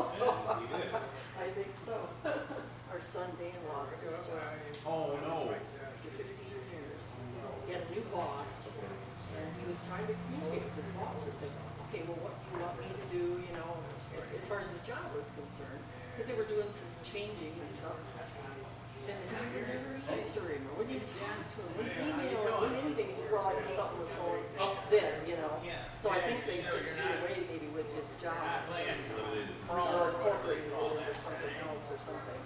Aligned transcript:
know, 0.00 0.06
so 0.16 0.24
I 1.44 1.48
think 1.52 1.72
so. 1.76 2.08
Our 2.92 3.00
son 3.00 3.28
Dan 3.38 3.54
lost 3.68 4.00
his 4.02 4.16
job 4.26 4.56
Oh, 4.86 5.14
no. 5.22 5.52
after 5.54 6.10
fifteen 6.10 6.56
years. 6.72 7.16
He 7.66 7.72
had 7.72 7.82
a 7.86 7.90
new 7.94 8.02
boss, 8.10 8.78
and 8.82 9.46
he 9.60 9.64
was 9.68 9.78
trying 9.86 10.06
to 10.10 10.14
communicate 10.26 10.64
with 10.66 10.76
his 10.82 10.90
boss 10.98 11.22
to 11.24 11.30
say, 11.30 11.46
okay, 11.86 12.02
well, 12.08 12.18
what 12.26 12.34
do 12.34 12.44
you 12.50 12.58
want 12.64 12.74
me 12.82 12.88
to 12.90 13.06
do, 13.14 13.24
you 13.46 13.52
know, 13.54 13.78
as 14.36 14.48
far 14.48 14.58
as 14.58 14.70
his 14.74 14.82
job 14.82 15.06
was 15.14 15.30
concerned, 15.38 15.78
because 16.10 16.26
they 16.26 16.34
were 16.36 16.48
doing 16.50 16.66
some 16.66 16.90
changing 17.06 17.54
and 17.62 17.70
stuff. 17.70 17.94
And 19.08 19.16
the 19.16 19.26
would 19.54 19.68
never 19.68 19.92
answer 20.12 20.44
him, 20.50 20.62
or 20.68 20.72
wouldn't 20.80 20.96
even 20.96 21.08
talk 21.08 21.40
to 21.54 21.58
him, 21.64 21.70
wouldn't 21.76 21.96
email 21.96 22.40
him, 22.44 22.54
wouldn't 22.60 22.84
anything. 22.84 23.08
He 23.08 23.14
says, 23.14 23.30
well, 23.32 23.48
I 23.48 23.56
knew 23.56 23.70
something 23.72 24.00
was 24.00 24.12
going 24.20 24.44
then, 24.90 25.14
you 25.24 25.36
know. 25.40 25.56
So 25.96 26.10
I 26.10 26.20
think 26.24 26.44
they 26.44 26.60
just 26.68 26.92
did 26.96 27.08
away 27.20 27.46
maybe 27.48 27.68
with 27.72 27.88
his 27.96 28.08
job, 28.20 28.66
or 29.70 30.12
incorporated 30.12 30.68
it 30.68 30.74
into 30.74 31.14
something 31.14 31.54
else 31.64 31.86
or 31.88 31.98
something. 32.04 32.40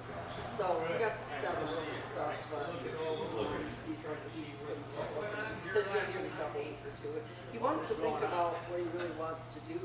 So 0.50 0.78
we 0.86 0.94
got 1.02 1.14
some 1.14 1.30
settlements 1.34 1.82
and 1.82 2.04
stuff, 2.04 2.34
but 2.50 2.70
he's 2.70 4.02
like, 4.06 4.22
looking. 4.22 4.54
He 5.62 5.68
says 5.68 5.86
gonna 5.90 6.06
give 6.12 6.22
himself 6.22 6.54
eight 6.58 6.78
or 6.86 6.94
two. 7.02 7.18
He 7.50 7.58
wants 7.58 7.88
to 7.88 7.94
think 7.94 8.18
about 8.18 8.54
what 8.70 8.78
he 8.78 8.86
really 8.94 9.14
wants 9.18 9.48
to 9.54 9.60
do. 9.66 9.78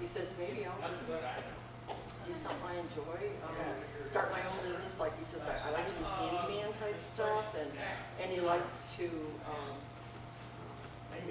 He 0.00 0.06
says, 0.06 0.28
maybe 0.38 0.66
I'll 0.66 0.76
just 0.88 1.16
do 2.26 2.34
something 2.34 2.66
I 2.66 2.78
enjoy, 2.78 3.20
um, 3.44 3.76
start 4.04 4.30
my 4.30 4.40
own 4.40 4.58
business, 4.62 4.98
like 5.00 5.16
he 5.18 5.24
says, 5.24 5.42
I, 5.46 5.54
I 5.68 5.72
like 5.72 5.86
to 5.86 5.94
do 5.94 6.04
handyman 6.04 6.72
type 6.78 7.00
stuff, 7.00 7.54
and, 7.58 7.70
and 8.20 8.30
he 8.30 8.40
likes 8.40 8.86
to, 8.98 9.06
um, 9.46 9.76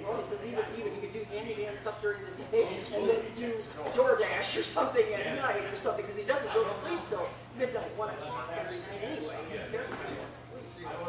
well, 0.06 0.16
he 0.16 0.24
says 0.24 0.38
even, 0.46 0.64
even 0.78 0.94
you 0.94 1.00
could 1.00 1.12
do 1.12 1.24
handyman 1.34 1.76
stuff 1.78 2.00
during 2.00 2.20
the 2.22 2.44
day, 2.54 2.68
and 2.94 3.08
then 3.08 3.22
do 3.34 3.54
DoorDash 3.98 4.58
or 4.58 4.62
something 4.62 5.04
at 5.12 5.36
night 5.36 5.64
or 5.64 5.76
something, 5.76 6.04
because 6.04 6.18
he 6.18 6.24
doesn't 6.24 6.52
go 6.54 6.64
to 6.64 6.72
sleep 6.72 7.00
till 7.08 7.26
midnight, 7.58 7.90
one 7.96 8.08
o'clock 8.10 8.48
every 8.56 8.78
night 8.78 9.02
anyway, 9.02 9.36
he's 9.50 9.66
terrible 9.68 9.92
at 9.94 10.38
sleep. 10.38 10.62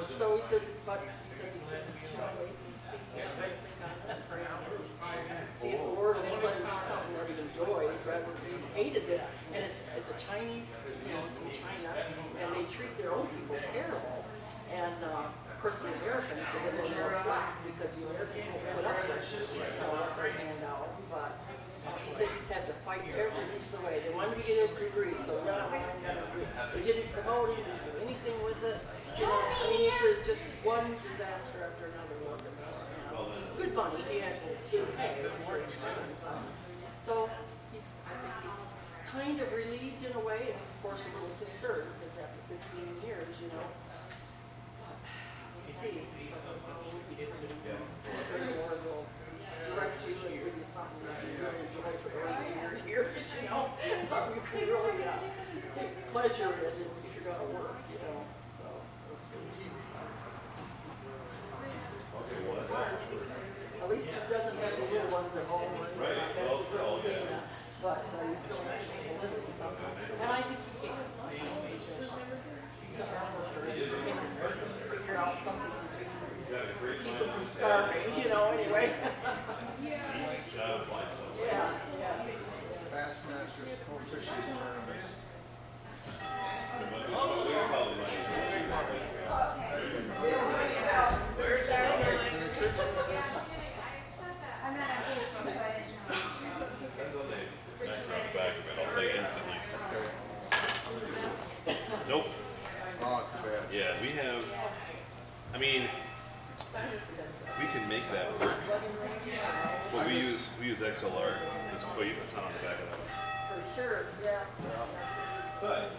So 0.08 0.38
he 0.38 0.44
said, 0.44 0.62
but, 0.86 1.02
he 1.02 1.34
said, 1.34 1.52
he 1.54 1.62
said, 1.70 1.84
you 1.86 2.18
know, 2.18 2.30
wait 2.42 2.50
and 2.50 2.78
see, 2.78 2.98
yeah, 3.18 3.30
think 3.38 3.54
on 3.82 3.94
it, 4.10 4.22
pray 4.30 4.42
on 4.42 4.62
it, 4.66 5.54
see 5.54 5.70
if 5.70 5.80
the 5.80 5.94
Lord 5.94 6.18
will 6.18 6.26
just 6.26 6.44
let 6.44 6.58
him 6.58 6.66
do 6.66 6.78
something 6.82 7.14
that 7.14 7.30
he 7.30 7.38
enjoys, 7.38 7.98
rather 8.10 8.26
than 8.26 8.46
he's 8.52 8.68
hated 8.74 9.06
this, 9.06 9.24
and 9.54 9.64
it's, 9.64 9.82
it's 9.96 10.10
a 10.10 10.18
Chinese, 10.18 10.82
you 11.06 11.14
know, 11.14 11.22
it's 11.30 11.38
from 11.38 11.50
China, 11.54 11.94
and 11.94 12.53
they 12.64 12.72
treat 12.72 12.96
their 12.98 13.12
own 13.12 13.28
people 13.28 13.60
terrible. 13.76 14.24
And, 14.72 14.96
uh, 15.04 15.28
of 15.28 15.58
course, 15.60 15.84
the 15.84 15.92
Americans, 16.00 16.40
get 16.40 16.64
a 16.64 16.76
little 16.80 16.96
more 16.96 17.12
flack, 17.24 17.60
because 17.68 17.92
the 18.00 18.08
Americans 18.08 18.48
won't 18.52 18.76
put 18.76 18.86
up 18.88 18.98
with 19.04 19.20
it, 19.20 20.32
hand 20.40 20.64
out, 20.68 20.88
but 21.12 21.40
he 22.08 22.12
said 22.12 22.28
he's 22.36 22.50
had 22.50 22.68
to 22.68 22.74
fight 22.88 23.04
every 23.12 23.44
inch 23.52 23.68
of 23.68 23.80
the 23.80 23.84
way, 23.84 24.02
they 24.04 24.14
wanted 24.16 24.40
to 24.40 24.44
get 24.48 24.64
a 24.64 24.76
degree, 24.76 25.16
so 25.20 25.40
no, 25.44 25.68
they 26.74 26.82
didn't 26.82 27.12
promote 27.12 27.56
him, 27.56 27.64
didn't 27.64 27.84
do 27.84 27.92
anything 28.04 28.38
with 28.44 28.60
it, 28.64 28.80
you 29.20 29.24
know, 29.24 29.40
I 29.40 29.70
mean, 29.70 29.88
he 29.88 29.92
says 30.04 30.26
just 30.26 30.48
one 30.64 30.96
disaster 31.04 31.68
after 31.68 31.92
another. 31.92 32.16
Good 33.56 33.76
money, 33.76 34.04
he 34.10 34.20
had 34.20 34.36
good 34.72 34.98
pay, 34.98 35.28
for 35.46 35.58
him, 35.60 35.70
so 36.98 37.30
he's, 37.72 38.02
I 38.10 38.18
think 38.20 38.52
he's 38.52 38.74
kind 39.08 39.40
of 39.40 39.54
relieved 39.54 40.04
in 40.04 40.12
a 40.18 40.20
way, 40.20 40.52
and 40.52 40.58
of 40.58 40.82
course 40.82 41.06
a 41.06 41.14
little 41.14 41.38
concerned, 41.40 41.88
fifteen 42.54 42.94
years, 43.02 43.34
you 43.42 43.50
know. 43.50 43.66
But 43.66 44.98
we'll 45.02 45.74
see. 45.74 46.06
So, 46.30 46.38
we'll 46.38 47.02
be 47.10 47.18
praying. 47.18 47.50
Maybe 48.30 48.54
the 48.54 48.62
Lord 48.62 48.78
will 48.86 49.06
direct 49.66 50.06
you 50.06 50.14
and 50.22 50.38
give 50.38 50.54
you 50.54 50.62
something 50.62 51.02
that 51.10 51.18
you 51.26 51.34
really 51.42 51.66
enjoy 51.66 51.90
for 52.04 52.10
the 52.14 52.22
rest 52.30 52.46
of 52.46 52.54
your 52.62 52.78
years, 52.86 53.18
you 53.42 53.50
know? 53.50 53.74
Something 54.06 54.38
you 54.38 54.44
can 54.46 54.70
really, 54.70 55.02
uh, 55.02 55.18
take 55.74 55.94
pleasure 56.12 56.54
in 56.62 56.78
if 56.78 57.10
you're 57.16 57.26
gonna 57.26 57.50
work, 57.58 57.80
you 57.90 57.98
know, 58.06 58.22
so. 58.60 58.68
we'll 59.10 59.18
see. 59.34 59.66
At 63.82 63.90
least 63.90 64.10
it 64.14 64.30
doesn't 64.30 64.58
have 64.58 64.76
the 64.78 64.86
little 64.94 65.12
ones 65.12 65.36
at 65.36 65.46
home 65.46 65.74
or 65.80 65.88
anything 65.88 66.00
like 66.00 66.36
that. 66.38 66.54
It's 66.54 66.74
real 66.74 67.02
uh, 67.02 67.40
But 67.82 68.06
uh, 68.14 68.30
you 68.30 68.36
still 68.36 68.62
have 68.64 68.80
to 68.80 68.94
live 69.22 69.34
with 69.42 69.58
something. 69.58 70.22
And 70.22 70.32
I 70.32 70.42
think 70.42 70.60
you 70.60 70.90
can. 70.90 71.13
I 71.34 71.46
think 71.66 71.74
he 71.74 71.80
said, 71.80 72.10
He's 72.90 73.00
a 73.00 73.06
hard 73.06 73.32
worker. 73.38 73.66
He 73.74 73.82
can 74.12 74.18
figure 74.92 75.18
out 75.18 75.38
something 75.40 75.72
to 75.72 75.98
do 75.98 76.58
to 76.88 76.94
keep 77.04 77.18
him 77.18 77.30
from 77.30 77.46
starving, 77.46 78.14
you 78.22 78.30
know, 78.30 78.52
anyway. 78.52 78.94
Yeah, 79.84 80.02
yeah. 81.42 81.72
Bassmasters 82.94 83.74
Fishing 84.12 84.44
Tournaments. 84.54 85.16
I'm 86.80 86.92
not 86.92 87.10
on 87.10 87.46
Facebook, 87.48 88.06
so 88.06 88.34
I 88.34 88.52
didn't 88.52 88.70
know. 88.70 88.84
Comes 97.84 98.30
back, 98.34 98.52
I'll 98.80 98.92
tell 98.94 99.04
you 99.04 99.10
instantly. 99.20 99.58
Nope. 102.08 102.28
Oh, 103.02 103.28
too 103.36 103.50
bad. 103.50 103.63
Yeah, 103.74 103.98
we 104.04 104.10
have, 104.10 104.46
I 105.52 105.58
mean, 105.58 105.90
we 107.60 107.66
can 107.74 107.90
make 107.90 108.04
that 108.12 108.40
work. 108.40 108.54
But 109.92 110.06
we 110.06 110.14
use, 110.14 110.52
we 110.62 110.68
use 110.68 110.82
XLR. 110.82 111.34
It's, 111.74 111.82
not 111.82 111.98
on 111.98 112.54
the 112.54 112.62
back 112.62 112.78
of 112.78 112.86
that 112.86 113.00
one. 113.02 113.10
For 113.50 113.82
sure, 113.82 114.06
yeah. 114.24 114.44
But. 115.60 115.90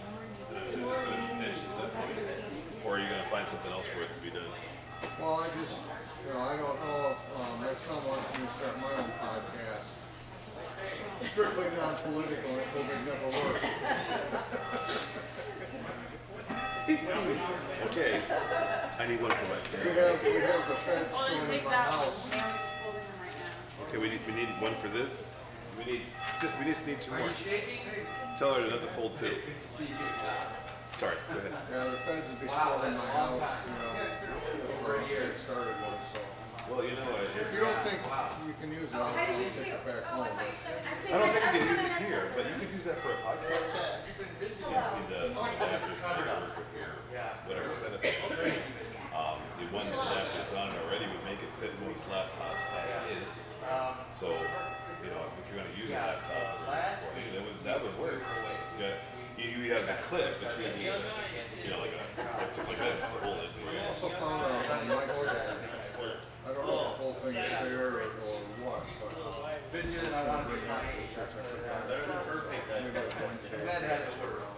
Or 2.84 2.94
are 2.94 2.98
you 3.00 3.06
gonna 3.06 3.24
find 3.28 3.48
something 3.48 3.72
else 3.72 3.86
for 3.86 4.02
it 4.02 4.08
to 4.14 4.20
be 4.22 4.30
done? 4.30 4.46
Well, 5.20 5.42
I 5.42 5.48
just, 5.60 5.80
you 6.24 6.32
know, 6.32 6.38
I 6.38 6.56
don't 6.56 6.78
know 6.78 7.10
if, 7.10 7.18
um, 7.40 7.60
my 7.60 7.74
son 7.74 7.98
wants 8.06 8.30
me 8.38 8.46
to 8.46 8.52
start 8.52 8.78
my 8.78 9.02
own 9.02 9.10
podcast. 9.18 9.98
Strictly 11.26 11.64
non-political, 11.76 12.50
I 12.50 12.60
it 12.60 12.68
will 12.72 12.86
never 13.04 13.28
work. 13.48 15.00
Okay, 17.94 18.18
I 18.98 19.06
need 19.06 19.22
one 19.22 19.30
for 19.30 19.46
my 19.46 19.54
We 19.54 19.94
parents. 19.94 20.02
have, 20.02 20.18
we 20.26 20.42
have 20.42 20.66
the 20.66 20.74
fence 20.82 21.14
Well, 21.14 21.30
going 21.30 21.38
in 21.38 21.46
take 21.46 21.62
my 21.62 21.70
that 21.78 21.94
one. 21.94 22.10
house. 22.10 22.26
Mary's 22.26 22.66
holding 22.82 23.06
them 23.06 23.22
right 23.22 23.38
now. 23.38 23.86
Okay, 23.86 23.98
we 24.02 24.10
need, 24.10 24.18
we 24.26 24.34
need 24.34 24.50
one 24.58 24.74
for 24.82 24.90
this. 24.90 25.30
We 25.78 25.86
need, 25.86 26.02
just, 26.42 26.58
we 26.58 26.66
just 26.66 26.82
need 26.90 26.98
two 26.98 27.14
more. 27.14 27.30
shaking? 27.38 27.86
Tell 28.34 28.58
her 28.58 28.66
not 28.66 28.82
to 28.82 28.90
fold 28.90 29.14
two. 29.14 29.30
Sorry, 29.38 31.14
go 31.30 31.38
ahead. 31.38 31.54
Yeah, 31.70 31.86
the 31.94 32.02
feds 32.02 32.26
would 32.34 32.42
be 32.42 32.50
spoiling 32.50 32.98
my 32.98 33.06
house, 33.14 33.62
you 33.70 33.78
know, 33.78 34.10
before 34.58 34.98
I 34.98 35.06
say 35.06 35.30
started 35.38 35.78
one, 35.78 35.94
so. 36.02 36.18
Well, 36.66 36.82
you 36.82 36.98
know, 36.98 37.14
what, 37.14 37.30
If 37.30 37.46
it's, 37.46 37.54
you 37.54 37.62
don't 37.62 37.78
think 37.86 38.00
you 38.02 38.54
can 38.58 38.70
use 38.74 38.90
it, 38.90 38.96
I'll 38.98 39.06
I'll 39.06 39.22
take 39.22 39.70
it 39.70 39.86
back 39.86 40.02
home. 40.10 40.26
I 40.34 40.50
don't 41.14 41.30
think 41.30 41.46
you 41.46 41.62
can 41.62 41.78
use 41.78 41.84
it 41.86 42.02
here, 42.10 42.26
but 42.34 42.42
you 42.42 42.54
could 42.58 42.72
use 42.74 42.90
that 42.90 42.98
for 43.04 43.14
a 43.14 43.20
podcast. 43.22 43.70
You 44.02 44.50
just 44.50 44.58
need 44.98 45.06
to, 45.14 45.30
some 45.30 45.46
adapters, 45.62 46.63
whatever 47.46 47.72
setup. 47.74 48.00
Um, 49.14 49.38
the 49.60 49.66
one 49.70 49.86
adapter 49.86 50.34
that's 50.34 50.52
on 50.54 50.74
already 50.84 51.06
would 51.06 51.22
make 51.22 51.38
it 51.38 51.52
fit 51.62 51.70
most 51.86 52.08
laptops 52.10 52.58
as 52.74 52.98
is. 53.22 53.40
So, 54.12 54.34
you 55.02 55.10
know, 55.12 55.22
if 55.38 55.44
you're 55.48 55.62
gonna 55.62 55.76
use 55.78 55.90
a 55.90 55.94
laptop, 55.94 56.58
for 56.98 57.14
it, 57.14 57.30
that 57.32 57.42
would, 57.44 57.58
that 57.64 57.78
would 57.82 57.96
work. 58.00 58.22
You 58.74 58.90
got, 58.90 58.98
you, 59.38 59.46
you 59.62 59.72
have 59.72 59.86
a 59.86 59.98
clip, 60.08 60.34
but 60.42 60.50
you 60.58 60.66
need, 60.74 60.90
you 61.62 61.70
know, 61.70 61.78
like 61.78 61.94
a, 61.94 62.02
like 62.42 62.50
something 62.54 62.78
like 62.78 62.98
this, 62.98 63.06
to 63.06 63.18
hold 63.22 63.38
it. 63.38 63.50
I 63.54 63.86
also 63.86 64.08
found 64.08 64.42
out 64.42 64.50
on 64.50 64.88
my 64.88 64.94
website, 65.06 65.62
I 66.44 66.52
don't 66.52 66.66
know 66.66 66.74
if 66.74 66.98
the 66.98 67.02
whole 67.02 67.14
thing 67.24 67.36
is 67.36 67.52
fair 67.52 67.86
or, 67.86 68.10
or 68.20 68.36
what, 68.66 68.84
but. 69.00 69.14
Busier 69.72 70.02
than 70.02 70.14
I 70.14 70.22
want 70.28 70.46
to 70.46 70.54
be. 70.54 70.60
Church, 71.10 71.34
I 71.34 71.42
forgot. 71.42 71.90
Maybe 71.90 72.94
I 72.94 73.02
was 73.02 73.14
going 73.14 73.34
to. 73.34 74.53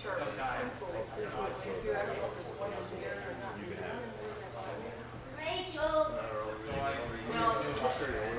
Some, 0.00 0.16
there 0.16 0.24
were 0.24 0.32
sharp 0.32 0.56
pencils, 0.64 1.12
digital 1.12 1.44
here, 1.60 1.92
I 1.92 2.08
don't 2.08 2.16
know 2.16 2.32
if 2.32 2.40
there's 2.40 2.56
one 2.56 2.72
in 2.72 2.80
there 3.04 3.20
or 3.20 3.36
not. 3.36 3.52
Is 3.60 3.76
there 3.76 3.84
one 3.84 4.00
in 4.00 4.16
there 4.16 4.32
that 4.40 4.64
I 4.64 4.80
use? 4.80 5.12
Rachel. 5.36 6.16
You, 6.16 7.20
we 7.20 7.36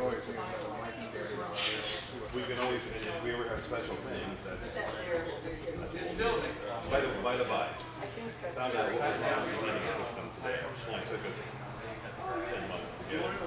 always 0.01 0.25
need 0.25 0.41
another 0.41 0.73
mic 0.81 0.93
stand 0.97 1.37
around 1.37 1.53
here. 1.61 1.77
See 1.77 2.17
what- 2.17 2.33
We 2.33 2.41
can 2.49 2.57
always, 2.65 2.81
and 2.81 3.05
if 3.05 3.13
we 3.21 3.29
ever 3.37 3.45
have 3.45 3.61
special 3.61 3.93
things, 4.09 4.37
that's, 4.41 4.73
That 4.73 4.89
there, 5.05 5.21
that's 5.21 5.93
what 5.93 6.41
we'll. 6.41 6.89
By 6.89 6.99
the, 7.05 7.09
by 7.21 7.35
the 7.37 7.45
by, 7.45 7.69
I 7.69 8.07
think 8.17 8.33
that's. 8.41 8.57
found 8.57 8.73
out 8.73 8.89
what 8.89 9.01
was 9.05 9.21
wrong 9.21 9.45
with 9.45 9.61
the 9.61 9.69
heating 9.69 9.93
system 10.01 10.25
today. 10.41 10.57
It 10.57 10.65
only 10.89 11.05
took 11.05 11.21
us 11.29 11.39
ten 11.45 12.61
months 12.73 12.93
to 12.97 13.03
get 13.05 13.21
it. 13.21 13.37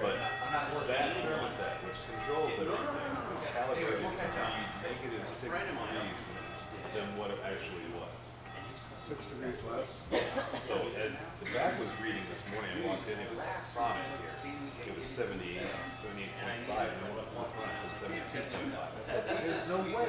But 0.00 0.16
that 0.88 1.12
thermostat, 1.20 1.76
which 1.84 2.00
controls 2.08 2.56
everything, 2.56 3.12
was 3.28 3.44
calibrated 3.52 4.00
to 4.00 4.26
be 4.32 4.64
negative 4.80 5.28
six 5.28 5.52
degrees 5.52 6.16
than 6.94 7.06
what 7.16 7.30
it 7.30 7.40
actually 7.46 7.86
was. 7.94 8.34
Six 9.02 9.26
degrees 9.26 9.58
less. 9.66 10.06
So 10.62 10.78
as 11.02 11.18
the 11.42 11.48
back 11.50 11.74
was 11.82 11.90
reading 11.98 12.22
this 12.30 12.46
morning, 12.54 12.70
I 12.78 12.86
walked 12.86 13.10
in, 13.10 13.18
it 13.18 13.30
was 13.32 13.42
sonic 13.66 14.06
here. 14.22 14.30
It 14.86 14.94
was 14.94 15.06
78, 15.06 15.66
78.5, 15.66 16.70
and 16.78 17.18
up 17.18 17.26
one 17.34 17.50
front, 17.58 17.74
it 17.74 17.94
said 17.98 18.46
72.5. 18.46 18.76
I 18.76 19.02
said, 19.10 19.22
There's 19.42 19.66
no 19.66 19.82
way. 19.90 20.06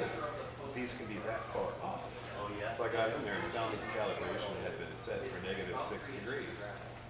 these 0.75 0.93
can 0.93 1.09
be 1.09 1.17
that 1.25 1.41
far 1.49 1.71
off. 1.81 2.05
Oh 2.37 2.49
yeah. 2.59 2.73
So 2.77 2.85
I 2.85 2.89
got 2.93 3.09
in 3.09 3.21
there 3.25 3.37
and 3.37 3.49
found 3.53 3.73
that 3.73 3.81
the 3.81 3.89
calibration 3.97 4.53
had 4.61 4.77
been 4.77 4.93
set 4.93 5.21
for 5.25 5.39
negative 5.49 5.77
six 5.81 6.11
degrees. 6.11 6.61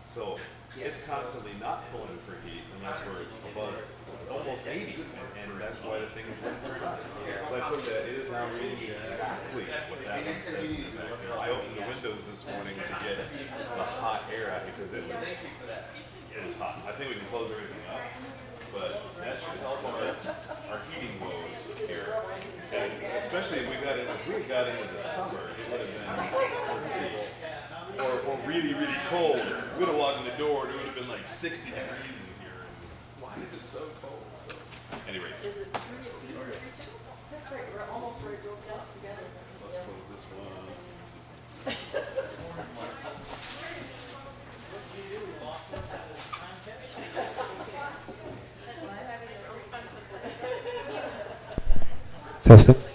So 0.07 0.37
it's 0.77 1.03
constantly 1.03 1.51
not 1.59 1.83
pulling 1.91 2.17
for 2.23 2.35
heat 2.47 2.63
unless 2.79 2.99
we're 3.05 3.27
above 3.51 3.75
almost 4.31 4.63
eighty, 4.67 4.95
and 5.43 5.51
that's 5.59 5.83
why 5.83 5.99
the 5.99 6.07
thing 6.15 6.23
is 6.31 6.39
running 6.39 6.59
so 6.63 6.71
hot. 6.79 6.99
So 7.11 7.27
I 7.59 7.67
put 7.67 7.83
that, 7.91 8.07
it 8.07 8.15
is 8.23 8.31
now 8.31 8.47
reading 8.55 8.79
exactly 8.79 9.67
what 9.91 9.99
that 10.07 10.23
one 10.23 10.39
says 10.39 10.63
in 10.63 10.87
the 10.87 10.95
back. 10.95 11.11
I 11.35 11.51
opened 11.51 11.75
the 11.75 11.83
windows 11.83 12.23
this 12.23 12.47
morning 12.47 12.79
to 12.79 12.95
get 13.03 13.19
the 13.19 13.83
hot 13.99 14.23
air 14.31 14.55
out 14.55 14.63
because 14.71 14.93
it 14.95 15.03
was, 15.03 15.19
it 15.19 16.39
was 16.47 16.55
hot. 16.55 16.79
I 16.87 16.95
think 16.95 17.11
we 17.11 17.19
can 17.19 17.27
close 17.27 17.51
everything 17.51 17.83
up, 17.91 18.07
but 18.71 19.03
that 19.19 19.35
should 19.35 19.59
help 19.59 19.83
our, 19.83 20.15
our 20.71 20.79
heating 20.95 21.19
woes 21.19 21.67
here. 21.83 22.07
And 22.71 22.87
especially 23.19 23.67
if 23.67 23.67
we 23.67 23.75
got 23.83 23.99
in, 23.99 24.07
if 24.07 24.23
we 24.23 24.47
got 24.47 24.71
into 24.71 24.87
the 24.87 25.03
summer, 25.03 25.43
it 25.51 25.67
would 25.67 25.83
have 25.83 25.91
been, 25.91 26.07
let's 26.07 26.87
see, 26.87 27.11
or, 28.01 28.31
or 28.31 28.37
really, 28.47 28.73
really 28.73 28.97
cold. 29.09 29.41
We'd 29.77 29.87
have 29.87 29.95
walked 29.97 30.19
in 30.19 30.25
the 30.25 30.37
door 30.37 30.65
and 30.65 30.75
it 30.75 30.77
would 30.77 30.85
have 30.87 30.95
been 30.95 31.07
like 31.09 31.27
sixty 31.27 31.69
degrees 31.69 32.17
in 32.27 32.41
here. 32.41 32.65
Why 33.19 33.33
is 33.43 33.53
it 33.53 33.63
so 33.63 33.79
cold? 34.01 34.23
So, 34.47 34.55
anyway, 35.09 35.29
Is 35.45 35.57
it 35.61 35.67
three 35.73 36.37
apiece? 36.37 36.57
That's 37.31 37.51
right, 37.51 37.61
we're 37.73 37.93
almost 37.93 38.23
ready 38.23 38.37
to 38.37 38.43
go 38.43 38.55
down 38.67 38.85
together. 38.97 39.25
let's 39.63 39.77
close 39.77 40.05
this 40.11 40.25
one. 40.25 40.37
Test 52.43 52.90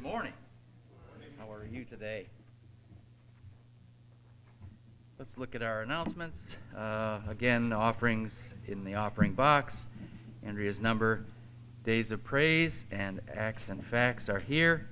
Good 0.00 0.12
morning. 0.12 0.32
How 1.40 1.52
are 1.52 1.66
you 1.66 1.84
today? 1.84 2.26
Let's 5.18 5.36
look 5.36 5.56
at 5.56 5.62
our 5.62 5.82
announcements. 5.82 6.38
Uh, 6.76 7.18
again, 7.28 7.72
offerings 7.72 8.32
in 8.68 8.84
the 8.84 8.94
offering 8.94 9.32
box. 9.32 9.86
Andrea's 10.46 10.78
number, 10.78 11.24
Days 11.82 12.12
of 12.12 12.22
Praise, 12.22 12.84
and 12.92 13.20
Acts 13.34 13.70
and 13.70 13.84
Facts 13.84 14.28
are 14.28 14.38
here. 14.38 14.86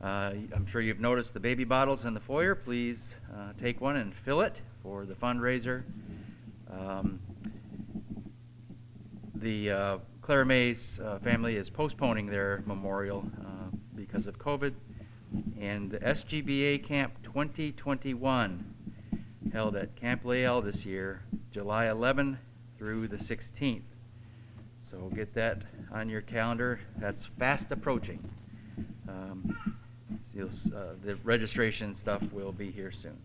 Uh, 0.00 0.34
I'm 0.54 0.66
sure 0.70 0.80
you've 0.80 1.00
noticed 1.00 1.34
the 1.34 1.40
baby 1.40 1.64
bottles 1.64 2.04
in 2.04 2.14
the 2.14 2.20
foyer. 2.20 2.54
Please 2.54 3.10
uh, 3.34 3.54
take 3.60 3.80
one 3.80 3.96
and 3.96 4.14
fill 4.14 4.42
it 4.42 4.54
for 4.84 5.04
the 5.04 5.14
fundraiser. 5.14 5.82
Um, 6.70 7.18
the 9.34 9.70
uh, 9.72 9.98
Clara 10.22 10.46
May's 10.46 11.00
uh, 11.04 11.18
family 11.24 11.56
is 11.56 11.68
postponing 11.68 12.26
their 12.26 12.62
memorial 12.66 13.28
uh, 13.40 13.47
COVID. 14.48 14.72
And 15.60 15.90
the 15.90 15.98
SGBA 15.98 16.86
Camp 16.86 17.12
2021 17.22 18.74
held 19.52 19.76
at 19.76 19.94
Camp 19.94 20.24
Lael 20.24 20.62
this 20.62 20.86
year, 20.86 21.20
July 21.52 21.90
11 21.90 22.38
through 22.78 23.08
the 23.08 23.18
16th. 23.18 23.82
So 24.90 25.10
get 25.14 25.34
that 25.34 25.62
on 25.92 26.08
your 26.08 26.22
calendar. 26.22 26.80
That's 26.96 27.26
fast 27.38 27.70
approaching. 27.72 28.26
Um, 29.06 29.84
uh, 30.40 30.94
the 31.04 31.16
registration 31.24 31.94
stuff 31.94 32.22
will 32.32 32.52
be 32.52 32.70
here 32.70 32.92
soon. 32.92 33.18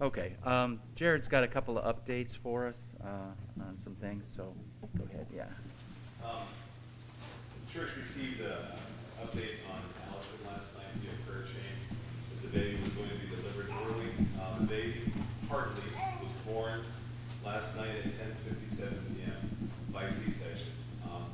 Okay, 0.00 0.34
um, 0.44 0.80
Jared's 0.94 1.26
got 1.26 1.42
a 1.42 1.48
couple 1.48 1.76
of 1.76 1.96
updates 1.96 2.36
for 2.36 2.68
us 2.68 2.76
uh, 3.02 3.62
on 3.62 3.76
some 3.82 3.96
things, 3.96 4.26
so 4.34 4.54
go 4.96 5.04
ahead, 5.12 5.26
yeah. 5.34 5.44
Um, 6.24 6.42
the 7.66 7.78
church 7.78 7.90
received 7.96 8.40
an 8.40 8.52
update 9.22 9.68
on 9.70 9.80
last 10.50 10.74
night 10.76 10.92
via 11.02 11.14
prayer 11.26 11.46
chain, 11.46 11.74
that 11.88 12.40
the 12.42 12.52
baby 12.58 12.76
was 12.82 12.92
going 12.98 13.08
to 13.10 13.18
be 13.22 13.28
delivered 13.30 13.68
early. 13.86 14.10
Uh, 14.40 14.58
the 14.60 14.66
baby, 14.66 15.00
Hartley, 15.48 15.90
was 16.22 16.32
born 16.46 16.80
last 17.44 17.76
night 17.76 17.94
at 18.04 18.10
ten 18.10 18.30
fifty-seven 18.46 18.98
PM 19.14 19.38
by 19.92 20.08
C-section. 20.10 20.72
Um, 21.06 21.24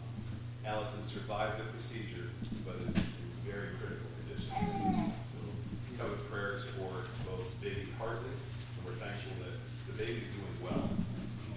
Allison 0.65 1.03
survived 1.05 1.59
the 1.61 1.67
procedure, 1.73 2.29
but 2.67 2.77
is 2.89 2.97
in 2.97 3.07
very 3.47 3.73
critical 3.81 4.09
condition. 4.25 5.13
So, 5.31 5.39
we 5.45 5.97
covered 5.99 6.23
prayers 6.31 6.65
for 6.77 6.91
both 7.29 7.47
baby 7.63 7.89
Hartley, 7.99 8.31
and 8.35 8.81
we're 8.85 8.99
thankful 9.01 9.33
that 9.47 9.57
the 9.91 9.95
baby's 9.97 10.29
doing 10.35 10.57
well, 10.63 10.91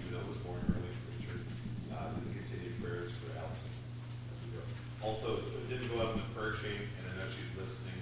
even 0.00 0.08
though 0.14 0.24
it 0.24 0.30
was 0.32 0.40
born 0.46 0.60
early 0.70 0.94
for 0.96 1.10
the 1.16 1.20
church. 1.26 1.46
Uh, 1.92 2.14
and 2.16 2.24
continued 2.38 2.76
prayers 2.82 3.10
for 3.20 3.34
Allison 3.36 3.72
as 3.74 4.38
we 4.46 4.48
go. 4.56 4.62
Also, 5.02 5.42
it 5.58 5.66
didn't 5.68 5.88
go 5.90 6.00
up 6.04 6.14
in 6.14 6.20
the 6.22 6.30
prayer 6.36 6.54
chain, 6.54 6.78
and 6.78 7.04
I 7.10 7.12
know 7.24 7.28
she's 7.34 7.50
listening, 7.58 7.98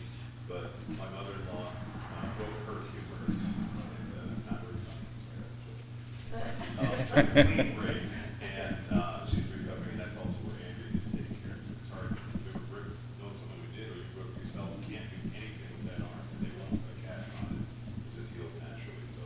but 0.50 0.68
my 1.00 1.08
mother-in-law 1.16 1.64
uh, 1.72 2.26
broke 2.36 2.58
her 2.68 2.78
humerus, 2.92 3.54
and 3.56 4.08
uh, 4.18 4.52
not 4.52 4.60
very 4.60 4.76
funny. 4.84 5.08
Um, 6.78 7.26
clean 7.32 7.72
break, 7.80 8.02
and 8.44 8.76
uh, 8.92 9.24
she's 9.26 9.46
recovering, 9.50 9.96
and 9.98 10.00
that's 10.04 10.16
also 10.20 10.38
where 10.46 10.58
Andrea 10.62 10.94
is 11.00 11.06
taking 11.10 11.38
care 11.42 11.56
of. 11.58 11.64
It's 11.80 11.90
hard, 11.90 12.14
if 12.14 12.38
you 12.44 12.50
ever 12.54 12.62
broke- 12.70 12.98
know 13.18 13.30
someone 13.34 13.58
who 13.66 13.70
did, 13.74 13.88
or 13.90 13.98
you 13.98 14.10
broke 14.14 14.34
yourself, 14.38 14.68
you 14.86 14.94
can't 14.98 15.08
do 15.10 15.18
anything 15.34 15.70
with 15.78 15.86
that 15.90 16.00
arm, 16.06 16.22
and 16.34 16.38
they 16.46 16.52
won't 16.62 16.78
put 16.82 16.94
a 16.94 17.00
cast 17.06 17.30
on 17.42 17.50
it. 17.58 17.66
It 17.66 18.10
just 18.18 18.30
heals 18.34 18.54
naturally, 18.62 19.06
so 19.10 19.22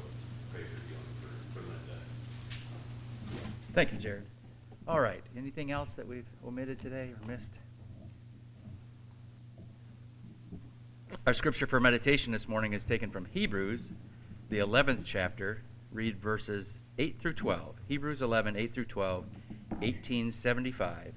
pray 0.53 0.65
for 0.69 0.79
healing 0.89 1.13
for, 1.21 1.33
for 1.57 1.61
Linda. 1.69 1.97
Thank 3.75 3.93
you, 3.93 3.99
Jared. 3.99 4.26
All 4.87 5.00
right, 5.00 5.23
anything 5.37 5.71
else 5.71 5.95
that 5.95 6.07
we've 6.07 6.26
omitted 6.47 6.79
today 6.79 7.12
or 7.19 7.26
missed? 7.26 7.52
Our 11.26 11.33
scripture 11.33 11.67
for 11.67 11.81
meditation 11.81 12.33
this 12.33 12.47
morning 12.47 12.75
is 12.75 12.85
taken 12.85 13.11
from 13.11 13.25
Hebrews, 13.26 13.81
the 14.50 14.59
11th 14.59 15.05
chapter. 15.05 15.62
Read 15.91 16.21
verses 16.21 16.75
8 16.99 17.19
through 17.21 17.35
12. 17.35 17.76
Hebrews 17.88 18.21
11, 18.21 18.57
8 18.57 18.75
through 18.75 18.85
12, 18.87 19.25
1875 19.69 21.14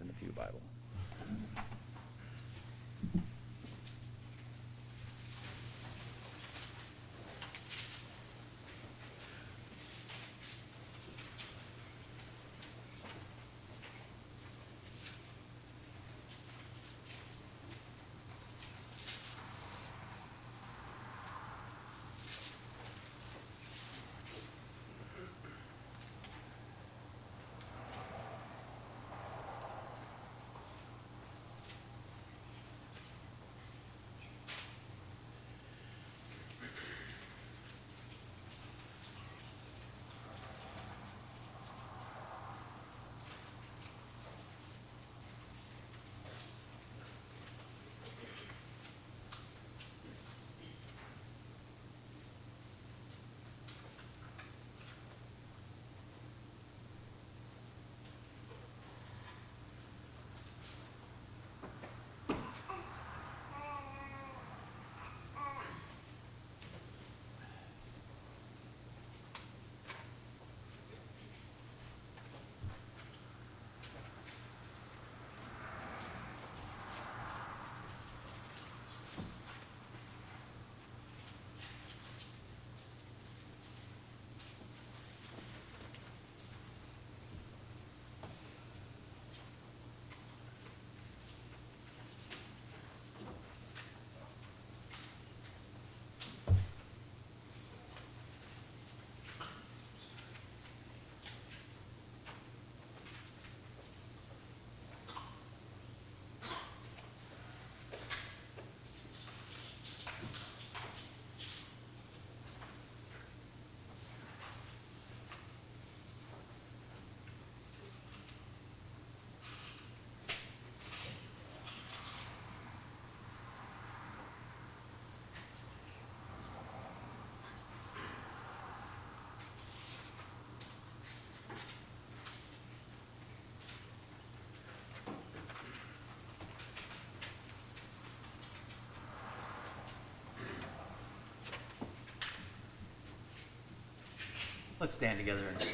Let's 144.77 144.94
stand 144.94 145.18
together 145.18 145.44
and 145.48 145.70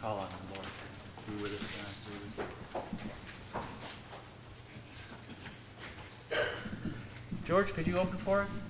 call 0.00 0.18
on 0.18 0.28
the 0.30 0.54
Lord 0.54 0.66
to 0.66 1.30
be 1.32 1.42
with 1.42 1.60
us 1.60 1.74
in 1.74 1.80
our 1.82 1.94
service. 1.98 2.42
George, 7.44 7.74
could 7.74 7.88
you 7.88 7.98
open 7.98 8.18
for 8.18 8.40
us? 8.42 8.60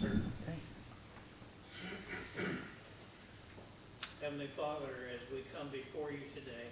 Sure. 0.00 0.10
Thanks. 0.46 0.70
Heavenly 4.20 4.48
Father, 4.48 4.90
as 5.14 5.20
we 5.30 5.44
come 5.56 5.68
before 5.70 6.10
you 6.10 6.26
today, 6.34 6.66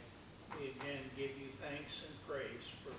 we 0.59 0.75
again 0.75 1.07
give 1.17 1.31
you 1.39 1.55
thanks 1.63 2.03
and 2.03 2.15
praise 2.27 2.67
for 2.83 2.91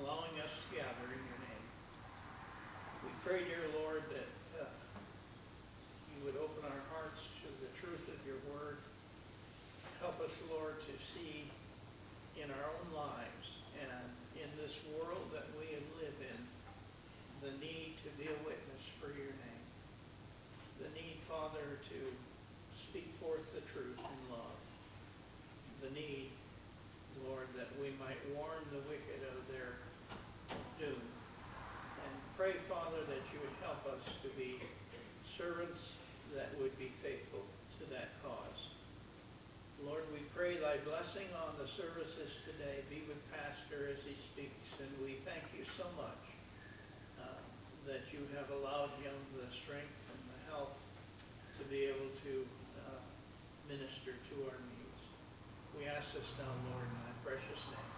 allowing 0.00 0.40
us 0.40 0.52
to 0.56 0.76
gather 0.76 1.04
in 1.12 1.20
your 1.20 1.40
name. 1.44 1.64
We 3.04 3.12
pray, 3.20 3.44
dear 3.44 3.68
Lord, 3.80 4.04
that 4.08 4.28
uh, 4.60 4.72
you 6.16 6.24
would 6.24 6.36
open 6.40 6.64
our 6.64 6.84
hearts 6.96 7.20
to 7.44 7.48
the 7.60 7.68
truth 7.76 8.08
of 8.08 8.16
your 8.26 8.40
word. 8.48 8.78
Help 10.00 10.20
us, 10.20 10.25
Lord, 10.50 10.80
to 10.80 10.94
see 11.00 11.48
in 12.36 12.50
our 12.50 12.66
own 12.68 12.88
lives 12.92 13.46
and 13.80 14.06
in 14.36 14.50
this 14.60 14.78
world 14.92 15.32
that 15.32 15.48
we 15.56 15.80
live 15.96 16.18
in 16.20 16.40
the 17.40 17.52
need 17.60 17.96
to 18.04 18.10
be 18.20 18.28
a 18.28 18.38
witness 18.44 18.84
for 19.00 19.08
your 19.12 19.32
name. 19.32 19.64
The 20.80 20.92
need, 20.92 21.24
Father, 21.28 21.80
to 21.88 21.98
speak 22.76 23.08
forth 23.20 23.44
the 23.56 23.64
truth 23.72 23.96
in 24.00 24.20
love. 24.28 24.60
The 25.80 25.92
need, 25.92 26.30
Lord, 27.24 27.48
that 27.56 27.72
we 27.80 27.96
might 27.96 28.20
warn 28.36 28.64
the 28.72 28.84
wicked 28.88 29.24
of 29.32 29.40
their 29.48 29.80
doom. 30.78 31.00
And 31.00 32.12
pray, 32.36 32.60
Father, 32.68 33.00
that 33.08 33.24
you 33.32 33.40
would 33.40 33.56
help 33.64 33.84
us 33.88 34.04
to 34.22 34.28
be 34.36 34.60
servants 35.24 35.96
that 36.34 36.52
would 36.60 36.76
be 36.78 36.92
faithful 37.02 37.44
to 37.80 37.90
that 37.90 38.12
cause. 38.22 38.75
Lord, 39.84 40.04
we 40.12 40.20
pray 40.34 40.56
thy 40.56 40.78
blessing 40.88 41.28
on 41.36 41.52
the 41.60 41.68
services 41.68 42.40
today. 42.48 42.80
Be 42.88 43.04
with 43.08 43.20
Pastor 43.28 43.92
as 43.92 44.00
he 44.06 44.16
speaks. 44.16 44.72
And 44.80 44.88
we 45.04 45.20
thank 45.28 45.44
you 45.52 45.64
so 45.76 45.84
much 45.96 46.24
uh, 47.20 47.36
that 47.84 48.08
you 48.12 48.24
have 48.32 48.48
allowed 48.50 48.96
him 49.04 49.12
the 49.36 49.52
strength 49.52 50.00
and 50.08 50.22
the 50.32 50.40
health 50.48 50.80
to 51.58 51.64
be 51.68 51.84
able 51.84 52.08
to 52.24 52.46
uh, 52.88 53.04
minister 53.68 54.16
to 54.16 54.34
our 54.48 54.56
needs. 54.72 55.02
We 55.76 55.84
ask 55.84 56.14
this 56.14 56.32
now, 56.40 56.52
Lord, 56.72 56.88
in 56.88 56.96
thy 57.04 57.12
precious 57.20 57.60
name. 57.68 57.96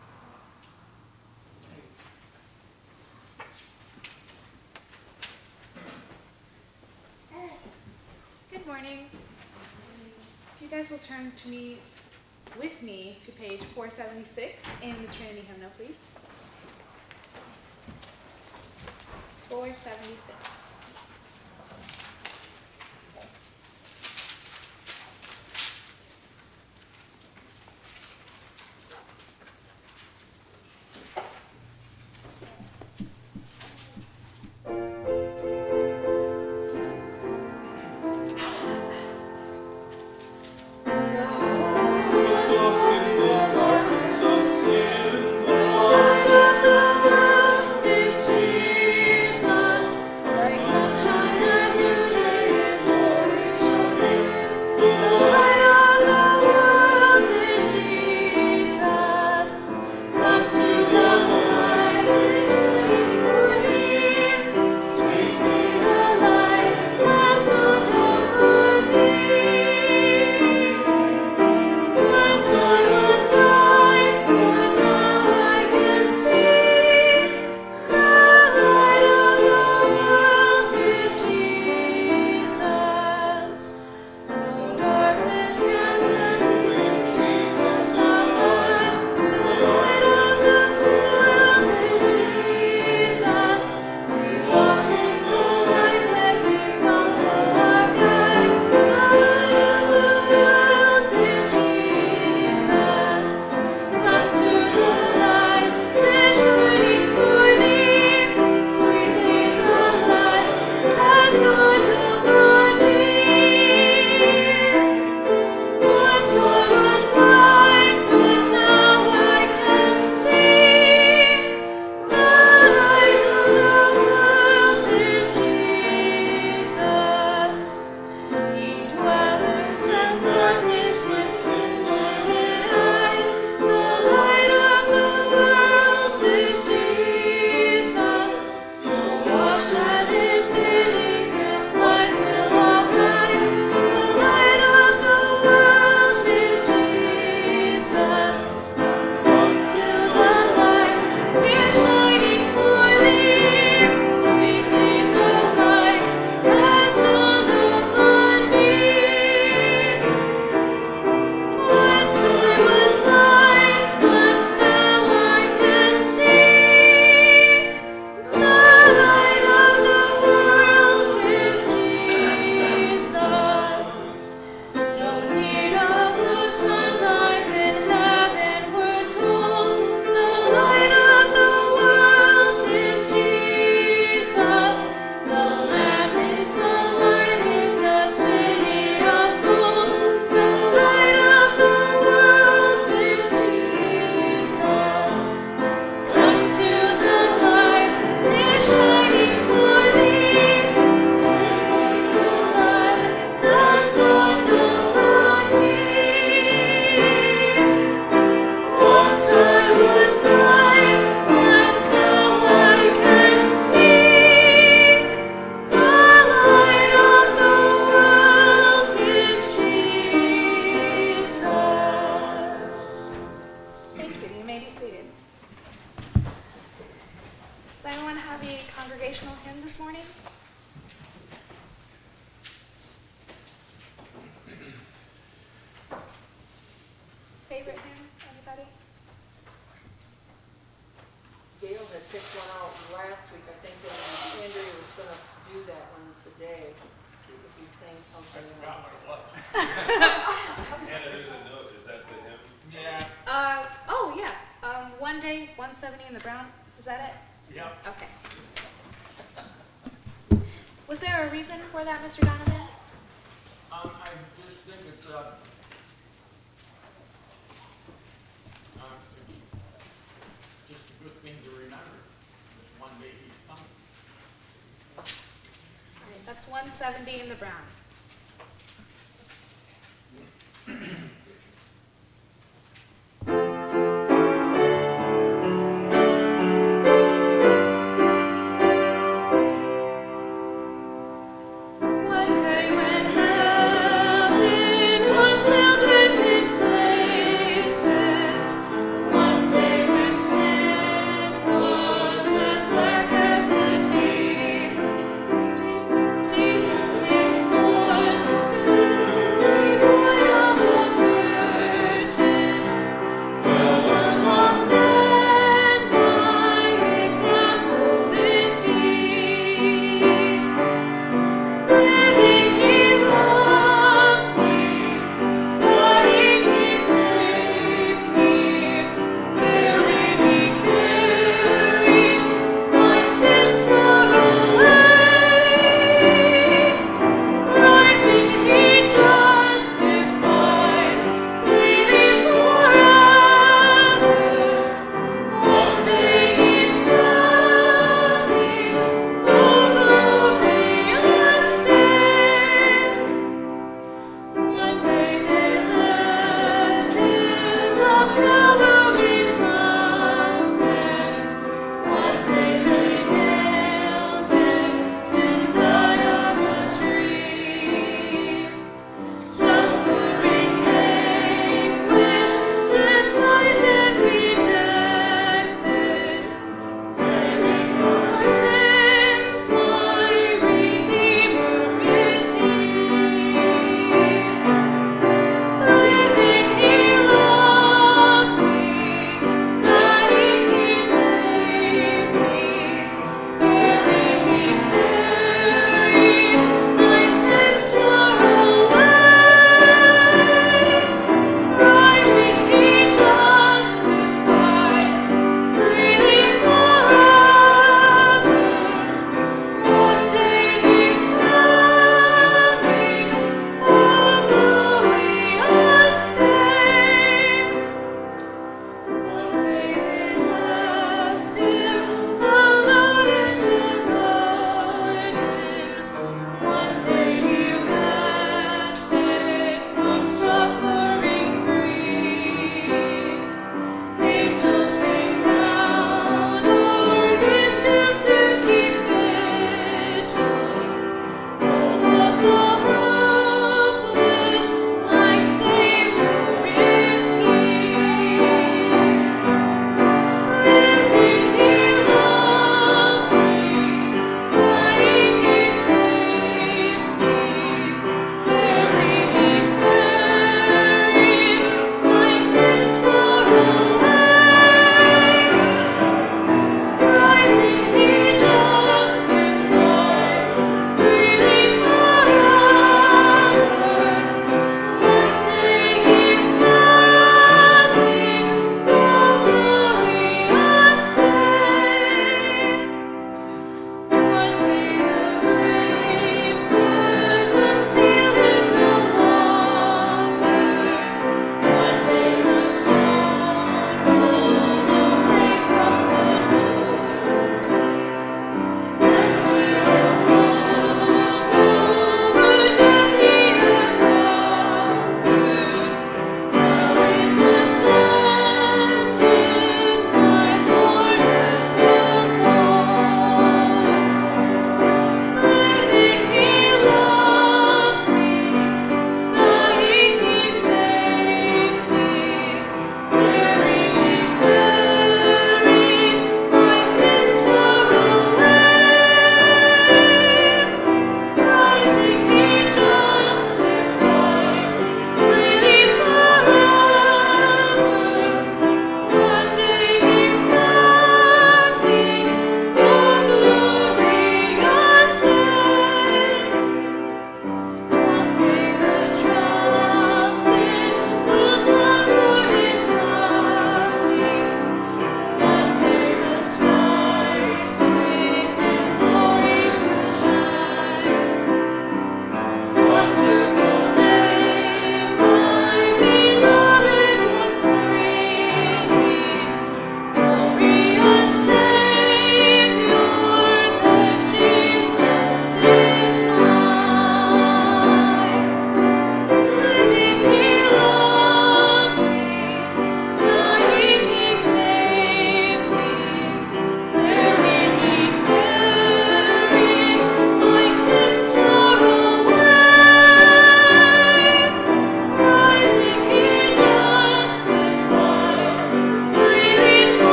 Good 8.51 8.67
morning. 8.67 9.07
You 10.71 10.77
guys 10.77 10.91
will 10.91 10.99
turn 10.99 11.33
to 11.35 11.49
me, 11.49 11.79
with 12.61 12.83
me, 12.83 13.17
to 13.23 13.33
page 13.33 13.63
476 13.75 14.67
in 14.83 14.91
the 15.01 15.11
Trinity 15.15 15.41
hymnal, 15.51 15.71
please. 15.79 16.11
476. 19.49 20.58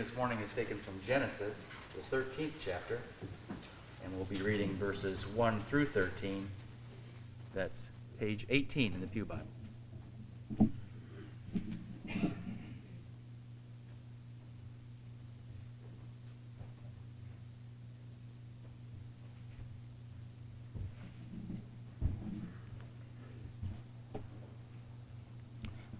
This 0.00 0.16
morning 0.16 0.38
is 0.38 0.50
taken 0.54 0.78
from 0.78 0.94
Genesis, 1.06 1.74
the 1.94 2.16
13th 2.16 2.52
chapter, 2.64 2.98
and 4.02 4.16
we'll 4.16 4.24
be 4.24 4.40
reading 4.40 4.74
verses 4.76 5.26
1 5.26 5.60
through 5.68 5.84
13. 5.84 6.48
That's 7.52 7.76
page 8.18 8.46
18 8.48 8.94
in 8.94 9.02
the 9.02 9.06
Pew 9.06 9.26
Bible. 9.26 9.44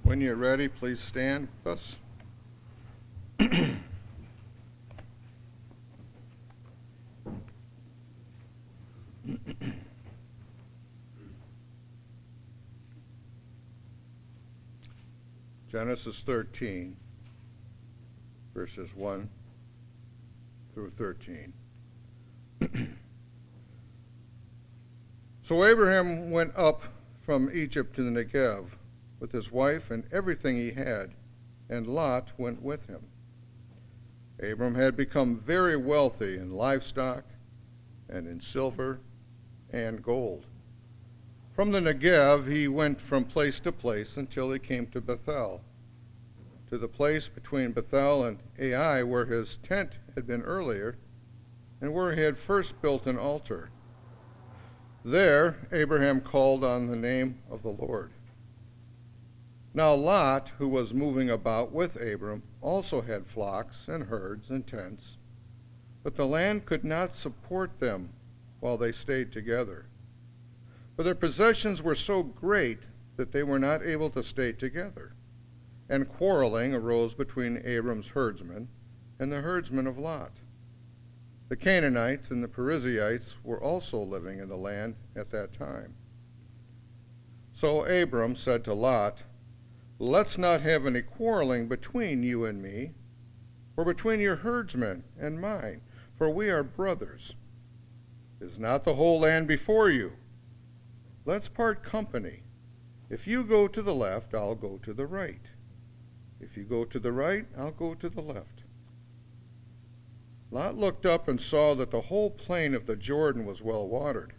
When 0.04 0.22
you're 0.22 0.36
ready, 0.36 0.68
please 0.68 1.00
stand 1.00 1.48
with 1.62 1.74
us. 1.74 1.96
Genesis 15.70 16.22
13, 16.22 16.96
verses 18.54 18.94
1 18.94 19.28
through 20.74 20.90
13. 20.90 21.52
so 25.42 25.64
Abraham 25.64 26.30
went 26.30 26.52
up 26.56 26.82
from 27.22 27.50
Egypt 27.52 27.94
to 27.96 28.02
the 28.02 28.10
Negev 28.10 28.66
with 29.20 29.30
his 29.30 29.52
wife 29.52 29.92
and 29.92 30.02
everything 30.12 30.56
he 30.56 30.72
had, 30.72 31.14
and 31.68 31.86
Lot 31.86 32.32
went 32.36 32.60
with 32.62 32.86
him. 32.86 33.06
Abram 34.42 34.74
had 34.74 34.96
become 34.96 35.38
very 35.38 35.76
wealthy 35.76 36.36
in 36.36 36.50
livestock 36.50 37.22
and 38.08 38.26
in 38.26 38.40
silver 38.40 38.98
and 39.72 40.02
gold. 40.02 40.46
From 41.52 41.70
the 41.72 41.80
Negev, 41.80 42.46
he 42.46 42.68
went 42.68 43.00
from 43.00 43.24
place 43.24 43.60
to 43.60 43.72
place 43.72 44.16
until 44.16 44.50
he 44.50 44.58
came 44.58 44.86
to 44.88 45.00
Bethel, 45.00 45.62
to 46.68 46.78
the 46.78 46.88
place 46.88 47.28
between 47.28 47.72
Bethel 47.72 48.24
and 48.24 48.38
Ai 48.58 49.02
where 49.02 49.26
his 49.26 49.56
tent 49.58 49.98
had 50.14 50.26
been 50.26 50.42
earlier, 50.42 50.96
and 51.80 51.92
where 51.92 52.14
he 52.14 52.22
had 52.22 52.38
first 52.38 52.80
built 52.80 53.06
an 53.06 53.18
altar. 53.18 53.70
There, 55.04 55.56
Abraham 55.72 56.20
called 56.20 56.62
on 56.62 56.86
the 56.86 56.96
name 56.96 57.42
of 57.50 57.62
the 57.62 57.70
Lord. 57.70 58.10
Now 59.72 59.94
Lot, 59.94 60.50
who 60.58 60.68
was 60.68 60.92
moving 60.92 61.30
about 61.30 61.72
with 61.72 61.96
Abram, 61.96 62.42
also 62.60 63.00
had 63.00 63.26
flocks 63.26 63.88
and 63.88 64.04
herds 64.04 64.50
and 64.50 64.66
tents, 64.66 65.16
but 66.02 66.16
the 66.16 66.26
land 66.26 66.66
could 66.66 66.84
not 66.84 67.14
support 67.14 67.78
them 67.78 68.10
while 68.60 68.78
they 68.78 68.92
stayed 68.92 69.32
together. 69.32 69.86
For 70.96 71.02
their 71.02 71.14
possessions 71.14 71.82
were 71.82 71.94
so 71.94 72.22
great 72.22 72.80
that 73.16 73.32
they 73.32 73.42
were 73.42 73.58
not 73.58 73.82
able 73.82 74.10
to 74.10 74.22
stay 74.22 74.52
together. 74.52 75.14
And 75.88 76.08
quarreling 76.08 76.72
arose 76.72 77.14
between 77.14 77.62
Abram's 77.64 78.08
herdsmen 78.08 78.68
and 79.18 79.32
the 79.32 79.40
herdsmen 79.40 79.86
of 79.86 79.98
Lot. 79.98 80.32
The 81.48 81.56
Canaanites 81.56 82.30
and 82.30 82.44
the 82.44 82.48
Perizzites 82.48 83.34
were 83.42 83.60
also 83.60 84.00
living 84.00 84.38
in 84.38 84.48
the 84.48 84.56
land 84.56 84.94
at 85.16 85.30
that 85.30 85.52
time. 85.52 85.94
So 87.52 87.84
Abram 87.84 88.36
said 88.36 88.64
to 88.64 88.72
Lot, 88.72 89.18
Let's 89.98 90.38
not 90.38 90.62
have 90.62 90.86
any 90.86 91.02
quarreling 91.02 91.68
between 91.68 92.22
you 92.22 92.44
and 92.44 92.62
me, 92.62 92.92
or 93.76 93.84
between 93.84 94.20
your 94.20 94.36
herdsmen 94.36 95.04
and 95.18 95.40
mine, 95.40 95.82
for 96.14 96.30
we 96.30 96.48
are 96.48 96.62
brothers. 96.62 97.34
Is 98.40 98.58
not 98.58 98.84
the 98.84 98.94
whole 98.94 99.20
land 99.20 99.46
before 99.46 99.90
you? 99.90 100.12
Let's 101.26 101.48
part 101.48 101.82
company. 101.82 102.42
If 103.10 103.26
you 103.26 103.44
go 103.44 103.68
to 103.68 103.82
the 103.82 103.94
left, 103.94 104.34
I'll 104.34 104.54
go 104.54 104.78
to 104.78 104.94
the 104.94 105.06
right. 105.06 105.42
If 106.40 106.56
you 106.56 106.64
go 106.64 106.86
to 106.86 106.98
the 106.98 107.12
right, 107.12 107.46
I'll 107.58 107.70
go 107.70 107.94
to 107.94 108.08
the 108.08 108.22
left. 108.22 108.62
Lot 110.50 110.76
looked 110.76 111.04
up 111.04 111.28
and 111.28 111.40
saw 111.40 111.74
that 111.74 111.90
the 111.90 112.00
whole 112.00 112.30
plain 112.30 112.74
of 112.74 112.86
the 112.86 112.96
Jordan 112.96 113.44
was 113.44 113.62
well 113.62 113.86
watered, 113.86 114.32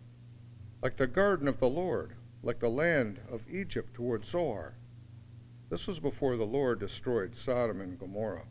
like 0.81 0.97
the 0.97 1.05
garden 1.07 1.47
of 1.47 1.59
the 1.59 1.69
Lord, 1.69 2.15
like 2.41 2.59
the 2.59 2.69
land 2.69 3.19
of 3.31 3.47
Egypt 3.49 3.93
toward 3.93 4.25
Zoar. 4.25 4.73
This 5.69 5.87
was 5.87 5.99
before 5.99 6.35
the 6.35 6.43
Lord 6.43 6.79
destroyed 6.79 7.35
Sodom 7.35 7.79
and 7.79 7.99
Gomorrah. 7.99 8.47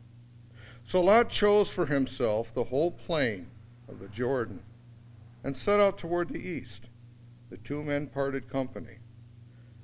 So 0.85 1.01
Lot 1.01 1.29
chose 1.29 1.69
for 1.69 1.85
himself 1.85 2.53
the 2.53 2.63
whole 2.63 2.91
plain 2.91 3.47
of 3.87 3.99
the 3.99 4.07
Jordan 4.07 4.61
and 5.43 5.55
set 5.55 5.79
out 5.79 5.97
toward 5.97 6.29
the 6.29 6.39
east. 6.39 6.89
The 7.49 7.57
two 7.57 7.83
men 7.83 8.07
parted 8.07 8.49
company. 8.49 8.97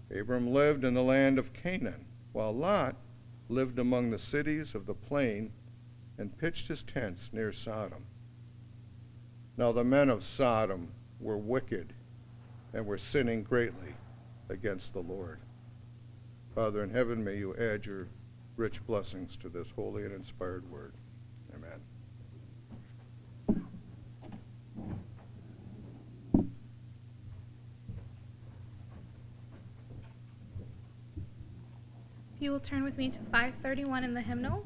Abram 0.10 0.54
lived 0.54 0.84
in 0.84 0.94
the 0.94 1.04
land 1.04 1.38
of 1.38 1.54
Canaan, 1.54 2.06
while 2.32 2.54
Lot 2.54 2.96
lived 3.50 3.80
among 3.80 4.10
the 4.10 4.20
cities 4.20 4.76
of 4.76 4.86
the 4.86 4.94
plain 4.94 5.52
and 6.18 6.38
pitched 6.38 6.68
his 6.68 6.84
tents 6.84 7.32
near 7.34 7.52
Sodom. 7.52 8.06
Now 9.58 9.72
the 9.72 9.84
men 9.84 10.10
of 10.10 10.24
Sodom 10.24 10.90
were 11.20 11.38
wicked 11.38 11.94
and 12.74 12.86
were 12.86 12.98
sinning 12.98 13.44
greatly 13.44 13.94
against 14.50 14.94
the 14.94 15.02
Lord. 15.02 15.40
Father 16.54 16.84
in 16.84 16.90
heaven, 16.90 17.24
may 17.24 17.38
you 17.38 17.56
add 17.56 17.86
your 17.86 18.08
rich 18.56 18.86
blessings 18.86 19.38
to 19.38 19.50
this 19.50 19.68
holy 19.76 20.04
and 20.04 20.14
inspired 20.14 20.70
word. 20.72 20.94
Amen. 21.54 21.82
If 23.50 23.64
you 32.40 32.52
will 32.52 32.60
turn 32.60 32.84
with 32.84 32.98
me 32.98 33.10
to 33.10 33.18
531 33.32 34.04
in 34.04 34.14
the 34.14 34.22
hymnal. 34.22 34.64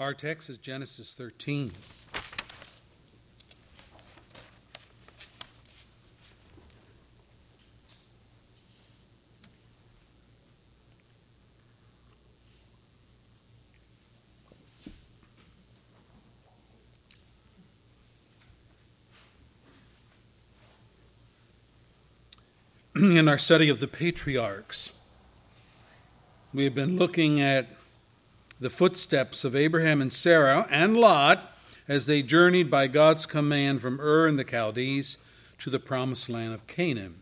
Our 0.00 0.14
text 0.14 0.48
is 0.48 0.58
Genesis 0.58 1.12
13. 1.12 1.72
In 22.94 23.26
our 23.26 23.36
study 23.36 23.68
of 23.68 23.80
the 23.80 23.88
patriarchs, 23.88 24.92
we 26.54 26.62
have 26.62 26.76
been 26.76 26.96
looking 26.96 27.40
at 27.40 27.77
the 28.60 28.70
footsteps 28.70 29.44
of 29.44 29.54
Abraham 29.54 30.00
and 30.00 30.12
Sarah 30.12 30.66
and 30.70 30.96
Lot 30.96 31.56
as 31.86 32.06
they 32.06 32.22
journeyed 32.22 32.70
by 32.70 32.86
God's 32.86 33.24
command 33.24 33.80
from 33.80 34.00
Ur 34.00 34.28
in 34.28 34.36
the 34.36 34.44
Chaldees 34.44 35.16
to 35.58 35.70
the 35.70 35.78
promised 35.78 36.28
land 36.28 36.52
of 36.52 36.66
Canaan. 36.66 37.16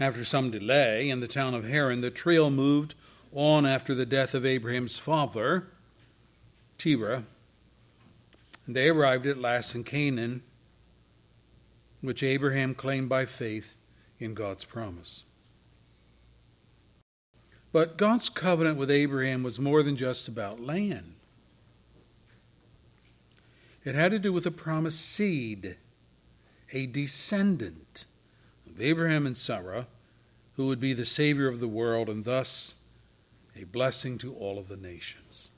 After 0.00 0.24
some 0.24 0.50
delay 0.50 1.08
in 1.08 1.20
the 1.20 1.28
town 1.28 1.54
of 1.54 1.64
Haran, 1.64 2.00
the 2.00 2.10
trio 2.10 2.50
moved 2.50 2.94
on 3.32 3.64
after 3.64 3.94
the 3.94 4.06
death 4.06 4.34
of 4.34 4.44
Abraham's 4.44 4.98
father, 4.98 5.68
Terah. 6.76 7.24
And 8.66 8.76
they 8.76 8.88
arrived 8.88 9.26
at 9.26 9.38
last 9.38 9.74
in 9.74 9.84
Canaan, 9.84 10.42
which 12.00 12.22
Abraham 12.22 12.74
claimed 12.74 13.08
by 13.08 13.26
faith 13.26 13.76
in 14.18 14.34
God's 14.34 14.64
promise. 14.64 15.22
But 17.72 17.96
God's 17.96 18.28
covenant 18.28 18.76
with 18.76 18.90
Abraham 18.90 19.42
was 19.42 19.58
more 19.58 19.82
than 19.82 19.96
just 19.96 20.28
about 20.28 20.60
land. 20.60 21.14
It 23.82 23.94
had 23.94 24.12
to 24.12 24.18
do 24.18 24.32
with 24.32 24.46
a 24.46 24.50
promised 24.50 25.00
seed, 25.00 25.76
a 26.70 26.86
descendant 26.86 28.04
of 28.66 28.80
Abraham 28.80 29.26
and 29.26 29.36
Sarah, 29.36 29.86
who 30.56 30.66
would 30.66 30.80
be 30.80 30.92
the 30.92 31.06
Savior 31.06 31.48
of 31.48 31.60
the 31.60 31.68
world 31.68 32.08
and 32.08 32.24
thus 32.24 32.74
a 33.56 33.64
blessing 33.64 34.18
to 34.18 34.34
all 34.34 34.58
of 34.58 34.68
the 34.68 34.76
nations. 34.76 35.50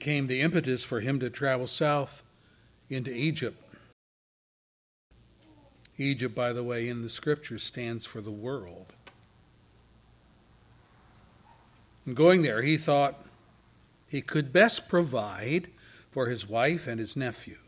Came 0.00 0.28
the 0.28 0.40
impetus 0.40 0.82
for 0.82 1.00
him 1.00 1.20
to 1.20 1.30
travel 1.30 1.66
south 1.66 2.22
into 2.88 3.12
Egypt 3.12 3.61
Egypt, 6.02 6.34
by 6.34 6.52
the 6.52 6.64
way, 6.64 6.88
in 6.88 7.02
the 7.02 7.08
scriptures 7.08 7.62
stands 7.62 8.04
for 8.04 8.20
the 8.20 8.30
world. 8.30 8.92
And 12.04 12.16
going 12.16 12.42
there, 12.42 12.62
he 12.62 12.76
thought 12.76 13.24
he 14.08 14.20
could 14.20 14.52
best 14.52 14.88
provide 14.88 15.68
for 16.10 16.26
his 16.26 16.48
wife 16.48 16.86
and 16.86 16.98
his 16.98 17.16
nephew. 17.16 17.58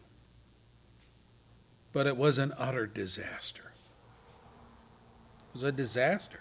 But 1.92 2.06
it 2.06 2.16
was 2.16 2.38
an 2.38 2.52
utter 2.58 2.86
disaster. 2.86 3.72
It 5.48 5.52
was 5.52 5.62
a 5.62 5.72
disaster. 5.72 6.40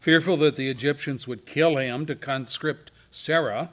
Fearful 0.00 0.36
that 0.38 0.56
the 0.56 0.68
Egyptians 0.68 1.26
would 1.26 1.46
kill 1.46 1.76
him 1.76 2.06
to 2.06 2.14
conscript 2.14 2.90
Sarah, 3.10 3.70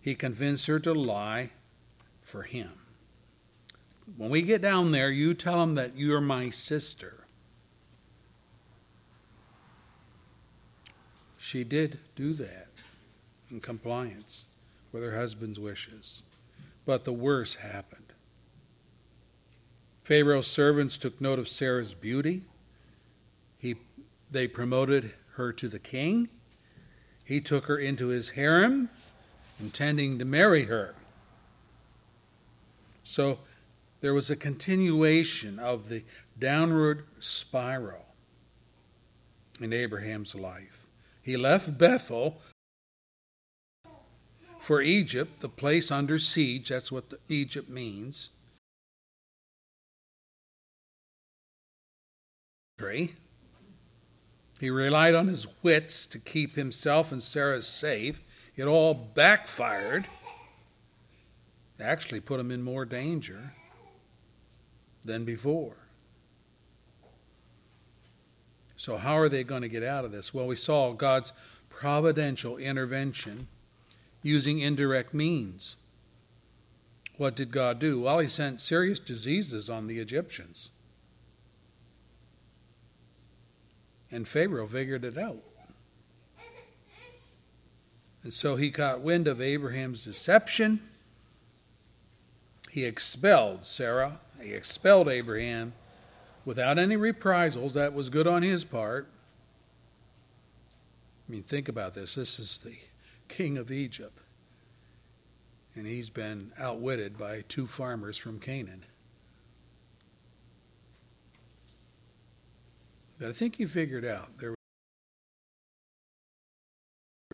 he 0.00 0.14
convinced 0.14 0.66
her 0.66 0.78
to 0.80 0.92
lie 0.92 1.50
for 2.22 2.42
him. 2.42 2.72
When 4.16 4.30
we 4.30 4.42
get 4.42 4.62
down 4.62 4.92
there, 4.92 5.10
you 5.10 5.34
tell 5.34 5.58
them 5.58 5.74
that 5.74 5.96
you're 5.96 6.20
my 6.20 6.50
sister. 6.50 7.24
She 11.38 11.64
did 11.64 11.98
do 12.14 12.32
that 12.34 12.68
in 13.50 13.60
compliance 13.60 14.44
with 14.92 15.02
her 15.02 15.16
husband's 15.16 15.58
wishes. 15.58 16.22
But 16.84 17.04
the 17.04 17.12
worst 17.12 17.56
happened. 17.56 18.12
Pharaoh's 20.04 20.46
servants 20.46 20.96
took 20.96 21.20
note 21.20 21.40
of 21.40 21.48
Sarah's 21.48 21.94
beauty. 21.94 22.42
He, 23.58 23.74
they 24.30 24.46
promoted 24.46 25.14
her 25.32 25.52
to 25.52 25.68
the 25.68 25.80
king. 25.80 26.28
He 27.24 27.40
took 27.40 27.64
her 27.64 27.76
into 27.76 28.08
his 28.08 28.30
harem, 28.30 28.88
intending 29.58 30.18
to 30.20 30.24
marry 30.24 30.64
her. 30.66 30.94
So 33.02 33.38
there 34.06 34.14
was 34.14 34.30
a 34.30 34.36
continuation 34.36 35.58
of 35.58 35.88
the 35.88 36.04
downward 36.38 37.04
spiral 37.18 38.06
in 39.60 39.72
Abraham's 39.72 40.32
life. 40.32 40.86
He 41.24 41.36
left 41.36 41.76
Bethel 41.76 42.40
for 44.60 44.80
Egypt, 44.80 45.40
the 45.40 45.48
place 45.48 45.90
under 45.90 46.20
siege. 46.20 46.68
That's 46.68 46.92
what 46.92 47.14
Egypt 47.28 47.68
means. 47.68 48.30
He 54.60 54.70
relied 54.70 55.16
on 55.16 55.26
his 55.26 55.48
wits 55.64 56.06
to 56.06 56.20
keep 56.20 56.54
himself 56.54 57.10
and 57.10 57.20
Sarah 57.20 57.60
safe. 57.60 58.20
It 58.54 58.66
all 58.66 58.94
backfired. 58.94 60.06
Actually, 61.80 62.20
put 62.20 62.38
him 62.38 62.52
in 62.52 62.62
more 62.62 62.84
danger 62.84 63.52
than 65.06 65.24
before. 65.24 65.76
So, 68.76 68.96
how 68.96 69.16
are 69.18 69.28
they 69.28 69.42
going 69.42 69.62
to 69.62 69.68
get 69.68 69.82
out 69.82 70.04
of 70.04 70.12
this? 70.12 70.34
Well, 70.34 70.46
we 70.46 70.56
saw 70.56 70.92
God's 70.92 71.32
providential 71.70 72.56
intervention 72.56 73.48
using 74.22 74.58
indirect 74.58 75.14
means. 75.14 75.76
What 77.16 77.34
did 77.34 77.50
God 77.50 77.78
do? 77.78 78.02
Well, 78.02 78.18
He 78.18 78.28
sent 78.28 78.60
serious 78.60 79.00
diseases 79.00 79.70
on 79.70 79.86
the 79.86 79.98
Egyptians. 79.98 80.70
And 84.10 84.28
Pharaoh 84.28 84.66
figured 84.66 85.04
it 85.04 85.18
out. 85.18 85.42
And 88.22 88.34
so 88.34 88.56
he 88.56 88.70
got 88.70 89.02
wind 89.02 89.28
of 89.28 89.40
Abraham's 89.40 90.02
deception. 90.02 90.80
He 92.72 92.84
expelled 92.84 93.64
Sarah 93.64 94.18
he 94.40 94.52
expelled 94.52 95.08
Abraham 95.08 95.72
without 96.44 96.78
any 96.78 96.96
reprisals. 96.96 97.74
That 97.74 97.92
was 97.92 98.08
good 98.08 98.26
on 98.26 98.42
his 98.42 98.64
part. 98.64 99.08
I 101.28 101.32
mean, 101.32 101.42
think 101.42 101.68
about 101.68 101.94
this. 101.94 102.14
This 102.14 102.38
is 102.38 102.58
the 102.58 102.76
king 103.28 103.58
of 103.58 103.72
Egypt. 103.72 104.18
And 105.74 105.86
he's 105.86 106.08
been 106.08 106.52
outwitted 106.58 107.18
by 107.18 107.44
two 107.48 107.66
farmers 107.66 108.16
from 108.16 108.38
Canaan. 108.38 108.84
But 113.18 113.28
I 113.28 113.32
think 113.32 113.56
he 113.56 113.66
figured 113.66 114.04
out 114.04 114.38
there. 114.38 114.54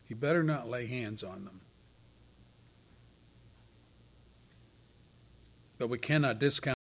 He 0.07 0.13
better 0.13 0.43
not 0.43 0.69
lay 0.69 0.87
hands 0.87 1.23
on 1.23 1.45
them. 1.45 1.61
But 5.77 5.87
we 5.87 5.97
cannot 5.97 6.39
discount 6.39 6.77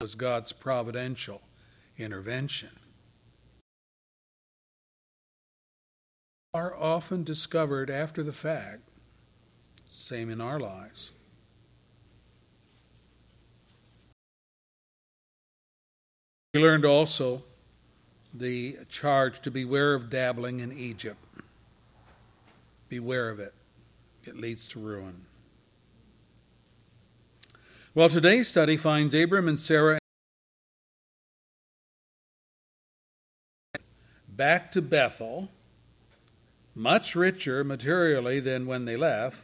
was 0.00 0.14
God's 0.14 0.52
providential 0.52 1.42
intervention. 1.98 2.68
Are 6.54 6.72
often 6.72 7.24
discovered 7.24 7.90
after 7.90 8.22
the 8.22 8.32
fact, 8.32 8.82
same 9.88 10.30
in 10.30 10.40
our 10.40 10.60
lives. 10.60 11.10
We 16.54 16.60
learned 16.60 16.84
also 16.84 17.42
the 18.32 18.78
charge 18.88 19.40
to 19.40 19.50
beware 19.50 19.94
of 19.94 20.10
dabbling 20.10 20.60
in 20.60 20.70
Egypt. 20.70 21.18
Beware 22.88 23.30
of 23.30 23.40
it. 23.40 23.52
it 24.24 24.36
leads 24.36 24.68
to 24.68 24.78
ruin. 24.78 25.22
Well, 27.94 28.10
today's 28.10 28.46
study 28.46 28.76
finds 28.76 29.14
Abram 29.14 29.48
and 29.48 29.58
Sarah 29.58 29.98
back 34.28 34.70
to 34.72 34.82
Bethel, 34.82 35.48
much 36.74 37.16
richer 37.16 37.64
materially 37.64 38.40
than 38.40 38.66
when 38.66 38.84
they 38.84 38.96
left. 38.96 39.42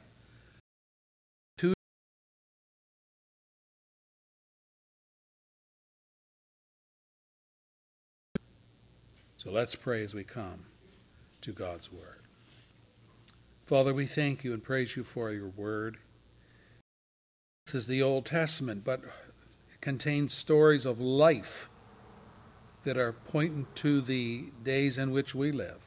So 9.38 9.50
let's 9.50 9.74
pray 9.74 10.02
as 10.02 10.14
we 10.14 10.24
come 10.24 10.64
to 11.42 11.52
God's 11.52 11.92
Word. 11.92 12.20
Father, 13.66 13.92
we 13.92 14.06
thank 14.06 14.42
you 14.42 14.54
and 14.54 14.62
praise 14.62 14.96
you 14.96 15.02
for 15.02 15.32
your 15.32 15.48
Word. 15.48 15.98
This 17.66 17.74
is 17.76 17.86
the 17.86 18.02
Old 18.02 18.26
Testament, 18.26 18.84
but 18.84 19.00
it 19.02 19.80
contains 19.80 20.34
stories 20.34 20.84
of 20.84 21.00
life 21.00 21.70
that 22.84 22.98
are 22.98 23.12
pointing 23.12 23.66
to 23.76 24.02
the 24.02 24.52
days 24.62 24.98
in 24.98 25.12
which 25.12 25.34
we 25.34 25.50
live. 25.50 25.80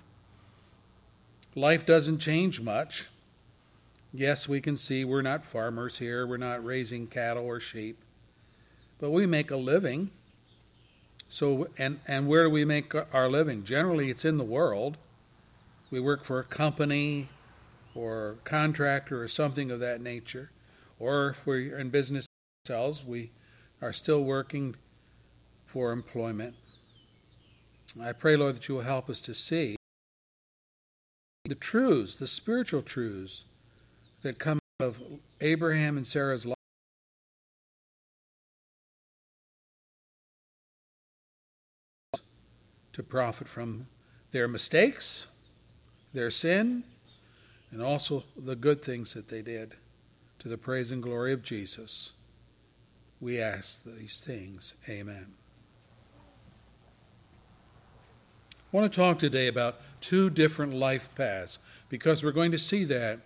Life 1.53 1.86
doesn't 1.86 2.17
change 2.17 2.59
much. 2.59 3.09
Yes, 4.11 4.49
we 4.49 4.59
can 4.59 4.75
see 4.75 5.05
we're 5.05 5.21
not 5.21 5.45
farmers 5.45 5.99
here, 5.99 6.25
we're 6.25 6.38
not 6.38 6.65
raising 6.65 7.05
cattle 7.05 7.45
or 7.45 7.59
sheep, 7.59 7.99
but 8.99 9.11
we 9.11 9.28
make 9.28 9.51
a 9.51 9.55
living. 9.57 10.09
So, 11.30 11.67
and, 11.78 11.99
and 12.07 12.28
where 12.28 12.45
do 12.45 12.49
we 12.49 12.65
make 12.65 12.93
our 13.13 13.30
living? 13.30 13.63
Generally, 13.63 14.09
it's 14.09 14.25
in 14.25 14.38
the 14.38 14.43
world. 14.43 14.97
We 15.91 15.99
work 15.99 16.23
for 16.23 16.39
a 16.39 16.43
company 16.43 17.30
or 17.93 18.38
contractor 18.45 19.21
or 19.21 19.28
something 19.28 19.69
of 19.69 19.80
that 19.82 20.01
nature. 20.01 20.49
Or 20.99 21.29
if 21.29 21.45
we're 21.45 21.77
in 21.77 21.89
business 21.89 22.25
ourselves, 22.65 23.05
we 23.05 23.31
are 23.81 23.93
still 23.93 24.23
working 24.23 24.75
for 25.65 25.91
employment. 25.91 26.55
I 28.01 28.13
pray, 28.13 28.35
Lord, 28.35 28.55
that 28.55 28.67
you 28.67 28.75
will 28.75 28.81
help 28.81 29.09
us 29.09 29.21
to 29.21 29.33
see 29.33 29.75
the 31.45 31.55
truths, 31.55 32.15
the 32.15 32.27
spiritual 32.27 32.81
truths 32.81 33.45
that 34.21 34.39
come 34.39 34.59
of 34.79 35.01
Abraham 35.39 35.97
and 35.97 36.05
Sarah's 36.05 36.45
life. 36.45 36.55
To 42.93 43.03
profit 43.03 43.47
from 43.47 43.87
their 44.31 44.47
mistakes, 44.47 45.27
their 46.13 46.31
sin, 46.31 46.83
and 47.71 47.81
also 47.81 48.23
the 48.35 48.55
good 48.55 48.81
things 48.81 49.13
that 49.13 49.27
they 49.27 49.43
did 49.43 49.75
to 50.47 50.51
the 50.51 50.57
praise 50.57 50.91
and 50.91 51.03
glory 51.03 51.33
of 51.33 51.43
Jesus. 51.43 52.13
We 53.19 53.41
ask 53.41 53.83
these 53.83 54.21
things. 54.21 54.75
Amen. 54.87 55.33
I 58.55 58.77
want 58.77 58.91
to 58.91 58.95
talk 58.95 59.19
today 59.19 59.47
about 59.47 59.81
two 59.99 60.29
different 60.29 60.73
life 60.73 61.13
paths 61.15 61.59
because 61.89 62.23
we're 62.23 62.31
going 62.31 62.51
to 62.53 62.59
see 62.59 62.85
that 62.85 63.19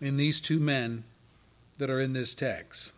in 0.00 0.16
these 0.16 0.40
two 0.40 0.58
men 0.58 1.04
that 1.78 1.90
are 1.90 2.00
in 2.00 2.14
this 2.14 2.32
text. 2.34 2.92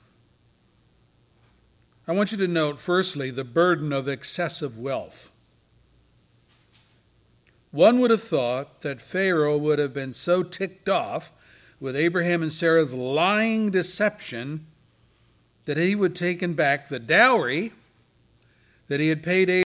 I 2.07 2.13
want 2.13 2.31
you 2.31 2.39
to 2.39 2.47
note, 2.47 2.79
firstly, 2.79 3.31
the 3.31 3.43
burden 3.43 3.93
of 3.93 4.07
excessive 4.07 4.79
wealth. 4.79 5.33
One 7.73 7.99
would 7.99 8.13
have 8.13 8.23
thought 8.23 8.83
that 8.83 9.03
Pharaoh 9.03 9.59
would 9.59 9.81
have 9.81 9.93
been 9.93 10.13
so 10.13 10.45
ticked 10.45 10.89
off 10.89 11.33
with 11.81 11.97
Abraham 11.97 12.43
and 12.43 12.53
Sarah's 12.53 12.95
lying 12.95 13.71
deception 13.71 14.67
that 15.67 15.77
he 15.77 15.95
would 15.95 16.15
taken 16.17 16.55
back 16.55 16.89
the 16.89 16.99
dowry 16.99 17.73
that 18.89 19.01
he 19.01 19.09
had 19.09 19.23
paid 19.23 19.65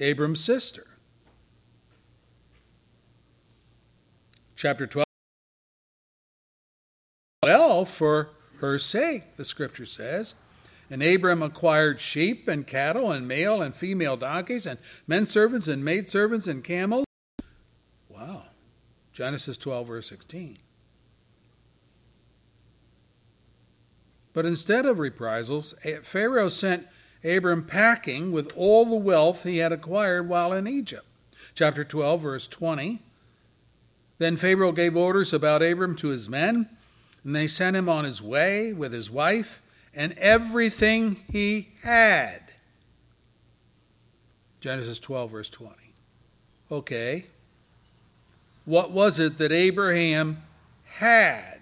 Abram's 0.00 0.42
sister. 0.42 0.86
Chapter 4.56 4.86
12. 4.86 5.04
Well, 7.42 7.84
for 7.84 8.30
her 8.58 8.78
sake, 8.78 9.36
the 9.36 9.44
scripture 9.44 9.86
says. 9.86 10.34
And 10.90 11.04
Abram 11.04 11.40
acquired 11.40 12.00
sheep 12.00 12.48
and 12.48 12.66
cattle 12.66 13.12
and 13.12 13.28
male 13.28 13.62
and 13.62 13.74
female 13.74 14.16
donkeys 14.16 14.66
and 14.66 14.80
men 15.06 15.24
servants 15.24 15.68
and 15.68 15.84
maid 15.84 16.10
servants 16.10 16.48
and 16.48 16.64
camels. 16.64 17.06
Wow. 18.08 18.46
Genesis 19.12 19.56
12, 19.56 19.86
verse 19.86 20.08
16. 20.08 20.58
But 24.32 24.46
instead 24.46 24.84
of 24.84 24.98
reprisals, 24.98 25.74
Pharaoh 26.02 26.48
sent 26.48 26.86
Abram 27.22 27.64
packing 27.64 28.32
with 28.32 28.52
all 28.56 28.84
the 28.84 28.96
wealth 28.96 29.44
he 29.44 29.58
had 29.58 29.72
acquired 29.72 30.28
while 30.28 30.52
in 30.52 30.66
Egypt. 30.66 31.06
Chapter 31.54 31.84
12, 31.84 32.20
verse 32.20 32.48
20. 32.48 33.00
Then 34.18 34.36
Pharaoh 34.36 34.72
gave 34.72 34.96
orders 34.96 35.32
about 35.32 35.62
Abram 35.62 35.96
to 35.96 36.08
his 36.08 36.28
men, 36.28 36.68
and 37.24 37.34
they 37.34 37.46
sent 37.46 37.76
him 37.76 37.88
on 37.88 38.04
his 38.04 38.20
way 38.20 38.72
with 38.72 38.92
his 38.92 39.10
wife 39.10 39.62
and 39.94 40.12
everything 40.14 41.22
he 41.30 41.70
had. 41.82 42.42
Genesis 44.60 44.98
12, 44.98 45.30
verse 45.30 45.48
20. 45.48 45.74
Okay. 46.70 47.24
What 48.64 48.90
was 48.90 49.18
it 49.18 49.38
that 49.38 49.52
Abraham 49.52 50.42
had? 50.84 51.59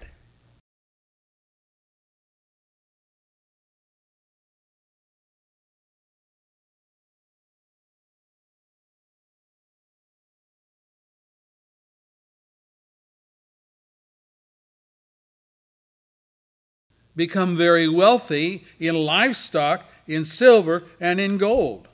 Become 17.18 17.56
very 17.56 17.88
wealthy 17.88 18.64
in 18.78 18.94
livestock, 18.94 19.84
in 20.06 20.24
silver, 20.24 20.84
and 21.00 21.20
in 21.20 21.36
gold. 21.36 21.88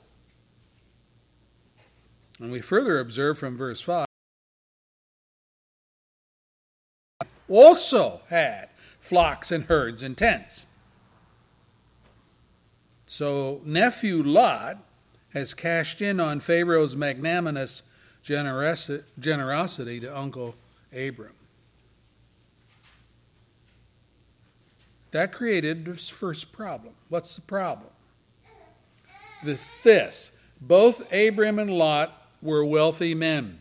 And 2.39 2.51
we 2.51 2.61
further 2.61 2.99
observe 2.99 3.39
from 3.39 3.57
verse 3.57 3.81
5 3.81 4.05
also 7.49 8.21
had 8.29 8.69
flocks 8.99 9.51
and 9.51 9.65
herds 9.65 10.03
and 10.03 10.17
tents. 10.17 10.65
So 13.07 13.61
nephew 13.65 14.21
Lot 14.21 14.77
has 15.29 15.53
cashed 15.53 16.01
in 16.01 16.19
on 16.19 16.39
Pharaoh's 16.39 16.95
magnanimous 16.95 17.81
generosity 18.23 19.99
to 19.99 20.17
Uncle 20.17 20.55
Abram. 20.91 21.33
That 25.15 25.31
created 25.31 25.85
this 25.85 26.09
first 26.09 26.51
problem. 26.51 26.93
What's 27.07 27.35
the 27.35 27.41
problem? 27.41 27.87
This, 29.45 29.79
this. 29.79 30.31
Both 30.59 31.09
Abram 31.13 31.57
and 31.57 31.71
Lot 31.71 32.27
were 32.41 32.65
wealthy 32.65 33.15
men. 33.15 33.59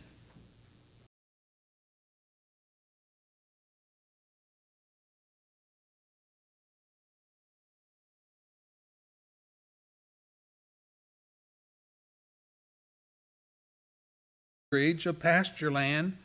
of 14.73 15.21
pasture 15.21 15.71
land 15.71 16.17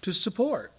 to 0.00 0.14
support. 0.14 0.72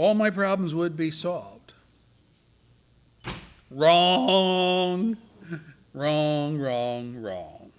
All 0.00 0.14
my 0.14 0.30
problems 0.30 0.74
would 0.74 0.96
be 0.96 1.10
solved. 1.10 1.74
Wrong, 3.70 5.18
wrong, 5.92 6.58
wrong, 6.58 7.16
wrong. 7.20 7.70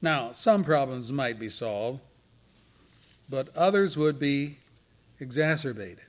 Now, 0.00 0.32
some 0.32 0.64
problems 0.64 1.12
might 1.12 1.38
be 1.38 1.50
solved, 1.50 2.00
but 3.28 3.54
others 3.54 3.94
would 3.94 4.18
be 4.18 4.56
exacerbated. 5.20 6.06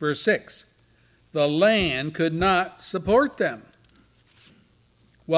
Verse 0.00 0.20
6 0.22 0.64
The 1.32 1.46
land 1.46 2.12
could 2.12 2.34
not 2.34 2.80
support 2.80 3.36
them. 3.36 3.62
We 5.28 5.36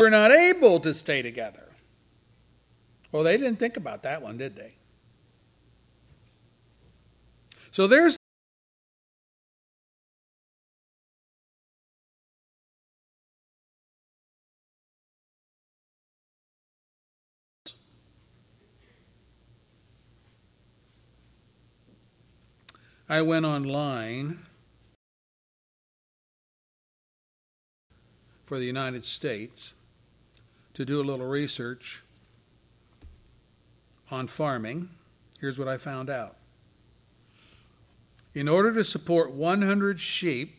were 0.00 0.10
not 0.10 0.32
able 0.32 0.80
to 0.80 0.92
stay 0.92 1.22
together. 1.22 1.73
Well, 3.14 3.22
they 3.22 3.36
didn't 3.36 3.60
think 3.60 3.76
about 3.76 4.02
that 4.02 4.22
one, 4.22 4.38
did 4.38 4.56
they? 4.56 4.72
So 7.70 7.86
there's 7.86 8.16
I 23.08 23.22
went 23.22 23.46
online 23.46 24.40
for 28.44 28.58
the 28.58 28.64
United 28.64 29.04
States 29.04 29.74
to 30.72 30.84
do 30.84 31.00
a 31.00 31.04
little 31.04 31.26
research 31.26 32.03
on 34.14 34.28
farming. 34.28 34.88
Here's 35.40 35.58
what 35.58 35.66
I 35.66 35.76
found 35.76 36.08
out. 36.08 36.36
In 38.32 38.48
order 38.48 38.72
to 38.72 38.84
support 38.84 39.32
100 39.32 39.98
sheep, 40.00 40.56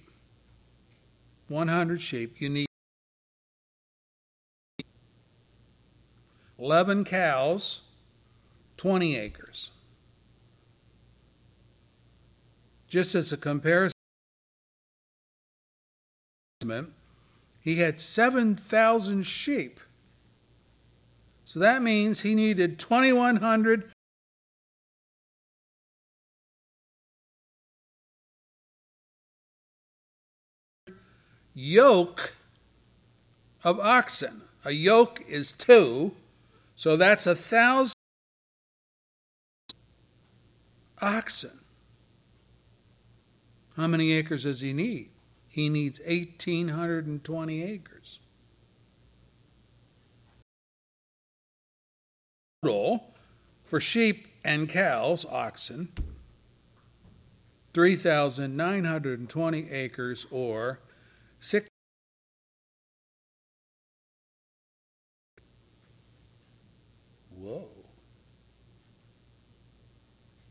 100 1.48 2.02
sheep, 2.02 2.36
you 2.40 2.50
need 2.50 2.68
11 6.60 7.06
cows, 7.06 7.82
20 8.78 9.18
acres. 9.18 9.72
Just 12.88 13.16
as 13.16 13.32
a 13.32 13.38
comparison, 13.38 13.94
he 17.62 17.78
had 17.78 18.00
7,000 18.00 19.24
sheep. 19.24 19.80
So 21.46 21.60
that 21.60 21.84
means 21.84 22.22
he 22.22 22.34
needed 22.34 22.80
2,100 22.80 23.92
yoke 31.54 32.34
of 33.64 33.80
oxen. 33.80 34.42
A 34.66 34.72
yoke 34.72 35.24
is 35.28 35.52
two, 35.52 36.14
so 36.76 36.98
that's 36.98 37.28
a 37.28 37.36
thousand 37.36 37.94
oxen. 41.00 41.60
How 43.78 43.86
many 43.86 44.14
acres 44.14 44.44
does 44.44 44.62
he 44.62 44.74
need? 44.74 45.10
He 45.48 45.70
needs 45.70 46.00
1,820 46.00 47.64
acres. 47.64 48.20
Total 52.66 53.14
for 53.64 53.80
sheep 53.80 54.28
and 54.44 54.68
cows, 54.68 55.24
oxen, 55.30 55.90
3,920 57.74 59.70
acres 59.70 60.26
or 60.32 60.80
six. 61.40 61.68
Whoa. 67.38 67.68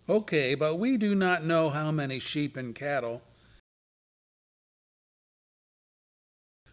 Okay, 0.09 0.55
but 0.55 0.77
we 0.77 0.97
do 0.97 1.17
not 1.17 1.45
know 1.45 1.71
how 1.71 1.91
many 1.91 2.21
sheep 2.21 2.57
and 2.57 2.77
cattle, 2.77 3.23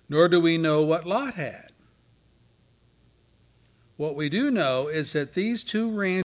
nor 0.07 0.27
do 0.27 0.39
we 0.39 0.59
know 0.59 0.83
what 0.83 1.07
Lot 1.07 1.33
had. 1.33 1.70
What 4.01 4.15
we 4.15 4.29
do 4.29 4.49
know 4.49 4.87
is 4.87 5.13
that 5.13 5.33
these 5.33 5.61
two 5.61 5.87
ranches 5.91 6.23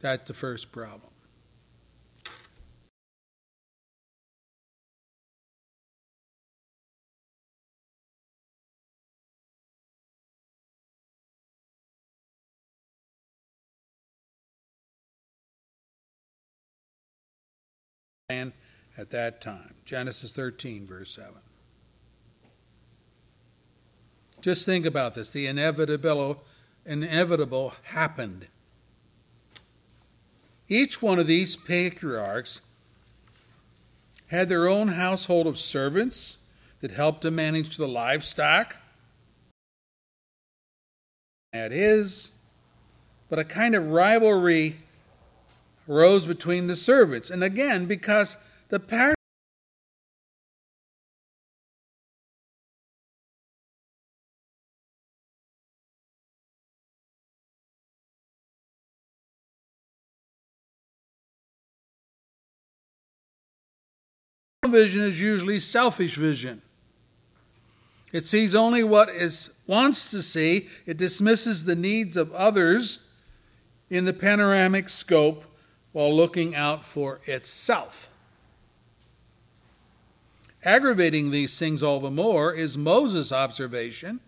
That's 0.00 0.26
the 0.26 0.34
first 0.34 0.72
problem. 0.72 1.13
At 18.96 19.10
that 19.10 19.40
time. 19.40 19.74
Genesis 19.84 20.32
13, 20.32 20.86
verse 20.86 21.10
7. 21.10 21.32
Just 24.40 24.64
think 24.64 24.86
about 24.86 25.14
this. 25.14 25.30
The 25.30 25.46
inevitable, 25.46 26.44
inevitable 26.86 27.74
happened. 27.84 28.46
Each 30.68 31.02
one 31.02 31.18
of 31.18 31.26
these 31.26 31.56
patriarchs 31.56 32.60
had 34.28 34.48
their 34.48 34.68
own 34.68 34.88
household 34.88 35.46
of 35.46 35.58
servants 35.58 36.38
that 36.80 36.90
helped 36.90 37.22
to 37.22 37.30
manage 37.30 37.76
the 37.76 37.88
livestock. 37.88 38.76
That 41.52 41.72
is, 41.72 42.30
but 43.28 43.38
a 43.38 43.44
kind 43.44 43.74
of 43.74 43.88
rivalry 43.88 44.76
arose 45.88 46.26
between 46.26 46.66
the 46.66 46.76
servants. 46.76 47.30
And 47.30 47.44
again, 47.44 47.86
because 47.86 48.36
the 48.68 48.80
par- 48.80 49.14
vision 64.66 65.02
is 65.02 65.20
usually 65.20 65.60
selfish 65.60 66.16
vision. 66.16 66.60
It 68.12 68.24
sees 68.24 68.54
only 68.54 68.82
what 68.82 69.08
it 69.08 69.48
wants 69.66 70.10
to 70.10 70.22
see. 70.22 70.68
It 70.86 70.96
dismisses 70.96 71.64
the 71.64 71.76
needs 71.76 72.16
of 72.16 72.32
others 72.32 73.00
in 73.90 74.04
the 74.04 74.12
panoramic 74.12 74.88
scope 74.88 75.44
while 75.94 76.14
looking 76.14 76.56
out 76.56 76.84
for 76.84 77.20
itself. 77.24 78.10
Aggravating 80.64 81.30
these 81.30 81.56
things 81.56 81.84
all 81.84 82.00
the 82.00 82.10
more 82.10 82.52
is 82.52 82.76
Moses' 82.76 83.30
observation. 83.30 84.18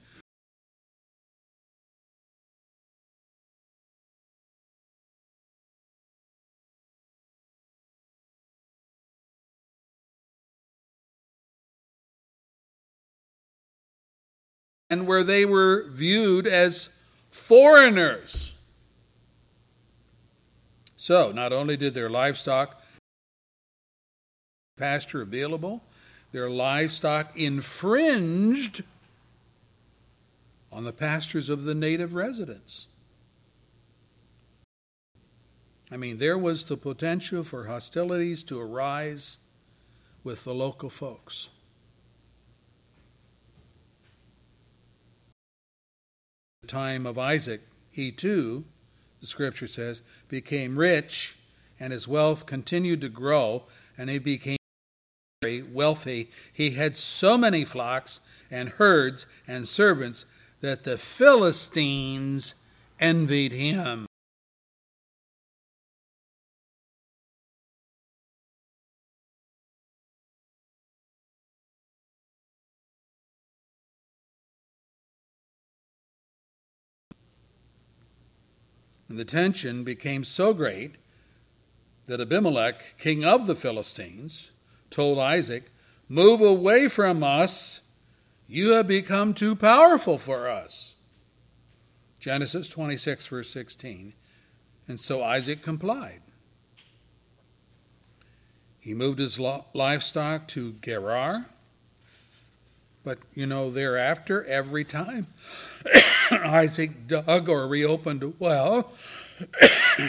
And 14.88 15.08
where 15.08 15.24
they 15.24 15.44
were 15.44 15.88
viewed 15.90 16.46
as 16.46 16.90
foreigners. 17.28 18.55
So, 21.06 21.30
not 21.30 21.52
only 21.52 21.76
did 21.76 21.94
their 21.94 22.10
livestock 22.10 22.82
pasture 24.76 25.22
available, 25.22 25.84
their 26.32 26.50
livestock 26.50 27.30
infringed 27.36 28.82
on 30.72 30.82
the 30.82 30.92
pastures 30.92 31.48
of 31.48 31.62
the 31.62 31.76
native 31.76 32.16
residents. 32.16 32.88
I 35.92 35.96
mean, 35.96 36.16
there 36.16 36.36
was 36.36 36.64
the 36.64 36.76
potential 36.76 37.44
for 37.44 37.68
hostilities 37.68 38.42
to 38.42 38.60
arise 38.60 39.38
with 40.24 40.42
the 40.42 40.54
local 40.54 40.90
folks. 40.90 41.50
The 46.62 46.66
time 46.66 47.06
of 47.06 47.16
Isaac, 47.16 47.60
he 47.92 48.10
too, 48.10 48.64
the 49.20 49.28
scripture 49.28 49.68
says, 49.68 50.00
became 50.28 50.78
rich, 50.78 51.36
and 51.78 51.92
his 51.92 52.08
wealth 52.08 52.46
continued 52.46 53.00
to 53.02 53.08
grow, 53.08 53.64
and 53.96 54.10
he 54.10 54.18
became 54.18 54.56
very 55.42 55.62
wealthy. 55.62 56.30
He 56.52 56.70
had 56.72 56.96
so 56.96 57.36
many 57.36 57.64
flocks 57.64 58.20
and 58.50 58.70
herds 58.70 59.26
and 59.46 59.68
servants 59.68 60.24
that 60.60 60.84
the 60.84 60.96
Philistines 60.96 62.54
envied 62.98 63.52
him. 63.52 64.05
And 79.16 79.20
the 79.22 79.32
tension 79.32 79.82
became 79.82 80.24
so 80.24 80.52
great 80.52 80.96
that 82.06 82.20
Abimelech, 82.20 82.98
king 82.98 83.24
of 83.24 83.46
the 83.46 83.56
Philistines, 83.56 84.50
told 84.90 85.18
Isaac, 85.18 85.70
Move 86.06 86.42
away 86.42 86.86
from 86.88 87.24
us. 87.24 87.80
You 88.46 88.72
have 88.72 88.86
become 88.86 89.32
too 89.32 89.56
powerful 89.56 90.18
for 90.18 90.46
us. 90.46 90.92
Genesis 92.20 92.68
26, 92.68 93.26
verse 93.28 93.48
16. 93.48 94.12
And 94.86 95.00
so 95.00 95.22
Isaac 95.22 95.62
complied. 95.62 96.20
He 98.78 98.92
moved 98.92 99.18
his 99.18 99.40
livestock 99.40 100.46
to 100.48 100.74
Gerar. 100.82 101.46
But, 103.06 103.20
you 103.34 103.46
know, 103.46 103.70
thereafter, 103.70 104.44
every 104.46 104.82
time 104.84 105.28
Isaac 106.32 107.06
dug 107.06 107.48
or 107.48 107.68
reopened 107.68 108.24
a 108.24 108.32
well, 108.40 108.90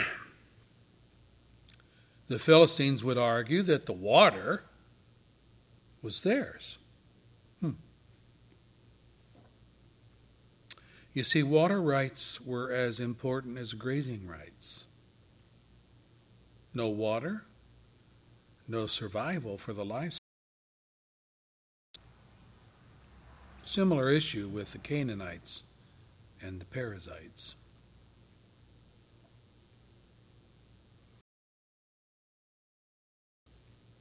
the 2.26 2.40
Philistines 2.40 3.04
would 3.04 3.16
argue 3.16 3.62
that 3.62 3.86
the 3.86 3.92
water 3.92 4.64
was 6.02 6.22
theirs. 6.22 6.78
Hmm. 7.60 7.74
You 11.14 11.22
see, 11.22 11.44
water 11.44 11.80
rights 11.80 12.40
were 12.40 12.72
as 12.72 12.98
important 12.98 13.58
as 13.58 13.74
grazing 13.74 14.26
rights. 14.26 14.86
No 16.74 16.88
water, 16.88 17.44
no 18.66 18.88
survival 18.88 19.56
for 19.56 19.72
the 19.72 19.84
livestock. 19.84 20.27
Similar 23.70 24.08
issue 24.08 24.48
with 24.48 24.72
the 24.72 24.78
Canaanites 24.78 25.64
and 26.40 26.58
the 26.58 26.64
Perizzites. 26.64 27.54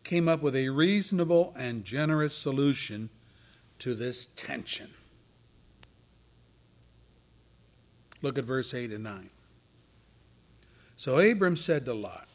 Came 0.06 0.30
up 0.30 0.42
with 0.42 0.56
a 0.56 0.70
reasonable 0.70 1.54
and 1.58 1.84
generous 1.84 2.34
solution 2.34 3.10
to 3.80 3.94
this 3.94 4.28
tension. 4.38 4.92
Look 8.22 8.38
at 8.38 8.46
verse 8.46 8.74
8 8.74 8.94
and 8.94 9.04
9. 9.04 9.30
So 10.96 11.20
Abram 11.20 11.58
said 11.58 11.84
to 11.86 11.94
Lot, 11.94 12.30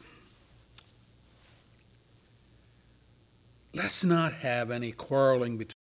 Let's 3.72 4.04
not 4.04 4.34
have 4.34 4.70
any 4.70 4.92
quarreling 4.92 5.56
between 5.56 5.81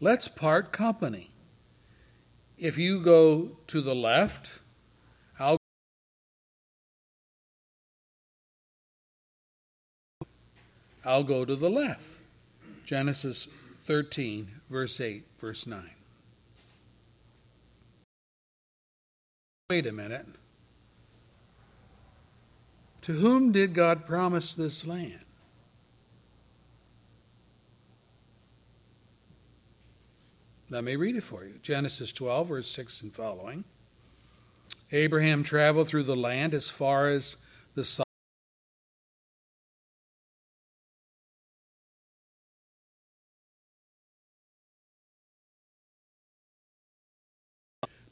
Let's 0.00 0.28
part 0.28 0.72
company. 0.72 1.30
If 2.56 2.78
you 2.78 3.02
go 3.02 3.58
to 3.66 3.80
the 3.82 3.94
left, 3.94 4.60
I'll 5.38 5.58
I'll 11.04 11.24
go 11.24 11.44
to 11.44 11.54
the 11.54 11.70
left. 11.70 12.04
Genesis 12.86 13.46
13, 13.86 14.48
verse 14.68 15.00
8, 15.00 15.24
verse 15.38 15.66
9. 15.66 15.90
Wait 19.70 19.86
a 19.86 19.92
minute. 19.92 20.26
To 23.02 23.12
whom 23.12 23.52
did 23.52 23.74
God 23.74 24.06
promise 24.06 24.54
this 24.54 24.86
land? 24.86 25.20
Let 30.72 30.84
me 30.84 30.94
read 30.94 31.16
it 31.16 31.24
for 31.24 31.44
you. 31.44 31.54
Genesis 31.62 32.12
12, 32.12 32.48
verse 32.48 32.68
6 32.68 33.02
and 33.02 33.12
following. 33.12 33.64
Abraham 34.92 35.42
traveled 35.42 35.88
through 35.88 36.04
the 36.04 36.14
land 36.14 36.54
as 36.54 36.70
far 36.70 37.08
as 37.08 37.36
the 37.74 37.84
south. 37.84 38.04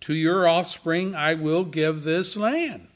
To 0.00 0.14
your 0.14 0.48
offspring 0.48 1.14
I 1.14 1.34
will 1.34 1.64
give 1.64 2.02
this 2.02 2.36
land. 2.36 2.88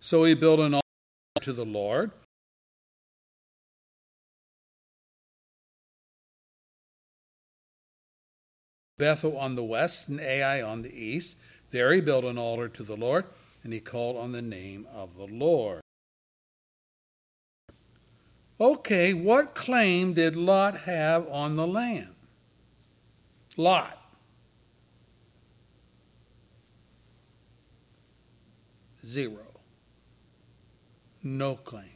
So 0.00 0.24
he 0.24 0.34
built 0.34 0.60
an 0.60 0.74
altar 0.74 0.84
to 1.40 1.52
the 1.52 1.64
Lord 1.66 2.12
Bethel 8.98 9.36
on 9.36 9.56
the 9.56 9.64
west 9.64 10.08
and 10.08 10.20
Ai 10.20 10.62
on 10.62 10.82
the 10.82 10.94
east. 10.94 11.36
There 11.70 11.92
he 11.92 12.00
built 12.00 12.24
an 12.24 12.38
altar 12.38 12.68
to 12.68 12.82
the 12.82 12.96
Lord, 12.96 13.24
and 13.62 13.72
he 13.72 13.80
called 13.80 14.16
on 14.16 14.32
the 14.32 14.42
name 14.42 14.86
of 14.92 15.16
the 15.16 15.26
Lord. 15.26 15.82
Okay, 18.58 19.12
what 19.12 19.54
claim 19.54 20.14
did 20.14 20.34
Lot 20.34 20.80
have 20.80 21.28
on 21.28 21.56
the 21.56 21.66
land? 21.66 22.14
Lot. 23.58 24.00
Zero. 29.04 29.60
No 31.22 31.54
claim. 31.54 31.95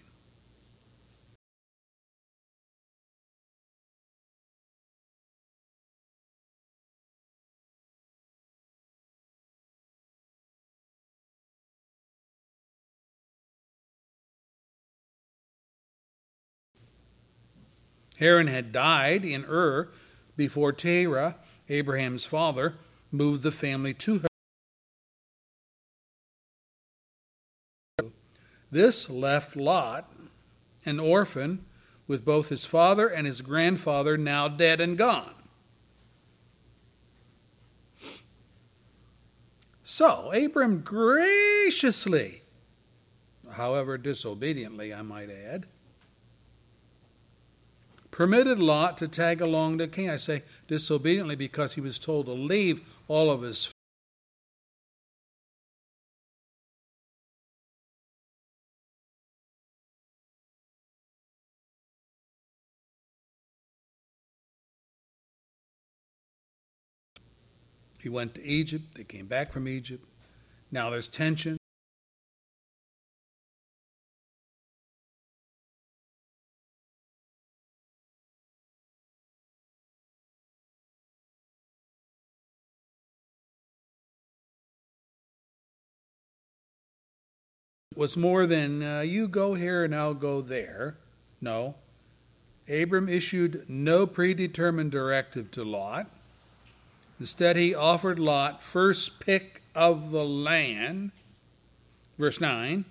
Haran 18.20 18.46
had 18.48 18.70
died 18.70 19.24
in 19.24 19.46
Ur 19.46 19.88
before 20.36 20.72
Terah, 20.72 21.36
Abraham's 21.70 22.26
father, 22.26 22.74
moved 23.10 23.42
the 23.42 23.50
family 23.50 23.94
to 23.94 24.18
her. 24.18 24.28
This 28.70 29.08
left 29.08 29.56
Lot, 29.56 30.12
an 30.84 31.00
orphan, 31.00 31.64
with 32.06 32.24
both 32.24 32.50
his 32.50 32.66
father 32.66 33.08
and 33.08 33.26
his 33.26 33.40
grandfather 33.40 34.18
now 34.18 34.48
dead 34.48 34.82
and 34.82 34.98
gone. 34.98 35.34
So 39.82 40.30
Abram 40.32 40.82
graciously, 40.82 42.42
however 43.52 43.96
disobediently, 43.96 44.92
I 44.92 45.02
might 45.02 45.30
add, 45.30 45.66
permitted 48.20 48.58
Lot 48.58 48.98
to 48.98 49.08
tag 49.08 49.40
along 49.40 49.78
the 49.78 49.88
king. 49.88 50.10
I 50.10 50.18
say 50.18 50.42
disobediently 50.68 51.36
because 51.36 51.72
he 51.72 51.80
was 51.80 51.98
told 51.98 52.26
to 52.26 52.32
leave 52.32 52.82
all 53.08 53.30
of 53.30 53.40
his 53.40 53.72
He 68.02 68.10
went 68.10 68.34
to 68.34 68.44
Egypt. 68.44 68.96
They 68.96 69.04
came 69.04 69.28
back 69.28 69.50
from 69.50 69.66
Egypt. 69.66 70.04
Now 70.70 70.90
there's 70.90 71.08
tension. 71.08 71.59
Was 88.00 88.16
more 88.16 88.46
than 88.46 88.82
uh, 88.82 89.00
you 89.00 89.28
go 89.28 89.52
here 89.52 89.84
and 89.84 89.94
I'll 89.94 90.14
go 90.14 90.40
there. 90.40 90.96
No. 91.38 91.74
Abram 92.66 93.10
issued 93.10 93.66
no 93.68 94.06
predetermined 94.06 94.90
directive 94.90 95.50
to 95.50 95.62
Lot. 95.62 96.06
Instead, 97.20 97.58
he 97.58 97.74
offered 97.74 98.18
Lot 98.18 98.62
first 98.62 99.20
pick 99.20 99.60
of 99.74 100.12
the 100.12 100.24
land. 100.24 101.10
Verse 102.18 102.40
9 102.40 102.86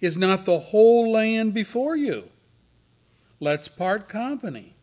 Is 0.00 0.16
not 0.16 0.46
the 0.46 0.58
whole 0.58 1.12
land 1.12 1.52
before 1.52 1.94
you? 1.94 2.30
Let's 3.40 3.68
part 3.68 4.08
company. 4.08 4.74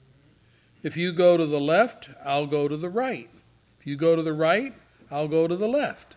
If 0.83 0.95
you 0.95 1.11
go 1.11 1.35
to 1.35 1.47
the 1.47 1.59
left, 1.59 2.11
I'll 2.23 2.45
go 2.45 2.67
to 2.67 2.77
the 2.77 2.89
right. 2.89 3.31
If 3.79 3.87
you 3.87 3.95
go 3.95 4.15
to 4.15 4.21
the 4.21 4.33
right, 4.33 4.75
I'll 5.09 5.27
go 5.27 5.47
to 5.47 5.55
the 5.55 5.67
left. 5.67 6.14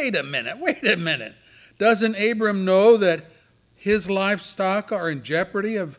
Wait 0.00 0.16
a 0.16 0.22
minute, 0.22 0.58
wait 0.58 0.86
a 0.86 0.96
minute. 0.96 1.34
Doesn't 1.76 2.14
Abram 2.14 2.64
know 2.64 2.96
that 2.96 3.26
his 3.74 4.08
livestock 4.08 4.90
are 4.92 5.10
in 5.10 5.22
jeopardy 5.22 5.76
of 5.76 5.98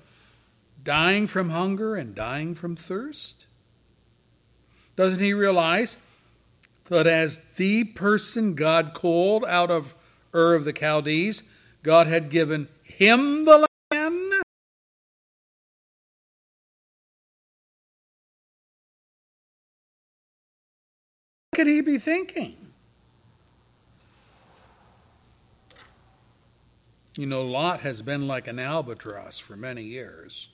dying 0.84 1.28
from 1.28 1.52
hunger 1.52 1.96
and 1.96 2.16
dying 2.16 2.56
from 2.56 2.76
thirst? 2.76 3.46
Doesn't 4.96 5.20
he 5.20 5.34
realize 5.34 5.98
that 6.90 7.06
as 7.06 7.42
the 7.58 7.84
person 7.84 8.56
God 8.56 8.94
called 8.96 9.46
out 9.46 9.70
of 9.70 9.94
Ur 10.34 10.56
of 10.56 10.66
the 10.66 10.74
Chaldees, 10.74 11.44
God 11.84 12.08
had 12.08 12.32
given 12.32 12.70
him 12.84 13.46
the 13.46 13.68
land? 13.92 14.34
What 21.52 21.56
could 21.56 21.68
he 21.68 21.82
be 21.82 22.00
thinking? 22.00 22.71
You 27.18 27.26
know, 27.26 27.44
Lot 27.44 27.82
has 27.82 28.02
been 28.02 28.26
like 28.26 28.48
an 28.48 28.58
albatross 28.58 29.38
for 29.38 29.58
many 29.58 29.84
years, 29.84 30.48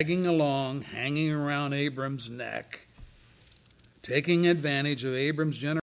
dragging 0.00 0.26
along, 0.26 0.82
hanging 0.82 1.30
around 1.30 1.74
Abram's 1.74 2.28
neck, 2.28 2.88
taking 4.02 4.48
advantage 4.48 5.04
of 5.04 5.14
Abram's 5.14 5.58
generosity. 5.58 5.80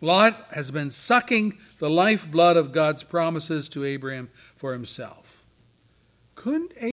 Lot 0.00 0.48
has 0.50 0.72
been 0.72 0.90
sucking 0.90 1.58
the 1.78 1.88
lifeblood 1.88 2.56
of 2.56 2.72
God's 2.72 3.04
promises 3.04 3.68
to 3.68 3.84
Abraham 3.84 4.30
for 4.56 4.72
himself. 4.72 5.31
Couldn't 6.34 6.72
Abraham 6.72 6.92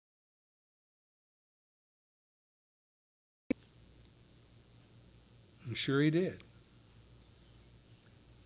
I'm 5.72 5.74
sure 5.74 6.02
he 6.02 6.10
did. 6.10 6.38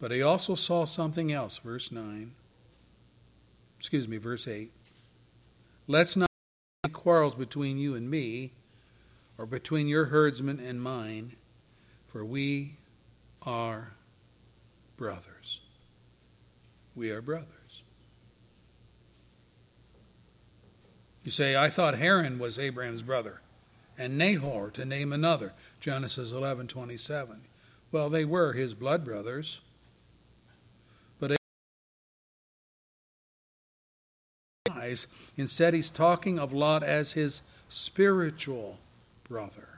But 0.00 0.12
he 0.12 0.22
also 0.22 0.54
saw 0.54 0.84
something 0.84 1.32
else, 1.32 1.58
verse 1.58 1.90
9. 1.90 2.30
Excuse 3.80 4.06
me, 4.06 4.16
verse 4.16 4.46
8. 4.46 4.70
Let's 5.88 6.16
not 6.16 6.28
have 6.84 6.92
quarrels 6.92 7.34
between 7.34 7.78
you 7.78 7.96
and 7.96 8.08
me, 8.08 8.52
or 9.38 9.44
between 9.44 9.88
your 9.88 10.04
herdsmen 10.04 10.60
and 10.60 10.80
mine, 10.80 11.32
for 12.06 12.24
we 12.24 12.76
are 13.42 13.94
brothers. 14.96 15.58
We 16.94 17.10
are 17.10 17.20
brothers. 17.20 17.55
You 21.26 21.32
say, 21.32 21.56
I 21.56 21.70
thought 21.70 21.98
Haran 21.98 22.38
was 22.38 22.56
Abraham's 22.56 23.02
brother, 23.02 23.40
and 23.98 24.16
Nahor, 24.16 24.70
to 24.70 24.84
name 24.84 25.12
another. 25.12 25.54
Genesis 25.80 26.32
11:27. 26.32 27.40
Well, 27.90 28.08
they 28.08 28.24
were 28.24 28.52
his 28.52 28.74
blood 28.74 29.04
brothers. 29.04 29.58
But 31.18 31.36
instead 35.36 35.74
he's 35.74 35.90
talking 35.90 36.38
of 36.38 36.52
Lot 36.52 36.84
as 36.84 37.14
his 37.14 37.42
spiritual 37.68 38.78
brother. 39.28 39.75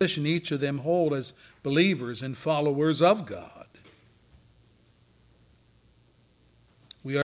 Position 0.00 0.24
each 0.24 0.50
of 0.50 0.60
them 0.60 0.78
hold 0.78 1.12
as 1.12 1.34
believers 1.62 2.22
and 2.22 2.34
followers 2.34 3.02
of 3.02 3.26
God. 3.26 3.66
We 7.04 7.18
are 7.18 7.22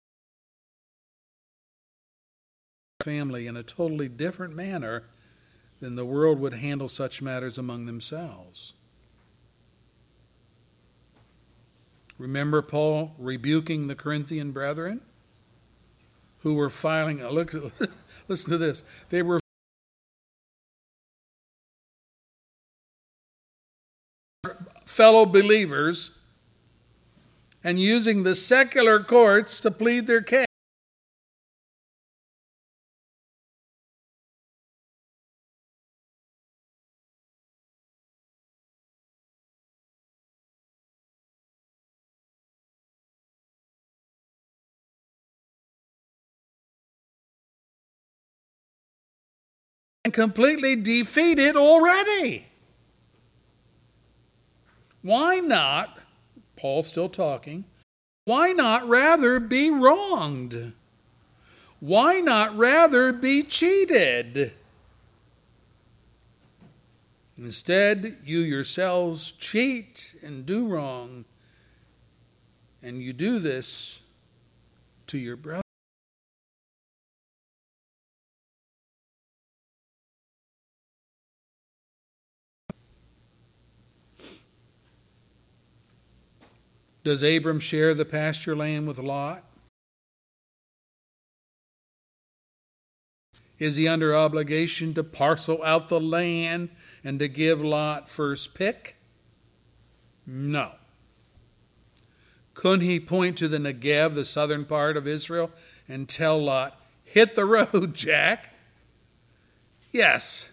family 3.04 3.46
in 3.46 3.58
a 3.58 3.62
totally 3.62 4.08
different 4.08 4.56
manner 4.56 5.04
than 5.80 5.96
the 5.96 6.06
world 6.06 6.40
would 6.40 6.54
handle 6.54 6.88
such 6.88 7.20
matters 7.20 7.58
among 7.58 7.84
themselves. 7.84 8.72
Remember 12.16 12.62
Paul 12.62 13.14
rebuking 13.18 13.88
the 13.88 13.94
Corinthian 13.94 14.50
brethren 14.50 15.02
who 16.38 16.54
were 16.54 16.70
filing, 16.70 17.22
look, 17.22 17.52
listen 18.28 18.48
to 18.48 18.56
this, 18.56 18.82
they 19.10 19.20
were 19.20 19.41
fellow 24.93 25.24
believers 25.24 26.11
and 27.64 27.80
using 27.80 28.24
the 28.24 28.34
secular 28.34 29.03
courts 29.03 29.59
to 29.59 29.70
plead 29.70 30.07
their 30.07 30.20
case. 30.20 30.47
and 50.05 50.12
completely 50.12 50.74
defeated 50.74 51.55
already. 51.55 52.51
Why 55.03 55.40
not, 55.40 55.98
Paul's 56.57 56.86
still 56.86 57.09
talking, 57.09 57.64
why 58.24 58.53
not 58.53 58.88
rather 58.88 59.40
be 59.40 59.68
wronged? 59.68 60.72
Why 61.80 62.20
not 62.20 62.57
rather 62.57 63.12
be 63.12 63.42
cheated? 63.42 64.53
Instead, 67.36 68.18
you 68.24 68.38
yourselves 68.38 69.32
cheat 69.32 70.14
and 70.22 70.46
do 70.46 70.68
wrong, 70.68 71.24
and 72.80 73.03
you 73.03 73.12
do 73.12 73.40
this 73.40 74.03
to 75.09 75.18
your 75.18 75.36
brother. 75.36 75.62
Does 87.05 87.22
Abram 87.22 87.59
share 87.59 87.94
the 87.94 88.05
pasture 88.05 88.55
land 88.55 88.86
with 88.86 88.98
Lot? 88.98 89.44
Is 93.59 93.76
he 93.76 93.86
under 93.86 94.16
obligation 94.16 94.92
to 94.94 95.05
parcel 95.05 95.62
out 95.62 95.88
the 95.88 96.00
land 96.00 96.70
and 97.05 97.18
to 97.18 97.28
give 97.28 97.62
Lot 97.62 98.09
first 98.09 98.55
pick? 98.55 98.96
No. 100.26 100.72
Couldn't 102.55 102.84
he 102.84 103.00
point 103.00 103.38
to 103.38 103.48
the 103.48 103.59
Negev, 103.59 104.14
the 104.14 104.24
southern 104.24 104.64
part 104.64 104.96
of 104.96 105.07
Israel, 105.07 105.50
and 105.88 106.09
tell 106.09 106.42
Lot, 106.42 106.80
hit 107.05 107.34
the 107.34 107.44
road, 107.44 107.94
Jack? 107.94 108.53
Yes. 109.92 110.48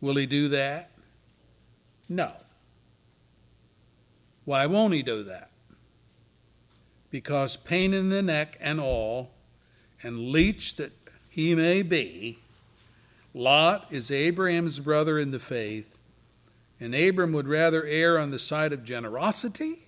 Will 0.00 0.16
he 0.16 0.26
do 0.26 0.48
that? 0.48 0.90
No. 2.08 2.32
Why 4.46 4.64
won't 4.64 4.94
he 4.94 5.02
do 5.02 5.24
that? 5.24 5.50
Because 7.10 7.56
pain 7.56 7.92
in 7.92 8.08
the 8.08 8.22
neck 8.22 8.56
and 8.60 8.80
all, 8.80 9.32
and 10.02 10.30
leech 10.30 10.76
that 10.76 10.92
he 11.28 11.54
may 11.54 11.82
be, 11.82 12.38
Lot 13.34 13.88
is 13.90 14.10
Abraham's 14.10 14.78
brother 14.78 15.18
in 15.18 15.32
the 15.32 15.40
faith, 15.40 15.98
and 16.80 16.94
Abram 16.94 17.32
would 17.32 17.48
rather 17.48 17.84
err 17.84 18.18
on 18.18 18.30
the 18.30 18.38
side 18.38 18.72
of 18.72 18.84
generosity. 18.84 19.82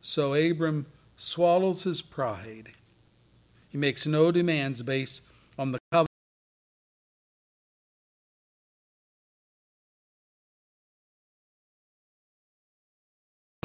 So 0.00 0.34
Abram 0.34 0.86
swallows 1.16 1.84
his 1.84 2.02
pride. 2.02 2.70
He 3.68 3.78
makes 3.78 4.06
no 4.06 4.32
demands 4.32 4.82
based 4.82 5.22
on 5.58 5.72
the 5.72 5.78
cover. 5.92 6.06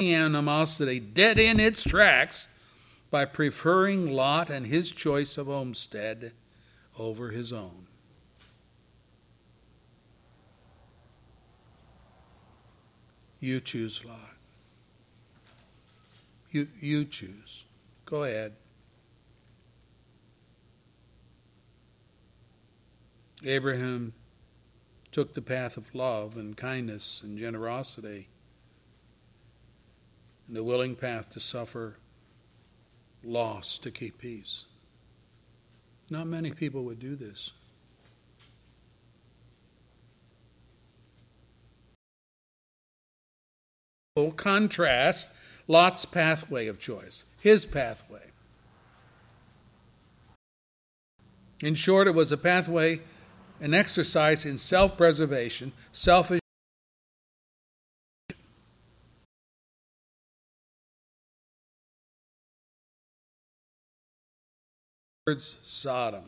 Animosity 0.00 0.98
dead 0.98 1.38
in 1.38 1.60
its 1.60 1.84
tracks 1.84 2.48
by 3.10 3.24
preferring 3.24 4.10
Lot 4.10 4.50
and 4.50 4.66
his 4.66 4.90
choice 4.90 5.38
of 5.38 5.46
homestead 5.46 6.32
over 6.98 7.30
his 7.30 7.52
own. 7.52 7.86
You 13.38 13.60
choose 13.60 14.04
Lot. 14.04 14.18
You, 16.50 16.68
you 16.80 17.04
choose. 17.04 17.64
Go 18.06 18.24
ahead. 18.24 18.54
Abraham 23.44 24.14
took 25.12 25.34
the 25.34 25.42
path 25.42 25.76
of 25.76 25.94
love 25.94 26.36
and 26.36 26.56
kindness 26.56 27.20
and 27.22 27.38
generosity, 27.38 28.28
and 30.48 30.56
the 30.56 30.64
willing 30.64 30.96
path 30.96 31.30
to 31.30 31.40
suffer 31.40 31.96
loss 33.22 33.78
to 33.78 33.90
keep 33.90 34.18
peace. 34.18 34.64
Not 36.10 36.26
many 36.26 36.50
people 36.50 36.84
would 36.84 36.98
do 36.98 37.16
this. 37.16 37.52
Contrast 44.36 45.30
Lot's 45.66 46.04
pathway 46.04 46.66
of 46.66 46.78
choice, 46.78 47.24
his 47.40 47.66
pathway. 47.66 48.30
In 51.60 51.74
short, 51.74 52.06
it 52.06 52.14
was 52.14 52.30
a 52.30 52.36
pathway, 52.36 53.00
an 53.60 53.74
exercise 53.74 54.44
in 54.44 54.58
self 54.58 54.96
preservation, 54.96 55.72
selfish. 55.92 56.40
Words 65.26 65.58
Sodom. 65.62 66.24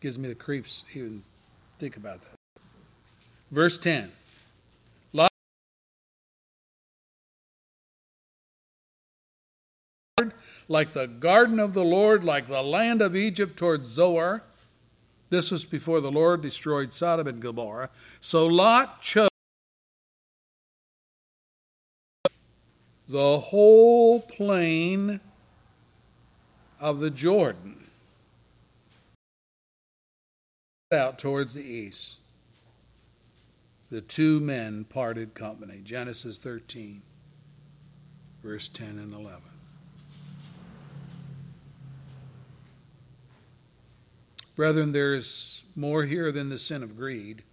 Gives 0.00 0.18
me 0.18 0.28
the 0.28 0.34
creeps 0.34 0.84
even 0.94 1.24
think 1.78 1.96
about 1.96 2.20
that. 2.22 2.62
Verse 3.50 3.76
10. 3.76 4.12
like 10.70 10.92
the 10.92 11.08
garden 11.08 11.58
of 11.58 11.74
the 11.74 11.84
Lord, 11.84 12.22
like 12.22 12.46
the 12.46 12.62
land 12.62 13.02
of 13.02 13.16
Egypt 13.16 13.56
towards 13.56 13.88
Zoar. 13.88 14.44
This 15.30 15.52
was 15.52 15.64
before 15.64 16.00
the 16.00 16.10
Lord 16.10 16.42
destroyed 16.42 16.92
Sodom 16.92 17.28
and 17.28 17.40
Gomorrah. 17.40 17.90
So 18.20 18.46
Lot 18.46 19.00
chose 19.00 19.28
the 23.08 23.38
whole 23.38 24.20
plain 24.20 25.20
of 26.80 26.98
the 26.98 27.10
Jordan 27.10 27.90
out 30.92 31.18
towards 31.18 31.54
the 31.54 31.62
east. 31.62 32.18
The 33.90 34.00
two 34.00 34.40
men 34.40 34.84
parted 34.84 35.34
company. 35.34 35.80
Genesis 35.84 36.38
13, 36.38 37.02
verse 38.42 38.68
10 38.68 38.98
and 38.98 39.14
11. 39.14 39.42
Brethren, 44.60 44.92
there's 44.92 45.64
more 45.74 46.04
here 46.04 46.30
than 46.30 46.50
the 46.50 46.58
sin 46.58 46.82
of 46.82 46.94
greed. 46.94 47.44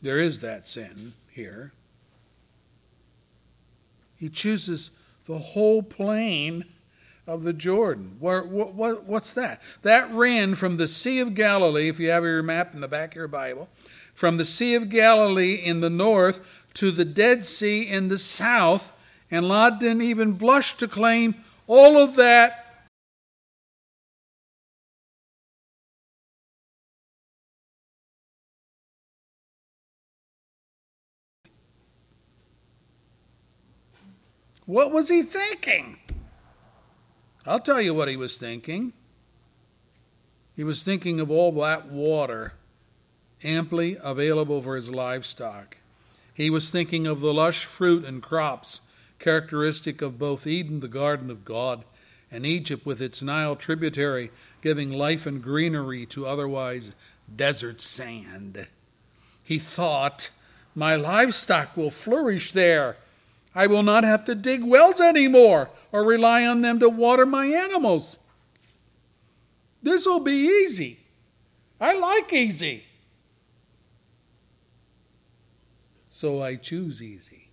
There 0.00 0.18
is 0.18 0.40
that 0.40 0.66
sin 0.66 1.12
here. 1.30 1.74
He 4.16 4.30
chooses 4.30 4.90
the 5.26 5.36
whole 5.36 5.82
plain 5.82 6.64
of 7.26 7.42
the 7.42 7.52
Jordan. 7.52 8.16
What, 8.18 8.48
what, 8.48 9.04
what's 9.04 9.34
that? 9.34 9.60
That 9.82 10.10
ran 10.10 10.54
from 10.54 10.78
the 10.78 10.88
Sea 10.88 11.18
of 11.18 11.34
Galilee, 11.34 11.90
if 11.90 12.00
you 12.00 12.08
have 12.08 12.24
your 12.24 12.42
map 12.42 12.72
in 12.72 12.80
the 12.80 12.88
back 12.88 13.10
of 13.10 13.16
your 13.16 13.28
Bible, 13.28 13.68
from 14.14 14.38
the 14.38 14.46
Sea 14.46 14.74
of 14.76 14.88
Galilee 14.88 15.56
in 15.56 15.82
the 15.82 15.90
north 15.90 16.40
to 16.72 16.90
the 16.90 17.04
Dead 17.04 17.44
Sea 17.44 17.82
in 17.82 18.08
the 18.08 18.16
south, 18.16 18.94
and 19.30 19.46
Lot 19.46 19.78
didn't 19.78 20.00
even 20.00 20.32
blush 20.32 20.74
to 20.78 20.88
claim 20.88 21.34
all 21.66 21.98
of 21.98 22.14
that 22.14 22.67
What 34.68 34.92
was 34.92 35.08
he 35.08 35.22
thinking? 35.22 35.96
I'll 37.46 37.58
tell 37.58 37.80
you 37.80 37.94
what 37.94 38.08
he 38.08 38.18
was 38.18 38.36
thinking. 38.36 38.92
He 40.54 40.62
was 40.62 40.82
thinking 40.82 41.20
of 41.20 41.30
all 41.30 41.52
that 41.52 41.86
water 41.86 42.52
amply 43.42 43.96
available 44.02 44.60
for 44.60 44.76
his 44.76 44.90
livestock. 44.90 45.78
He 46.34 46.50
was 46.50 46.68
thinking 46.68 47.06
of 47.06 47.20
the 47.20 47.32
lush 47.32 47.64
fruit 47.64 48.04
and 48.04 48.22
crops 48.22 48.82
characteristic 49.18 50.02
of 50.02 50.18
both 50.18 50.46
Eden, 50.46 50.80
the 50.80 50.86
garden 50.86 51.30
of 51.30 51.46
God, 51.46 51.86
and 52.30 52.44
Egypt 52.44 52.84
with 52.84 53.00
its 53.00 53.22
Nile 53.22 53.56
tributary 53.56 54.30
giving 54.60 54.90
life 54.90 55.24
and 55.24 55.42
greenery 55.42 56.04
to 56.04 56.26
otherwise 56.26 56.94
desert 57.34 57.80
sand. 57.80 58.66
He 59.42 59.58
thought, 59.58 60.28
My 60.74 60.94
livestock 60.94 61.74
will 61.74 61.90
flourish 61.90 62.52
there 62.52 62.98
I 63.54 63.66
will 63.66 63.82
not 63.82 64.04
have 64.04 64.24
to 64.26 64.34
dig 64.34 64.62
wells 64.62 65.00
anymore 65.00 65.70
or 65.90 66.04
rely 66.04 66.46
on 66.46 66.60
them 66.60 66.78
to 66.80 66.88
water 66.88 67.26
my 67.26 67.46
animals. 67.46 68.18
This 69.82 70.06
will 70.06 70.20
be 70.20 70.48
easy. 70.64 70.98
I 71.80 71.98
like 71.98 72.32
easy. 72.32 72.84
So 76.10 76.42
I 76.42 76.56
choose 76.56 77.02
easy. 77.02 77.48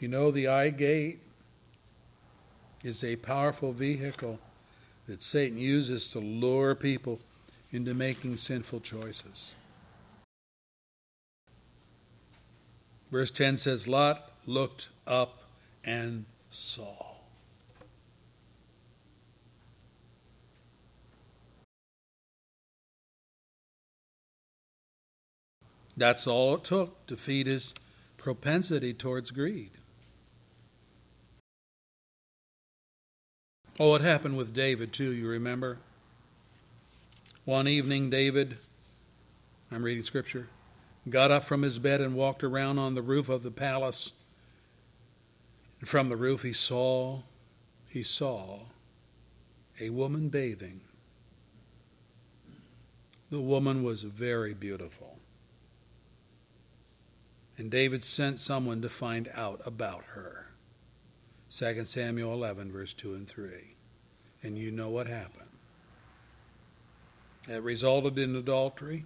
You 0.00 0.08
know, 0.08 0.30
the 0.30 0.48
eye 0.48 0.70
gate 0.70 1.20
is 2.82 3.04
a 3.04 3.16
powerful 3.16 3.72
vehicle 3.72 4.38
that 5.06 5.22
Satan 5.22 5.58
uses 5.58 6.06
to 6.08 6.18
lure 6.18 6.74
people 6.74 7.20
into 7.70 7.94
making 7.94 8.36
sinful 8.38 8.80
choices. 8.80 9.52
Verse 13.12 13.30
10 13.30 13.58
says, 13.58 13.86
Lot 13.86 14.32
looked 14.46 14.88
up 15.06 15.42
and 15.84 16.24
saw. 16.50 17.16
That's 25.94 26.26
all 26.26 26.54
it 26.54 26.64
took 26.64 27.06
to 27.06 27.18
feed 27.18 27.46
his 27.46 27.74
propensity 28.16 28.94
towards 28.94 29.30
greed. 29.30 29.72
Oh, 33.78 33.94
it 33.94 34.00
happened 34.00 34.38
with 34.38 34.54
David 34.54 34.90
too, 34.90 35.10
you 35.10 35.28
remember? 35.28 35.76
One 37.44 37.68
evening, 37.68 38.08
David, 38.08 38.56
I'm 39.70 39.82
reading 39.82 40.02
scripture, 40.02 40.48
got 41.08 41.30
up 41.30 41.44
from 41.44 41.62
his 41.62 41.78
bed 41.78 42.00
and 42.00 42.14
walked 42.14 42.44
around 42.44 42.78
on 42.78 42.94
the 42.94 43.02
roof 43.02 43.28
of 43.28 43.42
the 43.42 43.50
palace. 43.50 44.12
And 45.80 45.88
from 45.88 46.08
the 46.08 46.16
roof 46.16 46.42
he 46.42 46.52
saw, 46.52 47.22
he 47.88 48.02
saw 48.02 48.60
a 49.80 49.90
woman 49.90 50.28
bathing. 50.28 50.80
The 53.30 53.40
woman 53.40 53.82
was 53.82 54.02
very 54.02 54.54
beautiful. 54.54 55.18
And 57.58 57.70
David 57.70 58.04
sent 58.04 58.38
someone 58.38 58.82
to 58.82 58.88
find 58.88 59.28
out 59.34 59.60
about 59.64 60.04
her. 60.14 60.48
2 61.50 61.84
Samuel 61.84 62.32
11, 62.32 62.72
verse 62.72 62.92
2 62.92 63.14
and 63.14 63.28
3. 63.28 63.74
And 64.42 64.58
you 64.58 64.70
know 64.70 64.88
what 64.88 65.06
happened. 65.06 65.48
It 67.48 67.62
resulted 67.62 68.18
in 68.18 68.36
adultery. 68.36 69.04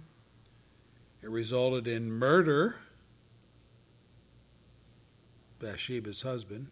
It 1.21 1.29
resulted 1.29 1.87
in 1.87 2.11
murder, 2.11 2.77
Bathsheba's 5.59 6.21
husband. 6.21 6.67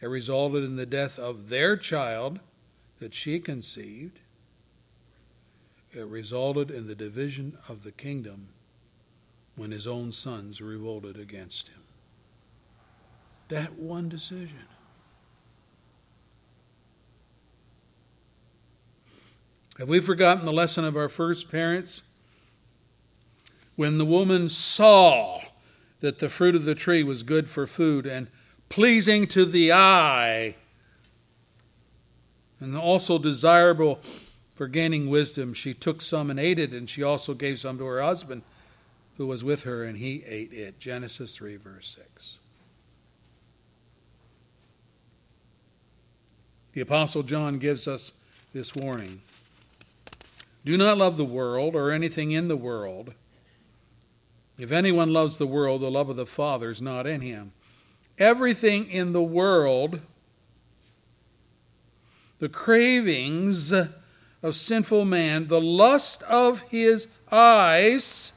It 0.00 0.06
resulted 0.06 0.64
in 0.64 0.76
the 0.76 0.86
death 0.86 1.18
of 1.18 1.48
their 1.48 1.76
child 1.76 2.40
that 2.98 3.14
she 3.14 3.38
conceived. 3.38 4.18
It 5.92 6.06
resulted 6.06 6.70
in 6.70 6.86
the 6.86 6.94
division 6.94 7.58
of 7.68 7.82
the 7.82 7.92
kingdom 7.92 8.48
when 9.56 9.70
his 9.70 9.86
own 9.86 10.12
sons 10.12 10.60
revolted 10.60 11.18
against 11.18 11.68
him. 11.68 11.82
That 13.48 13.74
one 13.74 14.08
decision. 14.08 14.66
Have 19.78 19.88
we 19.88 20.00
forgotten 20.00 20.44
the 20.44 20.52
lesson 20.52 20.84
of 20.84 20.96
our 20.96 21.08
first 21.08 21.50
parents? 21.50 22.02
When 23.76 23.98
the 23.98 24.04
woman 24.04 24.48
saw 24.48 25.40
that 26.00 26.18
the 26.18 26.28
fruit 26.28 26.54
of 26.54 26.64
the 26.64 26.74
tree 26.74 27.02
was 27.02 27.22
good 27.22 27.48
for 27.48 27.66
food 27.66 28.06
and 28.06 28.28
pleasing 28.68 29.26
to 29.26 29.44
the 29.44 29.72
eye, 29.72 30.56
and 32.58 32.76
also 32.76 33.18
desirable 33.18 34.00
for 34.54 34.68
gaining 34.68 35.08
wisdom, 35.08 35.54
she 35.54 35.72
took 35.72 36.02
some 36.02 36.30
and 36.30 36.38
ate 36.38 36.58
it, 36.58 36.72
and 36.72 36.88
she 36.88 37.02
also 37.02 37.32
gave 37.32 37.58
some 37.58 37.78
to 37.78 37.84
her 37.84 38.02
husband, 38.02 38.42
who 39.16 39.26
was 39.26 39.42
with 39.42 39.62
her, 39.62 39.84
and 39.84 39.98
he 39.98 40.22
ate 40.26 40.52
it. 40.52 40.78
Genesis 40.78 41.34
3, 41.34 41.56
verse 41.56 41.96
6. 42.14 42.38
The 46.72 46.80
Apostle 46.82 47.22
John 47.22 47.58
gives 47.58 47.88
us 47.88 48.12
this 48.52 48.74
warning 48.74 49.22
Do 50.64 50.76
not 50.76 50.98
love 50.98 51.16
the 51.16 51.24
world 51.24 51.74
or 51.74 51.90
anything 51.90 52.30
in 52.30 52.48
the 52.48 52.56
world. 52.56 53.14
If 54.60 54.72
anyone 54.72 55.10
loves 55.10 55.38
the 55.38 55.46
world, 55.46 55.80
the 55.80 55.90
love 55.90 56.10
of 56.10 56.16
the 56.16 56.26
Father 56.26 56.68
is 56.68 56.82
not 56.82 57.06
in 57.06 57.22
him. 57.22 57.52
Everything 58.18 58.90
in 58.90 59.12
the 59.12 59.22
world, 59.22 60.02
the 62.40 62.48
cravings 62.50 63.72
of 63.72 64.54
sinful 64.54 65.06
man, 65.06 65.46
the 65.46 65.62
lust 65.62 66.22
of 66.24 66.60
his 66.68 67.08
eyes, 67.32 68.34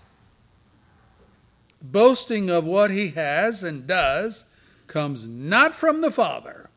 boasting 1.82 2.50
of 2.50 2.64
what 2.64 2.90
he 2.90 3.10
has 3.10 3.62
and 3.62 3.86
does, 3.86 4.46
comes 4.88 5.28
not 5.28 5.76
from 5.76 6.00
the 6.00 6.12
Father, 6.12 6.70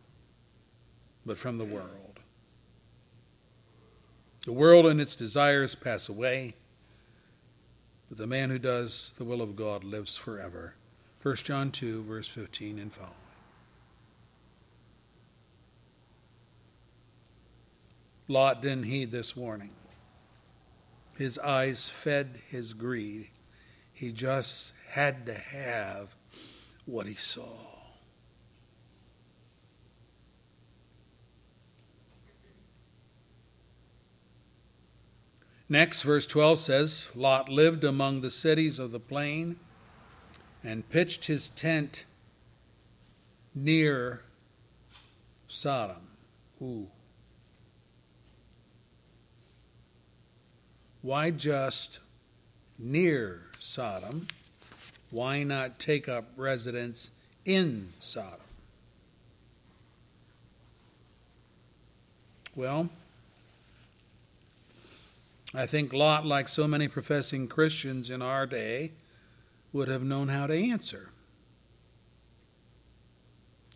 but 1.24 1.38
from 1.38 1.58
the 1.58 1.64
world. 1.64 2.18
The 4.44 4.52
world 4.52 4.86
and 4.86 5.00
its 5.00 5.14
desires 5.14 5.76
pass 5.76 6.08
away, 6.08 6.56
but 8.08 8.18
the 8.18 8.26
man 8.26 8.50
who 8.50 8.58
does 8.58 9.14
the 9.18 9.24
will 9.24 9.42
of 9.42 9.56
God 9.56 9.84
lives 9.84 10.16
forever. 10.16 10.74
1 11.22 11.36
John 11.36 11.70
2, 11.70 12.04
verse 12.04 12.28
15 12.28 12.78
and 12.78 12.92
following. 12.92 13.12
Lot 18.28 18.62
didn't 18.62 18.84
heed 18.84 19.10
this 19.10 19.36
warning. 19.36 19.70
His 21.16 21.38
eyes 21.38 21.88
fed 21.88 22.40
his 22.50 22.72
greed. 22.72 23.28
He 23.92 24.12
just 24.12 24.72
had 24.90 25.26
to 25.26 25.34
have 25.34 26.14
what 26.84 27.06
he 27.06 27.14
saw. 27.14 27.65
Next, 35.68 36.02
verse 36.02 36.26
12 36.26 36.60
says 36.60 37.08
Lot 37.14 37.48
lived 37.48 37.82
among 37.82 38.20
the 38.20 38.30
cities 38.30 38.78
of 38.78 38.92
the 38.92 39.00
plain 39.00 39.56
and 40.62 40.88
pitched 40.90 41.26
his 41.26 41.48
tent 41.50 42.04
near 43.54 44.22
Sodom. 45.48 46.08
Ooh. 46.62 46.86
Why 51.02 51.30
just 51.30 51.98
near 52.78 53.42
Sodom? 53.58 54.28
Why 55.10 55.42
not 55.42 55.78
take 55.78 56.08
up 56.08 56.26
residence 56.36 57.10
in 57.44 57.92
Sodom? 58.00 58.40
Well, 62.54 62.88
I 65.54 65.66
think 65.66 65.92
Lot, 65.92 66.26
like 66.26 66.48
so 66.48 66.66
many 66.66 66.88
professing 66.88 67.48
Christians 67.48 68.10
in 68.10 68.20
our 68.20 68.46
day, 68.46 68.92
would 69.72 69.88
have 69.88 70.02
known 70.02 70.28
how 70.28 70.46
to 70.46 70.54
answer. 70.54 71.10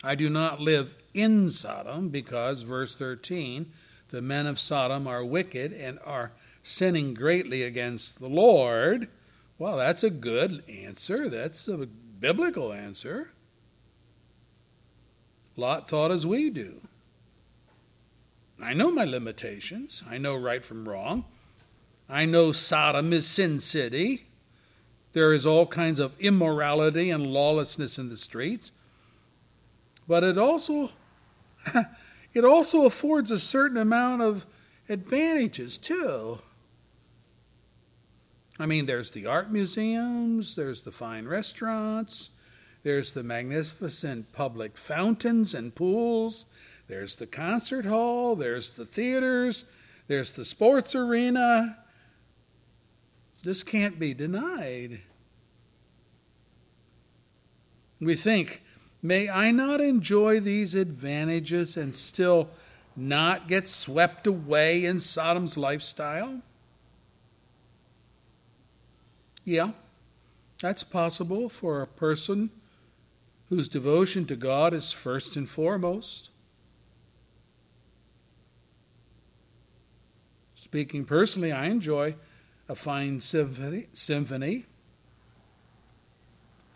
I 0.02 0.14
do 0.14 0.30
not 0.30 0.60
live 0.60 0.96
in 1.12 1.50
Sodom 1.50 2.08
because, 2.08 2.62
verse 2.62 2.96
13, 2.96 3.70
the 4.08 4.22
men 4.22 4.46
of 4.46 4.58
Sodom 4.58 5.06
are 5.06 5.24
wicked 5.24 5.72
and 5.72 5.98
are 6.04 6.32
sinning 6.62 7.14
greatly 7.14 7.62
against 7.62 8.18
the 8.18 8.28
Lord. 8.28 9.08
Well, 9.58 9.76
that's 9.76 10.02
a 10.02 10.10
good 10.10 10.64
answer. 10.68 11.28
That's 11.28 11.68
a 11.68 11.86
biblical 11.86 12.72
answer. 12.72 13.32
Lot 15.56 15.88
thought 15.88 16.10
as 16.10 16.26
we 16.26 16.48
do. 16.50 16.80
I 18.62 18.72
know 18.72 18.90
my 18.90 19.04
limitations. 19.04 20.02
I 20.08 20.18
know 20.18 20.34
right 20.34 20.64
from 20.64 20.88
wrong. 20.88 21.24
I 22.10 22.24
know 22.24 22.50
Sodom 22.50 23.12
is 23.12 23.24
Sin 23.24 23.60
City. 23.60 24.26
There 25.12 25.32
is 25.32 25.46
all 25.46 25.66
kinds 25.66 26.00
of 26.00 26.18
immorality 26.18 27.08
and 27.08 27.24
lawlessness 27.24 27.98
in 27.98 28.08
the 28.08 28.16
streets. 28.16 28.72
But 30.08 30.24
it 30.24 30.36
also 30.36 30.90
it 32.34 32.44
also 32.44 32.84
affords 32.84 33.30
a 33.30 33.38
certain 33.38 33.76
amount 33.76 34.22
of 34.22 34.44
advantages 34.88 35.78
too. 35.78 36.40
I 38.58 38.66
mean, 38.66 38.86
there's 38.86 39.12
the 39.12 39.26
art 39.26 39.52
museums, 39.52 40.56
there's 40.56 40.82
the 40.82 40.90
fine 40.90 41.26
restaurants, 41.26 42.30
there's 42.82 43.12
the 43.12 43.22
magnificent 43.22 44.32
public 44.32 44.76
fountains 44.76 45.54
and 45.54 45.74
pools, 45.74 46.46
there's 46.88 47.16
the 47.16 47.26
concert 47.26 47.86
hall, 47.86 48.34
there's 48.34 48.72
the 48.72 48.84
theaters, 48.84 49.64
there's 50.08 50.32
the 50.32 50.44
sports 50.44 50.96
arena. 50.96 51.78
This 53.42 53.62
can't 53.62 53.98
be 53.98 54.12
denied. 54.14 55.00
We 58.00 58.14
think, 58.14 58.62
may 59.02 59.28
I 59.28 59.50
not 59.50 59.80
enjoy 59.80 60.40
these 60.40 60.74
advantages 60.74 61.76
and 61.76 61.94
still 61.94 62.50
not 62.96 63.48
get 63.48 63.68
swept 63.68 64.26
away 64.26 64.84
in 64.84 65.00
Sodom's 65.00 65.56
lifestyle? 65.56 66.40
Yeah, 69.44 69.72
that's 70.60 70.82
possible 70.82 71.48
for 71.48 71.80
a 71.80 71.86
person 71.86 72.50
whose 73.48 73.68
devotion 73.68 74.26
to 74.26 74.36
God 74.36 74.72
is 74.72 74.92
first 74.92 75.34
and 75.36 75.48
foremost. 75.48 76.30
Speaking 80.54 81.04
personally, 81.04 81.50
I 81.52 81.66
enjoy 81.66 82.14
a 82.70 82.74
fine 82.76 83.20
symphony, 83.20 84.64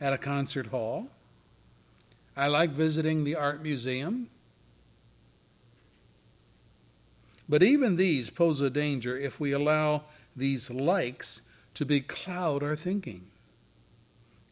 at 0.01 0.13
a 0.13 0.19
concert 0.19 0.67
hall. 0.67 1.07
I 2.37 2.49
like 2.49 2.71
visiting 2.71 3.23
the 3.23 3.37
art 3.37 3.63
museum. 3.63 4.29
But 7.49 7.63
even 7.63 7.95
these 7.95 8.29
pose 8.29 8.61
a 8.61 8.71
danger 8.71 9.17
if 9.17 9.39
we 9.39 9.53
allow 9.53 10.03
these 10.35 10.69
likes 10.69 11.43
to 11.75 11.87
becloud 11.87 12.65
our 12.65 12.75
thinking. 12.75 13.27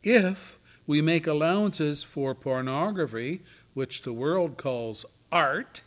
If 0.05 0.61
we 0.87 1.03
make 1.03 1.27
allowances 1.27 2.05
for 2.05 2.37
pornography, 2.37 3.41
which 3.75 4.03
the 4.03 4.13
world 4.13 4.57
calls 4.57 5.05
art, 5.33 5.83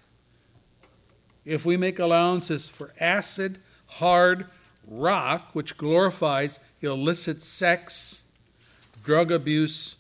if 1.46 1.66
we 1.66 1.78
make 1.78 1.98
allowances 1.98 2.68
for 2.68 2.92
acid, 3.00 3.60
hard 3.88 4.48
rock, 4.88 5.50
which 5.54 5.78
glorifies 5.78 6.60
illicit 6.82 7.42
sex, 7.42 8.22
drug 9.04 9.32
abuse, 9.32 9.96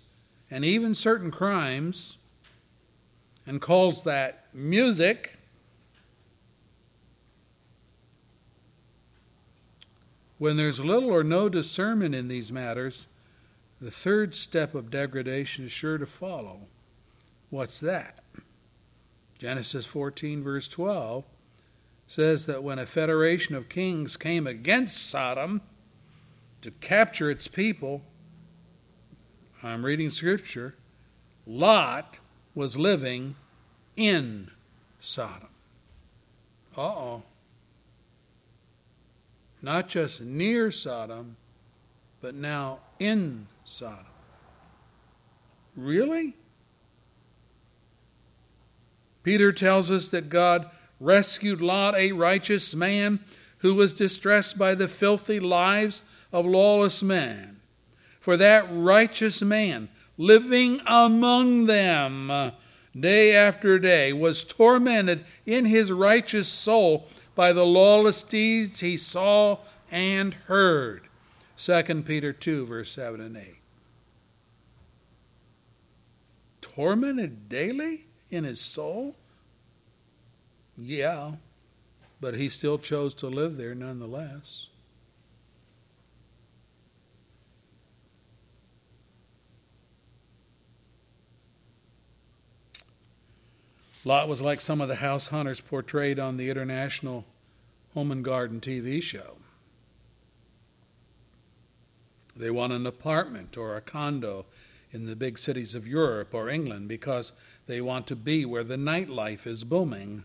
and 0.51 0.63
even 0.63 0.95
certain 0.95 1.31
crimes, 1.31 2.17
and 3.47 3.61
calls 3.61 4.03
that 4.03 4.45
music, 4.53 5.35
When 10.37 10.57
there's 10.57 10.79
little 10.79 11.11
or 11.11 11.23
no 11.23 11.47
discernment 11.47 12.13
in 12.13 12.27
these 12.27 12.51
matters, 12.51 13.07
the 13.79 13.91
third 13.91 14.35
step 14.35 14.75
of 14.75 14.91
degradation 14.91 15.65
is 15.65 15.71
sure 15.71 15.97
to 15.97 16.05
follow. 16.05 16.67
What's 17.49 17.79
that? 17.79 18.19
Genesis 19.37 19.85
14, 19.85 20.43
verse 20.43 20.67
12, 20.67 21.23
says 22.07 22.45
that 22.45 22.63
when 22.63 22.79
a 22.79 22.85
federation 22.85 23.55
of 23.55 23.69
kings 23.69 24.17
came 24.17 24.45
against 24.47 25.09
Sodom 25.09 25.61
to 26.61 26.71
capture 26.71 27.29
its 27.29 27.47
people, 27.47 28.01
I'm 29.63 29.85
reading 29.85 30.11
scripture, 30.11 30.75
Lot 31.45 32.19
was 32.53 32.77
living 32.77 33.35
in 33.95 34.51
Sodom. 34.99 35.49
Uh 36.77 36.81
oh 36.81 37.23
not 39.65 39.87
just 39.87 40.21
near 40.21 40.69
Sodom, 40.69 41.37
but 42.21 42.35
now 42.35 42.77
in 42.99 43.47
Sodom. 43.65 44.05
Really? 45.75 46.35
Peter 49.23 49.51
tells 49.51 49.89
us 49.89 50.09
that 50.09 50.29
God 50.29 50.69
rescued 50.99 51.61
Lot, 51.61 51.95
a 51.95 52.11
righteous 52.11 52.73
man 52.73 53.19
who 53.59 53.73
was 53.73 53.93
distressed 53.93 54.57
by 54.57 54.75
the 54.75 54.87
filthy 54.87 55.39
lives 55.39 56.01
of 56.31 56.45
lawless 56.45 57.01
men. 57.01 57.59
For 58.19 58.37
that 58.37 58.67
righteous 58.69 59.41
man, 59.41 59.89
living 60.17 60.81
among 60.85 61.65
them 61.65 62.51
day 62.97 63.35
after 63.35 63.77
day, 63.79 64.13
was 64.13 64.43
tormented 64.43 65.25
in 65.45 65.65
his 65.65 65.91
righteous 65.91 66.47
soul 66.47 67.07
by 67.35 67.53
the 67.53 67.65
lawless 67.65 68.23
deeds 68.23 68.79
he 68.79 68.97
saw 68.97 69.59
and 69.91 70.33
heard. 70.33 71.07
2 71.57 72.03
Peter 72.03 72.33
2, 72.33 72.65
verse 72.65 72.91
7 72.91 73.21
and 73.21 73.37
8. 73.37 73.55
Tormented 76.61 77.47
daily 77.47 78.05
in 78.29 78.43
his 78.43 78.59
soul? 78.59 79.15
Yeah, 80.77 81.33
but 82.19 82.35
he 82.35 82.49
still 82.49 82.77
chose 82.77 83.13
to 83.15 83.27
live 83.27 83.57
there 83.57 83.75
nonetheless. 83.75 84.67
Lot 94.03 94.27
was 94.29 94.39
like 94.39 94.61
some 94.61 94.81
of 94.81 94.87
the 94.87 94.97
house 94.97 95.29
hunters 95.29 95.61
portrayed 95.61 96.19
on 96.19 96.37
the 96.37 96.51
international 96.51 97.25
Home 97.95 98.11
and 98.11 98.23
Garden 98.23 98.61
TV 98.61 99.01
show. 99.01 99.37
They 102.35 102.51
want 102.51 102.73
an 102.73 102.85
apartment 102.85 103.57
or 103.57 103.75
a 103.75 103.81
condo 103.81 104.45
in 104.91 105.07
the 105.07 105.15
big 105.15 105.39
cities 105.39 105.73
of 105.73 105.87
Europe 105.87 106.33
or 106.33 106.49
England 106.49 106.87
because 106.87 107.31
they 107.65 107.81
want 107.81 108.05
to 108.07 108.15
be 108.15 108.45
where 108.45 108.63
the 108.63 108.75
nightlife 108.75 109.47
is 109.47 109.63
booming, 109.63 110.23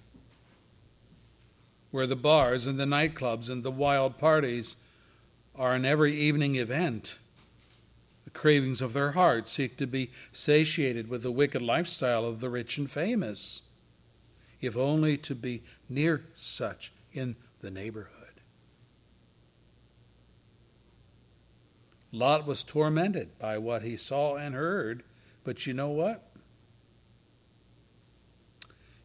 where 1.91 2.07
the 2.07 2.17
bars 2.17 2.67
and 2.67 2.79
the 2.79 2.85
nightclubs 2.85 3.51
and 3.51 3.63
the 3.63 3.71
wild 3.71 4.19
parties 4.19 4.77
are 5.57 5.75
an 5.75 5.85
every 5.85 6.15
evening 6.15 6.57
event. 6.57 7.19
The 8.25 8.31
cravings 8.31 8.81
of 8.81 8.93
their 8.93 9.13
hearts 9.13 9.51
seek 9.51 9.77
to 9.79 9.87
be 9.87 10.11
satiated 10.33 11.09
with 11.09 11.23
the 11.23 11.33
wicked 11.33 11.63
lifestyle 11.63 12.25
of 12.25 12.41
the 12.41 12.49
rich 12.49 12.79
and 12.79 12.91
famous 12.91 13.63
if 14.61 14.77
only 14.77 15.17
to 15.17 15.35
be 15.35 15.63
near 15.89 16.23
such 16.35 16.93
in 17.13 17.37
the 17.61 17.71
neighborhood. 17.71 18.15
Lot 22.13 22.47
was 22.47 22.63
tormented 22.63 23.39
by 23.39 23.59
what 23.59 23.83
he 23.83 23.97
saw 23.97 24.37
and 24.37 24.55
heard, 24.55 25.03
but 25.45 25.67
you 25.67 25.73
know 25.73 25.91
what? 25.91 26.27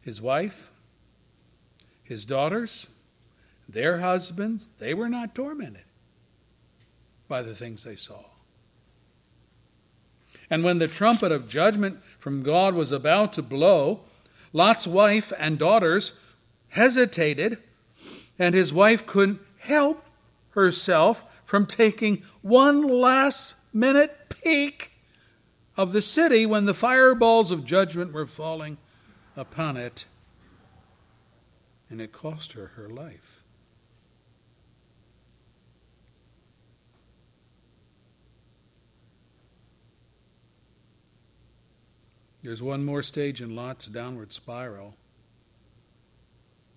His 0.02 0.20
wife, 0.20 0.70
his 2.06 2.24
daughters, 2.24 2.86
their 3.68 3.98
husbands, 3.98 4.68
they 4.78 4.94
were 4.94 5.08
not 5.08 5.34
tormented 5.34 5.82
by 7.28 7.42
the 7.42 7.54
things 7.54 7.84
they 7.84 7.96
saw. 7.96 8.24
And 10.48 10.62
when 10.62 10.78
the 10.78 10.86
trumpet 10.86 11.32
of 11.32 11.48
judgment 11.48 11.98
from 12.18 12.42
God 12.42 12.74
was 12.74 12.92
about 12.92 13.32
to 13.34 13.42
blow, 13.42 14.00
Lot's 14.52 14.86
wife 14.86 15.32
and 15.38 15.58
daughters 15.58 16.12
hesitated, 16.68 17.58
and 18.38 18.54
his 18.54 18.72
wife 18.72 19.06
couldn't 19.06 19.40
help 19.58 20.04
herself 20.50 21.24
from 21.44 21.66
taking 21.66 22.22
one 22.42 22.82
last 22.82 23.56
minute 23.72 24.16
peek 24.28 24.92
of 25.76 25.92
the 25.92 26.02
city 26.02 26.46
when 26.46 26.64
the 26.64 26.74
fireballs 26.74 27.50
of 27.50 27.64
judgment 27.64 28.12
were 28.12 28.26
falling 28.26 28.78
upon 29.36 29.76
it, 29.76 30.06
and 31.90 32.00
it 32.00 32.12
cost 32.12 32.52
her 32.52 32.72
her 32.76 32.88
life. 32.88 33.36
There's 42.46 42.62
one 42.62 42.84
more 42.84 43.02
stage 43.02 43.42
in 43.42 43.56
Lot's 43.56 43.86
downward 43.86 44.32
spiral. 44.32 44.94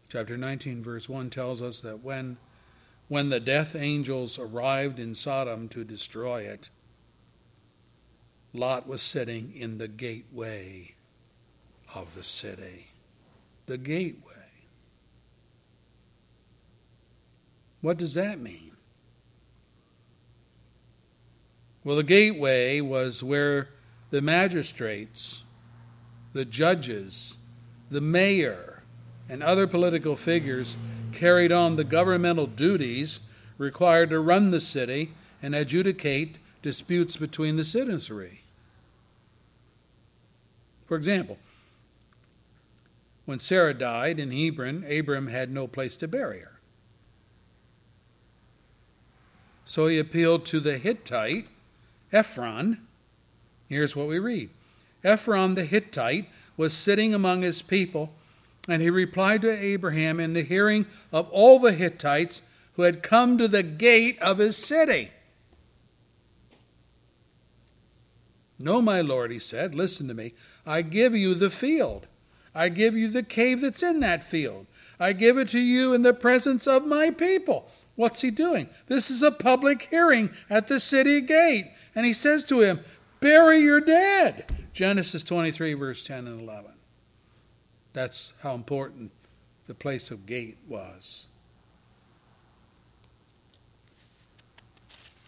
Chapter 0.07 0.36
19, 0.36 0.81
verse 0.81 1.07
1 1.07 1.30
tells 1.30 1.61
us 1.61 1.81
that 1.81 2.03
when, 2.03 2.38
when 3.07 3.30
the 3.30 3.40
death 3.40 3.76
angels 3.76 4.40
arrived 4.40 4.98
in 4.98 5.14
Sodom 5.14 5.69
to 5.69 5.84
destroy 5.84 6.41
it, 6.41 6.72
Lot 8.52 8.88
was 8.88 9.03
sitting 9.03 9.53
in 9.56 9.77
the 9.77 9.88
gateway 9.88 10.95
of 11.94 12.15
the 12.15 12.23
city. 12.23 12.88
The 13.68 13.77
gateway. 13.77 14.28
What 17.81 17.97
does 17.97 18.14
that 18.15 18.39
mean? 18.39 18.72
Well, 21.84 21.95
the 21.95 22.03
gateway 22.03 22.81
was 22.81 23.23
where 23.23 23.69
the 24.10 24.22
magistrates 24.22 25.43
the 26.34 26.45
judges, 26.45 27.38
the 27.89 28.01
mayor, 28.01 28.84
and 29.27 29.41
other 29.41 29.65
political 29.65 30.15
figures 30.15 30.77
carried 31.11 31.51
on 31.51 31.76
the 31.76 31.84
governmental 31.84 32.47
duties 32.47 33.19
required 33.57 34.10
to 34.11 34.19
run 34.19 34.51
the 34.51 34.61
city 34.61 35.11
and 35.41 35.56
adjudicate 35.56 36.38
disputes 36.61 37.18
between 37.18 37.56
the 37.56 37.64
citizenry. 37.64 38.41
For 40.85 40.95
example, 40.95 41.38
when 43.26 43.39
Sarah 43.39 43.73
died 43.73 44.19
in 44.19 44.31
Hebron, 44.31 44.84
Abram 44.89 45.27
had 45.27 45.51
no 45.51 45.68
place 45.68 45.95
to 45.97 46.07
bury 46.07 46.39
her. 46.39 46.59
So 49.70 49.86
he 49.86 50.00
appealed 50.00 50.48
to 50.48 50.60
the 50.60 50.80
Hittite, 50.80 51.46
Ephron. 52.12 52.88
Here's 53.68 53.96
what 53.96 54.08
we 54.08 54.18
read 54.18 54.50
Ephron 55.04 55.54
the 55.54 55.64
Hittite 55.64 56.28
was 56.58 56.74
sitting 56.74 57.14
among 57.14 57.44
his 57.44 57.62
people, 57.62 58.12
and 58.68 58.82
he 58.82 58.90
replied 58.90 59.44
to 59.44 59.52
Abraham 59.52 60.20
in 60.20 60.34
the 60.34 60.41
hearing 60.41 60.88
of 61.12 61.30
all 61.30 61.60
the 61.60 61.74
Hittites 61.74 62.41
who 62.78 62.82
had 62.82 63.04
come 63.04 63.38
to 63.38 63.48
the 63.48 63.62
gate 63.62 64.18
of 64.24 64.40
his 64.40 64.58
city. 64.58 65.12
No, 68.58 68.82
my 68.82 69.02
lord, 69.02 69.30
he 69.30 69.38
said, 69.38 69.76
listen 69.76 70.08
to 70.08 70.16
me. 70.16 70.34
I 70.66 70.82
give 70.82 71.14
you 71.14 71.36
the 71.36 71.52
field. 71.52 72.08
I 72.56 72.70
give 72.70 72.98
you 72.98 73.08
the 73.08 73.22
cave 73.22 73.62
that's 73.62 73.84
in 73.84 74.00
that 74.00 74.24
field. 74.24 74.66
I 75.00 75.14
give 75.14 75.38
it 75.38 75.50
to 75.50 75.60
you 75.60 75.94
in 75.94 76.02
the 76.02 76.16
presence 76.16 76.66
of 76.66 76.88
my 76.88 77.12
people. 77.12 77.70
What's 78.00 78.22
he 78.22 78.32
doing? 78.32 78.70
This 78.88 79.12
is 79.12 79.22
a 79.22 79.30
public 79.30 79.90
hearing 79.90 80.30
at 80.50 80.70
the 80.70 80.80
city 80.80 81.20
gate. 81.20 81.70
And 81.94 82.06
he 82.06 82.14
says 82.14 82.46
to 82.46 82.62
him, 82.62 82.80
Bury 83.20 83.60
your 83.60 83.82
dead. 83.82 84.46
Genesis 84.72 85.22
23, 85.22 85.74
verse 85.74 86.02
10 86.06 86.26
and 86.26 86.40
11. 86.40 86.72
That's 87.92 88.36
how 88.42 88.56
important 88.56 89.12
the 89.68 89.74
place 89.74 90.12
of 90.12 90.26
gate 90.26 90.58
was. 90.66 91.28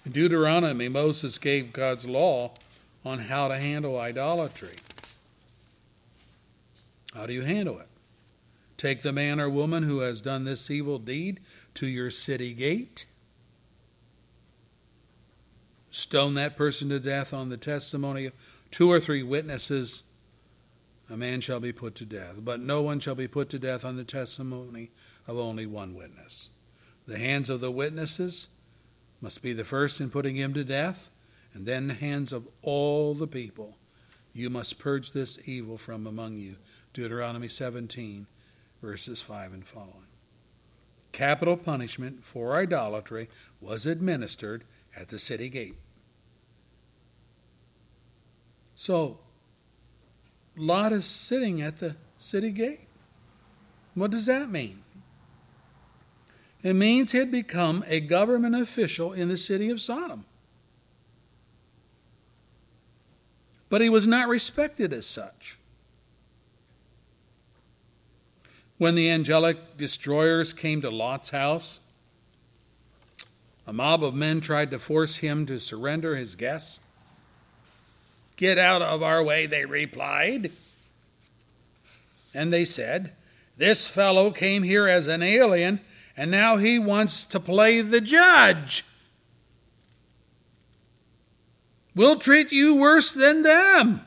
In 0.05 0.13
Deuteronomy, 0.13 0.87
Moses 0.87 1.37
gave 1.37 1.73
God's 1.73 2.05
law 2.05 2.51
on 3.03 3.19
how 3.19 3.49
to 3.49 3.59
handle 3.59 3.99
idolatry. 3.99 4.77
How 7.13 7.25
do 7.25 7.33
you 7.33 7.41
handle 7.41 7.79
it? 7.79 7.89
Take 8.77 9.01
the 9.01 9.11
man 9.11 9.41
or 9.41 9.49
woman 9.49 9.83
who 9.83 9.99
has 9.99 10.21
done 10.21 10.45
this 10.45 10.71
evil 10.71 10.99
deed 10.99 11.41
to 11.75 11.87
your 11.87 12.11
city 12.11 12.53
gate. 12.53 13.05
Stone 15.89 16.35
that 16.35 16.55
person 16.55 16.89
to 16.89 16.99
death 16.99 17.33
on 17.33 17.49
the 17.49 17.57
testimony 17.57 18.25
of 18.25 18.33
two 18.71 18.89
or 18.89 18.99
three 18.99 19.23
witnesses, 19.23 20.03
a 21.09 21.17
man 21.17 21.41
shall 21.41 21.59
be 21.59 21.73
put 21.73 21.95
to 21.95 22.05
death. 22.05 22.35
But 22.39 22.61
no 22.61 22.81
one 22.81 22.99
shall 22.99 23.15
be 23.15 23.27
put 23.27 23.49
to 23.49 23.59
death 23.59 23.83
on 23.83 23.97
the 23.97 24.03
testimony 24.03 24.91
of 25.27 25.37
only 25.37 25.65
one 25.65 25.93
witness. 25.93 26.49
The 27.07 27.17
hands 27.17 27.49
of 27.49 27.59
the 27.59 27.71
witnesses 27.71 28.47
must 29.19 29.41
be 29.41 29.53
the 29.53 29.63
first 29.63 29.99
in 29.99 30.09
putting 30.09 30.37
him 30.37 30.53
to 30.53 30.63
death, 30.63 31.09
and 31.53 31.65
then 31.65 31.87
the 31.87 31.93
hands 31.93 32.31
of 32.31 32.47
all 32.61 33.13
the 33.13 33.27
people. 33.27 33.77
You 34.33 34.49
must 34.49 34.79
purge 34.79 35.11
this 35.11 35.37
evil 35.45 35.77
from 35.77 36.07
among 36.07 36.37
you. 36.37 36.55
Deuteronomy 36.93 37.49
17, 37.49 38.27
verses 38.81 39.21
5 39.21 39.53
and 39.53 39.65
following. 39.65 40.10
Capital 41.11 41.57
punishment 41.57 42.23
for 42.23 42.57
idolatry 42.57 43.29
was 43.59 43.85
administered 43.85 44.63
at 44.95 45.09
the 45.09 45.19
city 45.19 45.49
gate. 45.49 45.75
So, 48.75 49.19
Lot 50.57 50.91
is 50.93 51.05
sitting 51.05 51.61
at 51.61 51.79
the 51.79 51.95
city 52.17 52.51
gate. 52.51 52.81
What 53.93 54.11
does 54.11 54.25
that 54.25 54.49
mean? 54.49 54.83
It 56.63 56.73
means 56.73 57.11
he 57.11 57.17
had 57.17 57.31
become 57.31 57.83
a 57.87 57.99
government 57.99 58.55
official 58.55 59.13
in 59.13 59.27
the 59.27 59.37
city 59.37 59.69
of 59.69 59.81
Sodom. 59.81 60.25
But 63.69 63.81
he 63.81 63.89
was 63.89 64.05
not 64.05 64.27
respected 64.27 64.93
as 64.93 65.05
such. 65.05 65.57
When 68.81 68.95
the 68.95 69.11
angelic 69.11 69.77
destroyers 69.77 70.53
came 70.53 70.81
to 70.81 70.89
Lot's 70.89 71.29
house, 71.29 71.81
a 73.67 73.71
mob 73.71 74.03
of 74.03 74.15
men 74.15 74.41
tried 74.41 74.71
to 74.71 74.79
force 74.79 75.17
him 75.17 75.45
to 75.45 75.59
surrender 75.59 76.15
his 76.15 76.33
guests. 76.33 76.79
Get 78.37 78.57
out 78.57 78.81
of 78.81 79.03
our 79.03 79.21
way, 79.21 79.45
they 79.45 79.65
replied. 79.65 80.51
And 82.33 82.51
they 82.51 82.65
said, 82.65 83.11
This 83.55 83.85
fellow 83.85 84.31
came 84.31 84.63
here 84.63 84.87
as 84.87 85.05
an 85.05 85.21
alien, 85.21 85.81
and 86.17 86.31
now 86.31 86.57
he 86.57 86.79
wants 86.79 87.23
to 87.25 87.39
play 87.39 87.81
the 87.81 88.01
judge. 88.01 88.83
We'll 91.93 92.17
treat 92.17 92.51
you 92.51 92.73
worse 92.73 93.13
than 93.13 93.43
them. 93.43 94.01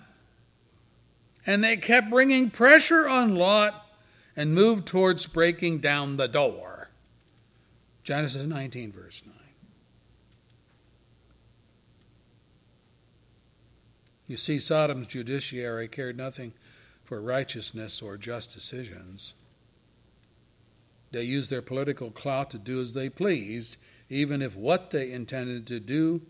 And 1.46 1.62
they 1.62 1.76
kept 1.76 2.10
bringing 2.10 2.50
pressure 2.50 3.08
on 3.08 3.36
Lot 3.36 3.82
and 4.36 4.54
moved 4.54 4.86
towards 4.86 5.26
breaking 5.26 5.78
down 5.78 6.16
the 6.16 6.28
door. 6.28 6.88
Genesis 8.02 8.46
19, 8.46 8.92
verse 8.92 9.22
9. 9.24 9.34
You 14.26 14.36
see, 14.36 14.58
Sodom's 14.58 15.06
judiciary 15.06 15.88
cared 15.88 16.16
nothing 16.16 16.52
for 17.04 17.20
righteousness 17.20 18.00
or 18.00 18.16
just 18.16 18.52
decisions. 18.52 19.34
They 21.12 21.22
used 21.22 21.50
their 21.50 21.62
political 21.62 22.10
clout 22.10 22.50
to 22.50 22.58
do 22.58 22.80
as 22.80 22.94
they 22.94 23.08
pleased, 23.08 23.76
even 24.08 24.42
if 24.42 24.56
what 24.56 24.90
they 24.90 25.12
intended 25.12 25.66
to 25.68 25.78
do 25.78 26.22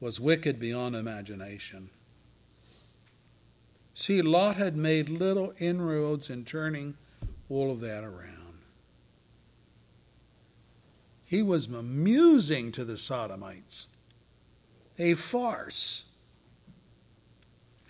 was 0.00 0.20
wicked 0.20 0.60
beyond 0.60 0.94
imagination. 0.94 1.90
See, 3.94 4.22
Lot 4.22 4.56
had 4.56 4.76
made 4.76 5.08
little 5.08 5.52
inroads 5.58 6.30
in 6.30 6.44
turning 6.44 6.94
all 7.48 7.70
of 7.70 7.80
that 7.80 8.04
around. 8.04 8.34
He 11.24 11.42
was 11.42 11.66
amusing 11.66 12.72
to 12.72 12.84
the 12.84 12.96
Sodomites, 12.96 13.88
a 14.98 15.14
farce. 15.14 16.04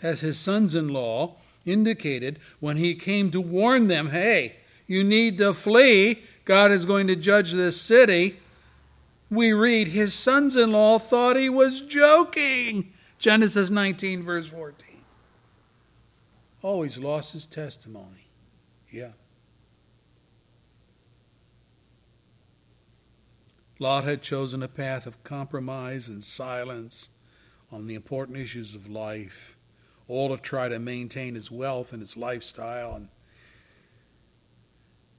As 0.03 0.21
his 0.21 0.39
sons 0.39 0.75
in 0.75 0.89
law 0.89 1.37
indicated 1.65 2.39
when 2.61 2.77
he 2.77 2.95
came 2.95 3.31
to 3.31 3.41
warn 3.41 3.89
them 3.89 4.11
hey, 4.11 4.57
you 4.87 5.05
need 5.05 5.39
to 5.39 5.53
flee, 5.53 6.23
God 6.45 6.71
is 6.71 6.87
going 6.87 7.07
to 7.09 7.17
judge 7.17 7.53
this 7.53 7.81
city 7.81 8.39
we 9.31 9.53
read 9.53 9.89
his 9.89 10.15
sons 10.15 10.57
in 10.57 10.73
law 10.73 10.99
thought 10.99 11.37
he 11.37 11.51
was 11.51 11.83
joking. 11.83 12.93
Genesis 13.19 13.69
19, 13.69 14.23
verse 14.23 14.49
14. 14.49 14.87
Always 16.63 16.99
lost 16.99 17.33
his 17.33 17.47
testimony. 17.47 18.29
Yeah. 18.91 19.11
Lot 23.79 24.05
had 24.05 24.23
chosen 24.23 24.63
a 24.63 24.69
path 24.69 25.07
of 25.07 25.23
compromise 25.23 26.09
and 26.09 26.23
silence 26.25 27.11
on 27.71 27.87
the 27.87 27.95
important 27.95 28.37
issues 28.37 28.75
of 28.75 28.91
life, 28.91 29.57
all 30.09 30.35
to 30.35 30.43
try 30.43 30.69
to 30.69 30.79
maintain 30.79 31.35
his 31.35 31.51
wealth 31.51 31.93
and 31.93 32.01
his 32.01 32.17
lifestyle. 32.17 32.97
And 32.97 33.09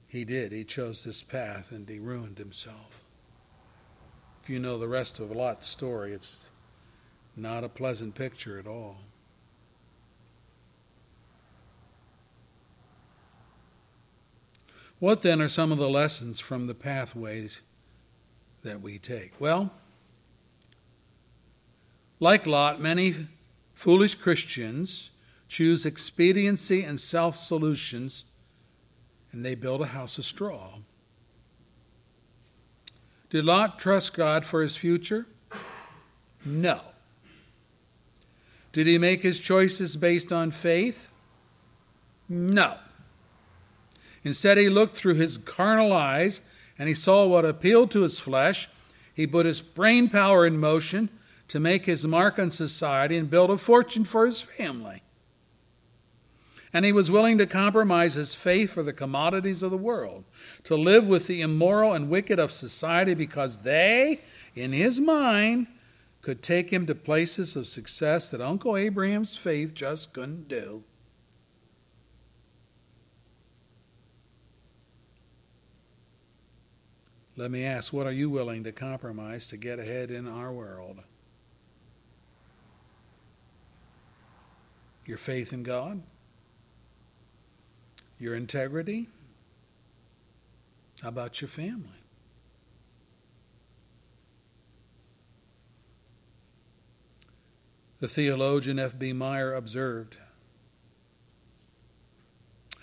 he 0.10 0.26
did. 0.26 0.52
He 0.52 0.66
chose 0.66 1.04
this 1.04 1.24
path 1.24 1.72
and 1.72 1.88
he 1.88 2.00
ruined 2.00 2.38
himself 2.38 3.02
If 4.44 4.50
you 4.50 4.60
know 4.60 4.78
the 4.78 4.88
rest 4.88 5.20
of 5.20 5.32
Lot's 5.32 5.68
story, 5.68 6.12
it's 6.12 6.50
not 7.38 7.64
a 7.64 7.70
pleasant 7.70 8.16
picture 8.16 8.60
at 8.60 8.68
all. 8.68 8.98
What 15.00 15.22
then 15.22 15.42
are 15.42 15.48
some 15.48 15.72
of 15.72 15.78
the 15.78 15.90
lessons 15.90 16.42
from 16.42 16.68
the 16.68 16.74
pathways 16.74 17.62
that 18.64 18.82
we 18.82 19.00
take? 19.00 19.40
Well, 19.40 19.72
like 22.20 22.46
Lot, 22.46 22.82
many 22.82 23.28
foolish 23.74 24.16
Christians 24.16 25.10
choose 25.48 25.86
expediency 25.86 26.84
and 26.84 27.00
self 27.00 27.38
solutions 27.38 28.26
and 29.32 29.46
they 29.46 29.56
build 29.56 29.82
a 29.82 29.88
house 29.88 30.18
of 30.18 30.26
straw. 30.26 30.80
Did 33.30 33.46
Lot 33.46 33.78
trust 33.78 34.14
God 34.14 34.46
for 34.46 34.62
his 34.64 34.76
future? 34.76 35.28
No. 36.44 36.82
Did 38.72 38.88
he 38.88 38.98
make 38.98 39.22
his 39.22 39.40
choices 39.40 39.98
based 39.98 40.32
on 40.32 40.52
faith? 40.52 41.10
No. 42.28 42.78
Instead, 44.24 44.58
he 44.58 44.70
looked 44.70 44.96
through 44.96 45.16
his 45.16 45.38
carnal 45.38 45.94
eyes 45.94 46.42
and 46.80 46.88
he 46.88 46.96
saw 46.96 47.28
what 47.28 47.46
appealed 47.46 47.92
to 47.92 48.02
his 48.02 48.20
flesh. 48.20 48.70
He 49.14 49.28
put 49.28 49.46
his 49.46 49.60
brain 49.60 50.08
power 50.08 50.48
in 50.48 50.58
motion 50.58 51.10
to 51.50 51.60
make 51.60 51.86
his 51.86 52.08
mark 52.08 52.40
on 52.40 52.50
society 52.50 53.18
and 53.18 53.30
build 53.30 53.52
a 53.52 53.58
fortune 53.58 54.06
for 54.06 54.26
his 54.26 54.40
family. 54.40 55.04
And 56.72 56.86
he 56.86 56.92
was 56.92 57.12
willing 57.12 57.38
to 57.40 57.48
compromise 57.48 58.14
his 58.14 58.34
faith 58.34 58.72
for 58.72 58.84
the 58.84 58.94
commodities 58.94 59.62
of 59.62 59.72
the 59.72 59.78
world, 59.78 60.24
to 60.64 60.76
live 60.76 61.08
with 61.08 61.28
the 61.28 61.42
immoral 61.42 61.94
and 61.94 62.10
wicked 62.10 62.40
of 62.40 62.52
society 62.52 63.16
because 63.16 63.60
they, 63.60 64.22
in 64.56 64.72
his 64.72 65.00
mind, 65.00 65.68
could 66.22 66.44
take 66.44 66.70
him 66.70 66.86
to 66.86 66.94
places 66.94 67.56
of 67.56 67.68
success 67.68 68.30
that 68.30 68.40
Uncle 68.40 68.78
Abraham's 68.78 69.36
faith 69.36 69.74
just 69.74 70.14
couldn't 70.14 70.48
do. 70.48 70.84
Let 77.40 77.52
me 77.52 77.64
ask, 77.64 77.94
what 77.94 78.06
are 78.06 78.12
you 78.12 78.30
willing 78.30 78.66
to 78.66 78.74
compromise 78.74 79.48
to 79.48 79.56
get 79.56 79.80
ahead 79.80 80.12
in 80.12 80.28
our 80.28 80.52
world? 80.52 81.00
Your 85.06 85.18
faith 85.18 85.54
in 85.54 85.64
God? 85.64 86.02
Your 88.20 88.36
integrity? 88.36 89.08
How 91.02 91.08
about 91.08 91.40
your 91.40 91.48
family? 91.48 92.02
The 98.02 98.10
theologian 98.10 98.80
F.B. 98.80 99.14
Meyer 99.14 99.54
observed 99.54 100.18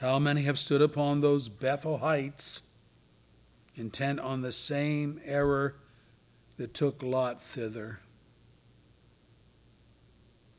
How 0.00 0.18
many 0.18 0.44
have 0.44 0.58
stood 0.58 0.80
upon 0.80 1.20
those 1.20 1.50
Bethel 1.50 1.98
heights, 1.98 2.62
intent 3.76 4.18
on 4.18 4.42
the 4.42 4.52
same 4.52 5.20
error 5.24 5.76
that 6.56 6.74
took 6.74 7.02
Lot 7.02 7.42
thither? 7.42 8.00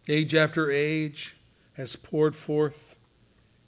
Age 0.08 0.34
after 0.34 0.72
age 0.72 1.36
has 1.74 1.96
poured 1.96 2.36
forth 2.36 2.96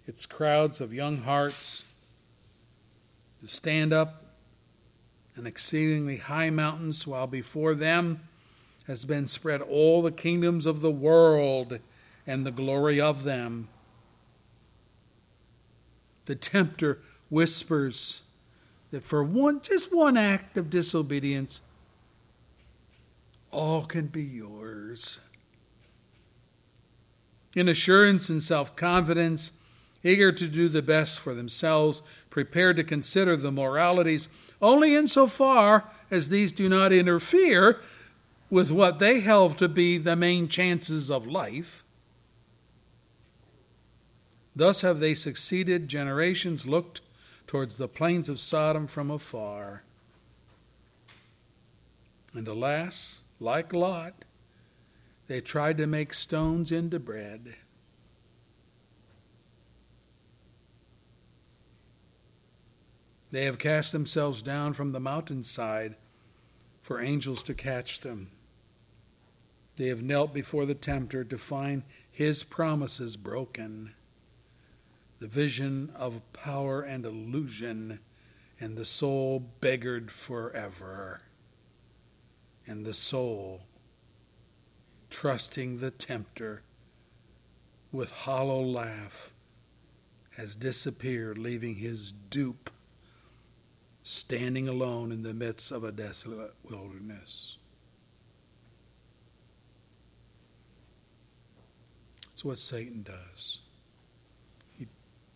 its 0.07 0.25
crowds 0.25 0.79
of 0.79 0.93
young 0.93 1.17
hearts 1.17 1.85
to 3.41 3.47
stand 3.47 3.93
up 3.93 4.23
on 5.37 5.45
exceedingly 5.45 6.17
high 6.17 6.49
mountains, 6.49 7.05
while 7.05 7.27
before 7.27 7.75
them 7.75 8.21
has 8.87 9.05
been 9.05 9.27
spread 9.27 9.61
all 9.61 10.01
the 10.01 10.11
kingdoms 10.11 10.65
of 10.65 10.81
the 10.81 10.91
world 10.91 11.79
and 12.25 12.45
the 12.45 12.51
glory 12.51 12.99
of 12.99 13.23
them. 13.23 13.67
The 16.25 16.35
tempter 16.35 16.99
whispers 17.29 18.23
that 18.91 19.05
for 19.05 19.23
one 19.23 19.61
just 19.61 19.93
one 19.93 20.17
act 20.17 20.57
of 20.57 20.69
disobedience 20.69 21.61
all 23.51 23.85
can 23.85 24.07
be 24.07 24.23
yours. 24.23 25.19
In 27.55 27.67
assurance 27.67 28.29
and 28.29 28.43
self-confidence, 28.43 29.53
eager 30.03 30.31
to 30.31 30.47
do 30.47 30.69
the 30.69 30.81
best 30.81 31.19
for 31.19 31.33
themselves, 31.33 32.01
prepared 32.29 32.75
to 32.75 32.83
consider 32.83 33.35
the 33.35 33.51
moralities 33.51 34.29
only 34.61 34.95
insofar 34.95 35.89
as 36.11 36.29
these 36.29 36.51
do 36.51 36.69
not 36.69 36.93
interfere 36.93 37.79
with 38.49 38.71
what 38.71 38.99
they 38.99 39.19
held 39.19 39.57
to 39.57 39.67
be 39.67 39.97
the 39.97 40.15
main 40.15 40.47
chances 40.47 41.09
of 41.09 41.27
life. 41.27 41.83
Thus 44.55 44.81
have 44.81 44.99
they 44.99 45.15
succeeded. 45.15 45.87
Generations 45.87 46.67
looked 46.67 47.01
towards 47.49 47.77
the 47.77 47.87
plains 47.87 48.29
of 48.29 48.39
Sodom 48.39 48.85
from 48.85 49.09
afar. 49.09 49.81
And 52.31 52.47
alas, 52.47 53.23
like 53.39 53.73
Lot, 53.73 54.23
they 55.25 55.41
tried 55.41 55.79
to 55.79 55.87
make 55.87 56.13
stones 56.13 56.71
into 56.71 56.99
bread. 56.99 57.55
They 63.31 63.45
have 63.45 63.57
cast 63.57 63.93
themselves 63.93 64.43
down 64.43 64.73
from 64.73 64.91
the 64.91 64.99
mountainside 64.99 65.95
for 66.79 67.01
angels 67.01 67.41
to 67.41 67.55
catch 67.55 68.01
them. 68.01 68.29
They 69.77 69.87
have 69.87 70.03
knelt 70.03 70.35
before 70.35 70.67
the 70.67 70.75
tempter 70.75 71.23
to 71.23 71.37
find 71.39 71.81
his 72.11 72.43
promises 72.43 73.17
broken. 73.17 73.95
The 75.19 75.27
vision 75.27 75.91
of 75.95 76.21
power 76.33 76.81
and 76.81 77.05
illusion, 77.05 77.99
and 78.59 78.77
the 78.77 78.85
soul 78.85 79.39
beggared 79.59 80.11
forever. 80.11 81.21
And 82.65 82.85
the 82.85 82.93
soul, 82.93 83.63
trusting 85.09 85.79
the 85.79 85.91
tempter 85.91 86.61
with 87.91 88.11
hollow 88.11 88.61
laugh, 88.61 89.33
has 90.37 90.55
disappeared, 90.55 91.37
leaving 91.37 91.75
his 91.75 92.13
dupe 92.29 92.69
standing 94.03 94.67
alone 94.67 95.11
in 95.11 95.23
the 95.23 95.33
midst 95.33 95.71
of 95.71 95.83
a 95.83 95.91
desolate 95.91 96.53
wilderness. 96.63 97.57
It's 102.33 102.45
what 102.45 102.57
Satan 102.57 103.03
does. 103.03 103.58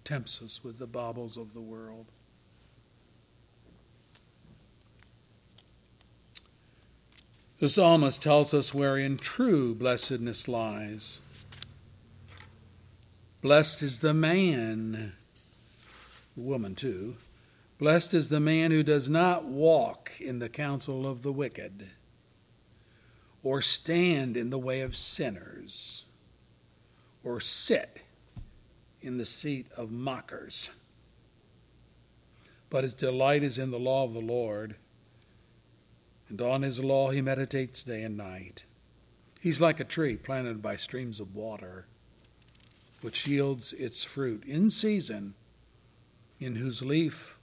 Tempts 0.03 0.41
us 0.41 0.63
with 0.63 0.79
the 0.79 0.87
baubles 0.87 1.37
of 1.37 1.53
the 1.53 1.61
world. 1.61 2.07
The 7.59 7.69
psalmist 7.69 8.21
tells 8.21 8.53
us 8.53 8.73
wherein 8.73 9.15
true 9.15 9.73
blessedness 9.73 10.49
lies. 10.49 11.19
Blessed 13.41 13.83
is 13.83 13.99
the 13.99 14.13
man, 14.13 15.13
the 16.35 16.41
woman 16.41 16.75
too. 16.75 17.15
Blessed 17.79 18.13
is 18.13 18.27
the 18.27 18.41
man 18.41 18.71
who 18.71 18.83
does 18.83 19.09
not 19.09 19.45
walk 19.45 20.11
in 20.19 20.39
the 20.39 20.49
counsel 20.49 21.07
of 21.07 21.21
the 21.21 21.31
wicked, 21.31 21.87
or 23.43 23.61
stand 23.61 24.35
in 24.35 24.49
the 24.49 24.59
way 24.59 24.81
of 24.81 24.97
sinners, 24.97 26.03
or 27.23 27.39
sit 27.39 28.02
in 29.03 29.17
the 29.17 29.25
seat 29.25 29.67
of 29.77 29.91
mockers. 29.91 30.69
But 32.69 32.83
his 32.83 32.93
delight 32.93 33.43
is 33.43 33.57
in 33.57 33.71
the 33.71 33.79
law 33.79 34.03
of 34.03 34.13
the 34.13 34.21
Lord 34.21 34.75
and 36.33 36.41
on 36.41 36.63
his 36.63 36.79
law 36.79 37.11
he 37.11 37.21
meditates 37.21 37.83
day 37.83 38.01
and 38.01 38.17
night. 38.17 38.65
He's 39.39 39.61
like 39.61 39.79
a 39.79 39.83
tree 39.83 40.15
planted 40.15 40.63
by 40.63 40.77
streams 40.77 41.19
of 41.19 41.35
water, 41.35 41.85
which 43.01 43.27
yields 43.27 43.71
its 43.73 44.03
fruit 44.03 44.43
in 44.43 44.71
season, 44.71 45.35
in 46.39 46.55
whose 46.55 46.81
leaf 46.81 47.37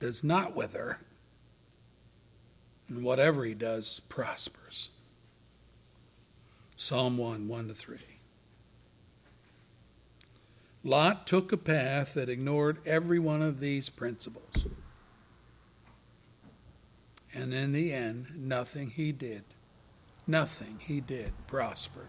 does 0.00 0.24
not 0.24 0.56
wither, 0.56 0.98
and 2.88 3.04
whatever 3.04 3.44
he 3.44 3.54
does 3.54 4.00
prospers. 4.08 4.90
Psalm 6.76 7.16
1 7.16 7.46
1 7.46 7.68
to 7.68 7.74
3. 7.74 7.98
Lot 10.84 11.26
took 11.26 11.52
a 11.52 11.56
path 11.56 12.14
that 12.14 12.28
ignored 12.28 12.78
every 12.84 13.18
one 13.18 13.40
of 13.40 13.60
these 13.60 13.88
principles. 13.88 14.66
And 17.34 17.54
in 17.54 17.72
the 17.72 17.92
end, 17.92 18.32
nothing 18.36 18.90
he 18.90 19.12
did, 19.12 19.44
nothing 20.26 20.80
he 20.80 21.00
did 21.00 21.32
prospered. 21.46 22.08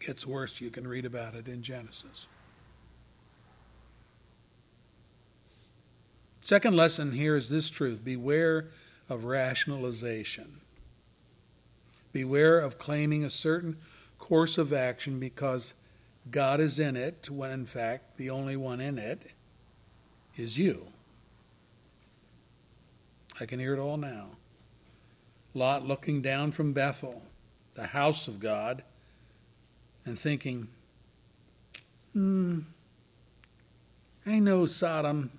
Gets 0.00 0.26
worse, 0.26 0.60
you 0.60 0.70
can 0.70 0.86
read 0.86 1.04
about 1.04 1.34
it 1.34 1.48
in 1.48 1.62
Genesis. 1.62 2.26
Second 6.42 6.76
lesson 6.76 7.12
here 7.12 7.36
is 7.36 7.50
this 7.50 7.68
truth 7.68 8.04
beware 8.04 8.68
of 9.08 9.24
rationalization. 9.24 10.60
Beware 12.16 12.60
of 12.60 12.78
claiming 12.78 13.24
a 13.24 13.28
certain 13.28 13.76
course 14.18 14.56
of 14.56 14.72
action 14.72 15.20
because 15.20 15.74
God 16.30 16.60
is 16.60 16.78
in 16.78 16.96
it, 16.96 17.28
when 17.28 17.50
in 17.50 17.66
fact 17.66 18.16
the 18.16 18.30
only 18.30 18.56
one 18.56 18.80
in 18.80 18.98
it 18.98 19.32
is 20.34 20.56
you. 20.56 20.86
I 23.38 23.44
can 23.44 23.60
hear 23.60 23.74
it 23.74 23.78
all 23.78 23.98
now. 23.98 24.28
Lot 25.52 25.86
looking 25.86 26.22
down 26.22 26.52
from 26.52 26.72
Bethel, 26.72 27.20
the 27.74 27.88
house 27.88 28.28
of 28.28 28.40
God, 28.40 28.82
and 30.06 30.18
thinking, 30.18 30.68
hmm, 32.14 32.60
I 34.24 34.38
know 34.38 34.64
Sodom 34.64 35.32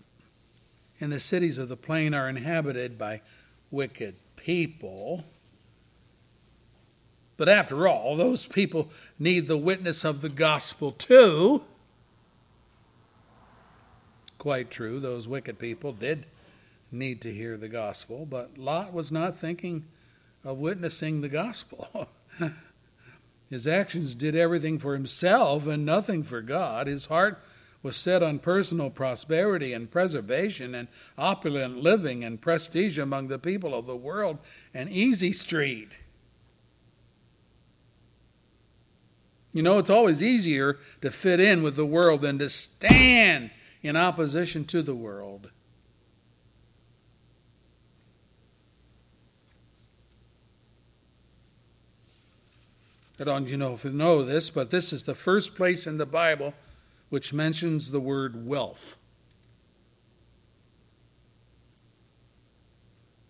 and 1.02 1.12
the 1.12 1.20
cities 1.20 1.58
of 1.58 1.70
the 1.70 1.76
plain 1.76 2.14
are 2.14 2.30
inhabited 2.30 3.00
by 3.00 3.22
wicked 3.72 4.14
people. 4.36 5.26
But 7.38 7.48
after 7.48 7.88
all, 7.88 8.16
those 8.16 8.48
people 8.48 8.90
need 9.20 9.48
the 9.48 9.58
witness 9.58 10.04
of 10.04 10.22
the 10.22 10.30
gospel 10.30 10.92
too. 10.92 11.64
Quite 14.40 14.70
true, 14.70 15.00
those 15.00 15.28
wicked 15.28 15.60
people 15.60 15.94
did 15.94 16.26
need 16.92 17.22
to 17.22 17.34
hear 17.34 17.58
the 17.58 17.68
gospel, 17.68 18.26
but 18.26 18.58
Lot 18.58 18.94
was 18.94 19.12
not 19.12 19.36
thinking 19.36 19.86
of 20.44 20.60
witnessing 20.60 21.22
the 21.22 21.30
gospel. 21.30 22.10
His 23.50 23.68
actions 23.68 24.16
did 24.16 24.36
everything 24.36 24.78
for 24.78 24.94
himself 24.94 25.68
and 25.68 25.86
nothing 25.86 26.24
for 26.24 26.42
God. 26.42 26.88
His 26.88 27.06
heart 27.06 27.42
was 27.82 27.96
set 27.96 28.22
on 28.24 28.40
personal 28.40 28.90
prosperity 28.90 29.74
and 29.74 29.90
preservation 29.90 30.76
and 30.76 30.88
opulent 31.18 31.78
living 31.78 32.24
and 32.24 32.42
prestige 32.42 32.98
among 32.98 33.28
the 33.28 33.40
people 33.40 33.74
of 33.74 33.86
the 33.86 33.96
world 33.96 34.40
and 34.74 34.90
easy 34.90 35.32
street. 35.32 35.98
You 39.58 39.64
know, 39.64 39.80
it's 39.80 39.90
always 39.90 40.22
easier 40.22 40.78
to 41.02 41.10
fit 41.10 41.40
in 41.40 41.64
with 41.64 41.76
the 41.76 41.84
world 41.84 42.22
than 42.22 42.38
to 42.38 42.48
stand 42.48 43.50
in 43.82 43.98
opposition 43.98 44.66
to 44.66 44.84
the 44.84 44.94
world. 44.94 45.50
I 53.20 53.24
don't 53.24 53.48
you 53.48 53.58
know 53.58 53.74
if 53.74 53.84
you 53.84 53.90
know 53.90 54.24
this, 54.24 54.52
but 54.52 54.70
this 54.70 54.94
is 54.94 55.06
the 55.06 55.16
first 55.16 55.56
place 55.56 55.88
in 55.88 55.98
the 55.98 56.06
Bible 56.06 56.54
which 57.10 57.34
mentions 57.34 57.90
the 57.90 58.00
word 58.00 58.46
wealth. 58.46 58.96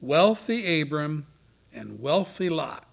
Wealthy 0.02 0.82
Abram 0.82 1.26
and 1.72 2.02
wealthy 2.02 2.50
Lot. 2.50 2.86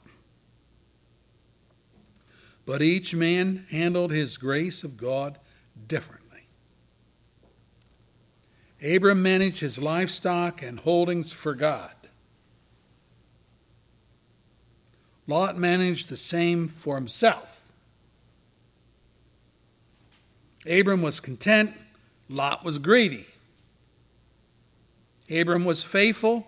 But 2.66 2.82
each 2.82 3.14
man 3.14 3.66
handled 3.70 4.10
his 4.10 4.36
grace 4.36 4.84
of 4.84 4.96
God 4.96 5.38
differently. 5.86 6.24
Abram 8.82 9.22
managed 9.22 9.60
his 9.60 9.78
livestock 9.78 10.62
and 10.62 10.80
holdings 10.80 11.32
for 11.32 11.54
God. 11.54 11.92
Lot 15.26 15.58
managed 15.58 16.08
the 16.08 16.16
same 16.16 16.68
for 16.68 16.96
himself. 16.96 17.72
Abram 20.66 21.02
was 21.02 21.20
content, 21.20 21.72
Lot 22.28 22.64
was 22.64 22.78
greedy. 22.78 23.26
Abram 25.30 25.64
was 25.64 25.82
faithful, 25.82 26.46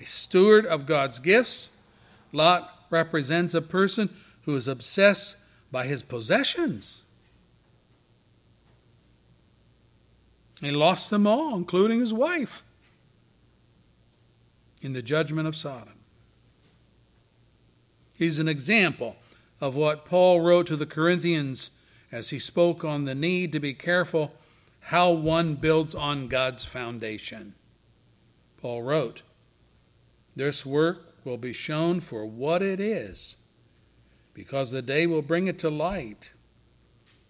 a 0.00 0.04
steward 0.04 0.66
of 0.66 0.86
God's 0.86 1.18
gifts. 1.18 1.70
Lot 2.32 2.86
represents 2.90 3.54
a 3.54 3.62
person 3.62 4.10
who 4.44 4.56
is 4.56 4.66
obsessed 4.66 5.36
by 5.70 5.86
his 5.86 6.02
possessions. 6.02 7.02
He 10.60 10.70
lost 10.70 11.10
them 11.10 11.26
all, 11.26 11.56
including 11.56 12.00
his 12.00 12.12
wife, 12.12 12.62
in 14.82 14.92
the 14.92 15.02
judgment 15.02 15.48
of 15.48 15.56
Sodom. 15.56 15.94
He's 18.14 18.38
an 18.38 18.48
example 18.48 19.16
of 19.60 19.76
what 19.76 20.04
Paul 20.04 20.40
wrote 20.40 20.66
to 20.66 20.76
the 20.76 20.86
Corinthians 20.86 21.70
as 22.12 22.30
he 22.30 22.38
spoke 22.38 22.84
on 22.84 23.04
the 23.04 23.14
need 23.14 23.52
to 23.52 23.60
be 23.60 23.72
careful 23.72 24.32
how 24.84 25.10
one 25.10 25.54
builds 25.54 25.94
on 25.94 26.28
God's 26.28 26.64
foundation. 26.64 27.54
Paul 28.60 28.82
wrote, 28.82 29.22
This 30.36 30.66
work 30.66 31.14
will 31.24 31.38
be 31.38 31.52
shown 31.52 32.00
for 32.00 32.26
what 32.26 32.62
it 32.62 32.80
is 32.80 33.36
because 34.40 34.70
the 34.70 34.80
day 34.80 35.06
will 35.06 35.20
bring 35.20 35.48
it 35.48 35.58
to 35.58 35.68
light. 35.68 36.32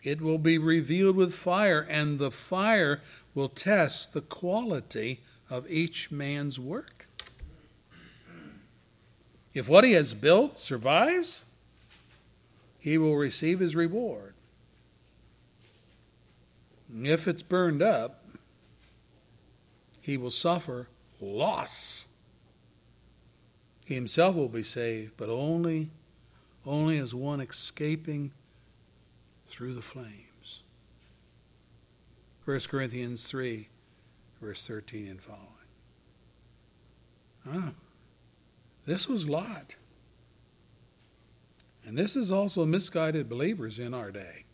It 0.04 0.20
will 0.20 0.38
be 0.38 0.58
revealed 0.58 1.16
with 1.16 1.34
fire, 1.34 1.80
and 1.80 2.20
the 2.20 2.30
fire 2.30 3.00
will 3.34 3.48
test 3.48 4.12
the 4.12 4.20
quality 4.20 5.18
of 5.50 5.68
each 5.68 6.12
man's 6.12 6.60
work. 6.60 7.08
If 9.52 9.68
what 9.68 9.82
he 9.82 9.90
has 9.94 10.14
built 10.14 10.60
survives, 10.60 11.44
he 12.78 12.96
will 12.96 13.16
receive 13.16 13.58
his 13.58 13.74
reward. 13.74 14.34
If 17.02 17.26
it's 17.26 17.42
burned 17.42 17.82
up, 17.82 18.24
he 20.00 20.16
will 20.16 20.30
suffer 20.30 20.86
loss. 21.20 22.06
He 23.84 23.96
himself 23.96 24.36
will 24.36 24.48
be 24.48 24.62
saved, 24.62 25.14
but 25.16 25.28
only 25.28 25.90
only 26.66 26.98
as 26.98 27.14
one 27.14 27.40
escaping 27.40 28.32
through 29.48 29.74
the 29.74 29.82
flames. 29.82 30.62
1 32.44 32.60
Corinthians 32.68 33.26
3, 33.26 33.68
verse 34.40 34.66
13 34.66 35.08
and 35.08 35.22
following. 35.22 35.46
Ah, 37.48 37.72
this 38.86 39.08
was 39.08 39.28
Lot. 39.28 39.76
And 41.86 41.96
this 41.96 42.14
is 42.14 42.30
also 42.30 42.66
misguided 42.66 43.28
believers 43.28 43.78
in 43.78 43.94
our 43.94 44.10
day. 44.10 44.44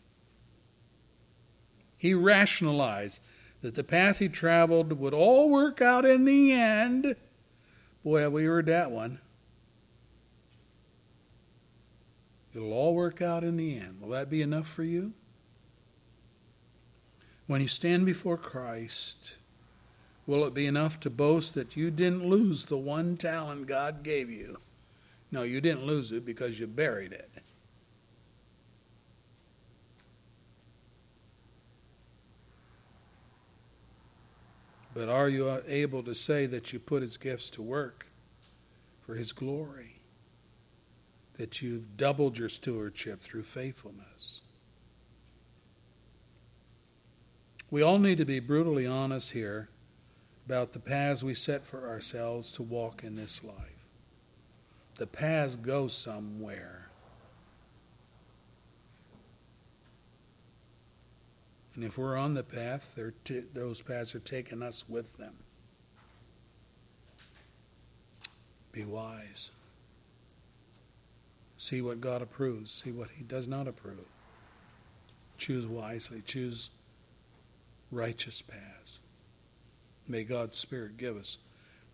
He 1.97 2.13
rationalized 2.13 3.19
that 3.61 3.75
the 3.75 3.83
path 3.83 4.19
he 4.19 4.29
traveled 4.29 4.93
would 4.93 5.13
all 5.13 5.49
work 5.49 5.81
out 5.81 6.05
in 6.05 6.25
the 6.25 6.51
end, 6.51 7.15
Boy, 8.07 8.21
have 8.21 8.31
we 8.31 8.45
heard 8.45 8.67
that 8.67 8.89
one. 8.89 9.19
It'll 12.57 12.73
all 12.73 12.95
work 12.95 13.21
out 13.21 13.43
in 13.43 13.55
the 13.55 13.77
end. 13.77 14.01
Will 14.01 14.09
that 14.09 14.31
be 14.31 14.41
enough 14.41 14.67
for 14.67 14.83
you? 14.83 15.13
When 17.45 17.61
you 17.61 17.67
stand 17.67 18.07
before 18.07 18.35
Christ, 18.35 19.37
will 20.25 20.43
it 20.43 20.55
be 20.55 20.65
enough 20.65 20.99
to 21.01 21.11
boast 21.11 21.53
that 21.53 21.75
you 21.75 21.91
didn't 21.91 22.25
lose 22.25 22.65
the 22.65 22.75
one 22.75 23.15
talent 23.15 23.67
God 23.67 24.01
gave 24.01 24.31
you? 24.31 24.57
No, 25.31 25.43
you 25.43 25.61
didn't 25.61 25.85
lose 25.85 26.11
it 26.11 26.25
because 26.25 26.59
you 26.59 26.65
buried 26.65 27.13
it. 27.13 27.29
But 34.95 35.09
are 35.09 35.29
you 35.29 35.61
able 35.67 36.01
to 36.01 36.15
say 36.15 36.47
that 36.47 36.73
you 36.73 36.79
put 36.79 37.03
his 37.03 37.17
gifts 37.17 37.51
to 37.51 37.61
work 37.61 38.07
for 39.05 39.13
his 39.13 39.31
glory? 39.31 39.96
That 41.37 41.61
you've 41.61 41.97
doubled 41.97 42.37
your 42.37 42.49
stewardship 42.49 43.19
through 43.19 43.43
faithfulness? 43.43 44.41
We 47.69 47.81
all 47.81 47.99
need 47.99 48.17
to 48.17 48.25
be 48.25 48.39
brutally 48.39 48.87
honest 48.87 49.31
here 49.31 49.69
about 50.45 50.71
the 50.71 50.79
paths 50.79 51.23
we 51.23 51.33
set 51.33 51.65
for 51.65 51.89
ourselves 51.89 52.51
to 52.53 52.63
walk 52.63 53.03
in 53.03 53.17
this 53.17 53.43
life. 53.43 53.87
The 54.95 55.05
paths 55.05 55.55
go 55.55 55.87
somewhere. 55.87 56.87
And 61.75 61.83
if 61.83 61.97
we're 61.97 62.17
on 62.17 62.33
the 62.33 62.43
path, 62.43 62.97
t- 63.23 63.43
those 63.53 63.81
paths 63.81 64.15
are 64.15 64.19
taking 64.19 64.63
us 64.63 64.85
with 64.89 65.17
them. 65.17 65.35
Be 68.71 68.85
wise. 68.85 69.51
See 71.67 71.81
what 71.81 71.99
God 71.99 72.21
approves, 72.21 72.71
see 72.71 72.91
what 72.91 73.09
He 73.17 73.25
does 73.25 73.45
not 73.45 73.67
approve. 73.67 74.05
Choose 75.37 75.67
wisely, 75.67 76.21
choose 76.25 76.69
righteous 77.91 78.41
paths. 78.41 78.99
May 80.07 80.23
God's 80.23 80.57
Spirit 80.57 80.95
give 80.95 81.17
us 81.17 81.39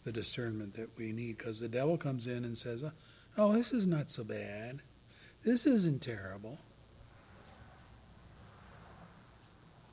the 0.04 0.12
discernment 0.12 0.76
that 0.76 0.96
we 0.96 1.12
need 1.12 1.40
because 1.40 1.60
the 1.60 1.68
devil 1.68 1.98
comes 1.98 2.28
in 2.28 2.46
and 2.46 2.56
says, 2.56 2.84
uh, 2.84 2.92
Oh, 3.36 3.54
this 3.54 3.74
is 3.74 3.88
not 3.88 4.12
so 4.12 4.24
bad. 4.24 4.82
This 5.44 5.66
isn't 5.66 6.04
terrible. 6.04 6.60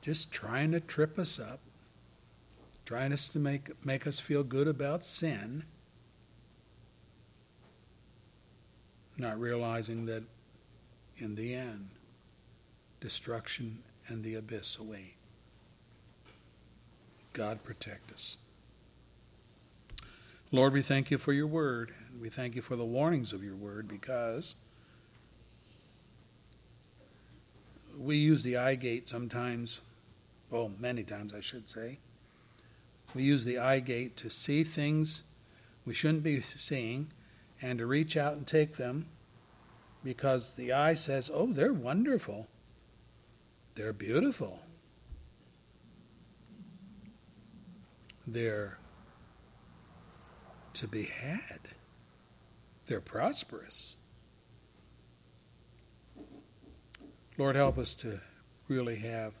just 0.03 0.31
trying 0.31 0.71
to 0.73 0.79
trip 0.79 1.17
us 1.17 1.39
up, 1.39 1.59
trying 2.85 3.13
us 3.13 3.27
to 3.29 3.39
make, 3.39 3.83
make 3.83 4.05
us 4.05 4.19
feel 4.19 4.43
good 4.43 4.67
about 4.67 5.03
sin, 5.03 5.63
not 9.21 9.39
realizing 9.39 10.05
that 10.07 10.23
in 11.17 11.35
the 11.35 11.53
end, 11.53 11.89
destruction 12.99 13.79
and 14.07 14.23
the 14.23 14.35
abyss 14.35 14.77
await. 14.77 15.15
God 17.33 17.63
protect 17.63 18.11
us. 18.11 18.37
Lord, 20.51 20.73
we 20.73 20.81
thank 20.81 21.11
you 21.11 21.17
for 21.17 21.31
your 21.31 21.47
word, 21.47 21.93
and 22.09 22.19
we 22.19 22.29
thank 22.29 22.55
you 22.55 22.61
for 22.61 22.75
the 22.75 22.83
warnings 22.83 23.31
of 23.31 23.41
your 23.41 23.55
word 23.55 23.87
because 23.87 24.55
we 27.97 28.17
use 28.17 28.43
the 28.43 28.57
eye 28.57 28.75
gate 28.75 29.07
sometimes 29.07 29.79
oh, 30.51 30.71
many 30.79 31.03
times 31.03 31.33
I 31.33 31.39
should 31.39 31.69
say. 31.69 31.99
We 33.13 33.23
use 33.23 33.45
the 33.45 33.57
eye 33.57 33.79
gate 33.79 34.17
to 34.17 34.29
see 34.29 34.63
things 34.63 35.23
we 35.85 35.93
shouldn't 35.93 36.23
be 36.23 36.41
seeing 36.41 37.11
and 37.61 37.79
to 37.79 37.85
reach 37.85 38.17
out 38.17 38.33
and 38.33 38.47
take 38.47 38.77
them 38.77 39.05
because 40.03 40.55
the 40.55 40.73
eye 40.73 40.95
says, 40.95 41.29
oh, 41.33 41.47
they're 41.53 41.73
wonderful. 41.73 42.47
They're 43.75 43.93
beautiful. 43.93 44.59
They're 48.25 48.77
to 50.73 50.87
be 50.87 51.03
had. 51.03 51.59
They're 52.87 53.01
prosperous. 53.01 53.95
Lord, 57.37 57.55
help 57.55 57.77
us 57.77 57.93
to 57.95 58.19
really 58.67 58.97
have 58.97 59.33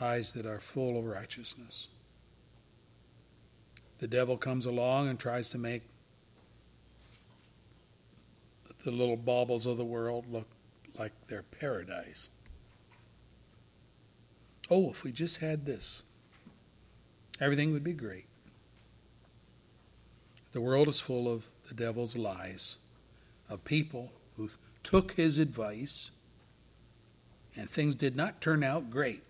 eyes 0.00 0.32
that 0.32 0.46
are 0.46 0.60
full 0.60 0.98
of 0.98 1.04
righteousness. 1.04 1.88
The 3.98 4.06
devil 4.06 4.36
comes 4.36 4.66
along 4.66 5.08
and 5.08 5.18
tries 5.18 5.48
to 5.50 5.58
make 5.58 5.82
the 8.86 8.92
little 8.92 9.16
baubles 9.16 9.66
of 9.66 9.76
the 9.76 9.84
world 9.84 10.24
look 10.30 10.46
like 10.96 11.10
their 11.26 11.42
paradise. 11.42 12.30
Oh, 14.70 14.90
if 14.90 15.02
we 15.02 15.10
just 15.10 15.38
had 15.38 15.66
this, 15.66 16.04
everything 17.40 17.72
would 17.72 17.82
be 17.82 17.92
great. 17.92 18.26
The 20.52 20.60
world 20.60 20.86
is 20.86 21.00
full 21.00 21.28
of 21.28 21.46
the 21.68 21.74
devil's 21.74 22.16
lies, 22.16 22.76
of 23.50 23.64
people 23.64 24.12
who 24.36 24.50
took 24.84 25.12
his 25.14 25.36
advice 25.36 26.12
and 27.56 27.68
things 27.68 27.96
did 27.96 28.14
not 28.14 28.40
turn 28.40 28.62
out 28.62 28.88
great. 28.88 29.24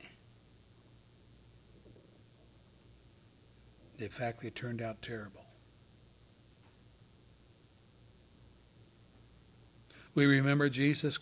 In 3.98 4.10
fact, 4.10 4.42
they 4.42 4.50
turned 4.50 4.82
out 4.82 5.00
terrible. 5.00 5.45
We 10.16 10.24
remember 10.24 10.70
Jesus' 10.70 11.18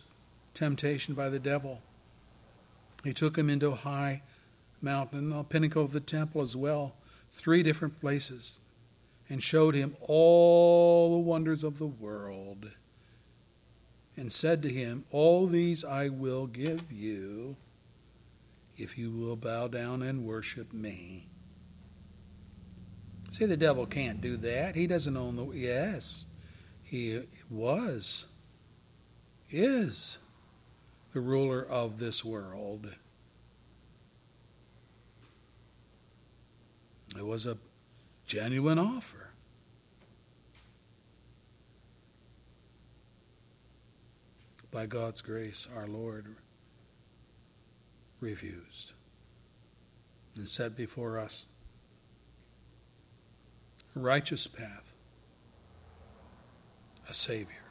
temptation 0.55 1.15
by 1.15 1.29
the 1.29 1.41
devil. 1.41 1.83
He 3.03 3.13
took 3.13 3.37
him 3.37 3.51
into 3.51 3.73
a 3.73 3.75
high 3.75 4.23
mountain, 4.81 5.31
the 5.31 5.43
pinnacle 5.43 5.83
of 5.83 5.91
the 5.91 5.99
temple 5.99 6.41
as 6.41 6.55
well, 6.55 6.95
three 7.29 7.65
different 7.65 8.01
places, 8.01 8.61
and 9.29 9.43
showed 9.43 9.75
him 9.75 9.97
all 10.01 11.11
the 11.11 11.19
wonders 11.19 11.65
of 11.65 11.79
the 11.79 11.89
world, 11.89 12.71
and 14.17 14.31
said 14.31 14.63
to 14.63 14.69
him, 14.69 15.05
All 15.11 15.49
these 15.49 15.85
I 15.85 16.09
will 16.09 16.47
give 16.47 16.93
you 16.93 17.57
if 18.79 18.97
you 18.97 19.11
will 19.11 19.35
bow 19.35 19.67
down 19.67 20.03
and 20.03 20.25
worship 20.25 20.73
me. 20.73 21.27
See, 23.33 23.47
the 23.47 23.57
devil 23.57 23.87
can't 23.87 24.21
do 24.21 24.37
that. 24.37 24.77
He 24.77 24.87
doesn't 24.87 25.17
own 25.17 25.35
the. 25.35 25.47
Yes, 25.47 26.27
he 26.85 27.23
was, 27.51 28.27
is 29.55 30.19
the 31.13 31.21
ruler 31.21 31.63
of 31.63 31.99
this 31.99 32.25
world. 32.25 32.91
It 37.17 37.25
was 37.25 37.47
a 37.47 37.57
genuine 38.27 38.79
offer. 38.79 39.31
By 44.73 44.87
God's 44.87 45.21
grace, 45.21 45.69
our 45.77 45.87
Lord 45.87 46.35
refused 48.21 48.93
and 50.37 50.49
set 50.49 50.77
before 50.77 51.19
us 51.19 51.47
a 53.95 54.01
righteous 54.01 54.49
path, 54.49 54.95
a 57.09 57.15
Savior. 57.15 57.64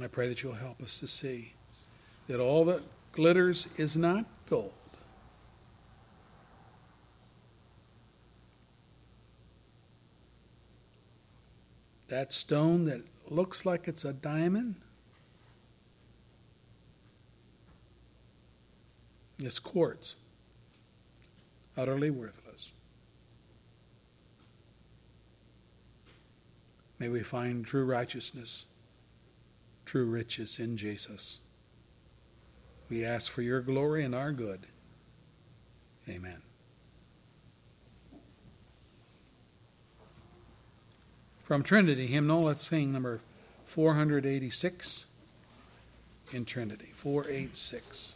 I 0.00 0.06
pray 0.06 0.28
that 0.28 0.42
you'll 0.42 0.52
help 0.54 0.80
us 0.82 0.98
to 1.00 1.06
see 1.08 1.54
that 2.28 2.38
all 2.38 2.64
that 2.66 2.82
glitters 3.12 3.66
is 3.76 3.96
not 3.96 4.26
gold. 4.48 4.72
That 12.08 12.32
stone 12.32 12.84
that 12.86 13.02
looks 13.28 13.66
like 13.66 13.88
it's 13.88 14.04
a 14.04 14.12
diamond 14.12 14.76
is 19.38 19.58
quartz, 19.58 20.16
utterly 21.76 22.10
worthless. 22.10 22.72
May 26.98 27.08
we 27.08 27.22
find 27.22 27.64
true 27.64 27.84
righteousness, 27.84 28.64
true 29.88 30.04
riches 30.04 30.58
in 30.58 30.76
Jesus. 30.76 31.40
We 32.90 33.06
ask 33.06 33.30
for 33.30 33.40
your 33.40 33.62
glory 33.62 34.04
and 34.04 34.14
our 34.14 34.32
good. 34.32 34.66
Amen. 36.06 36.42
From 41.42 41.62
Trinity 41.62 42.06
hymnal, 42.06 42.42
let's 42.42 42.66
sing 42.66 42.92
number 42.92 43.20
486 43.64 45.06
in 46.34 46.44
Trinity. 46.44 46.92
486. 46.94 48.14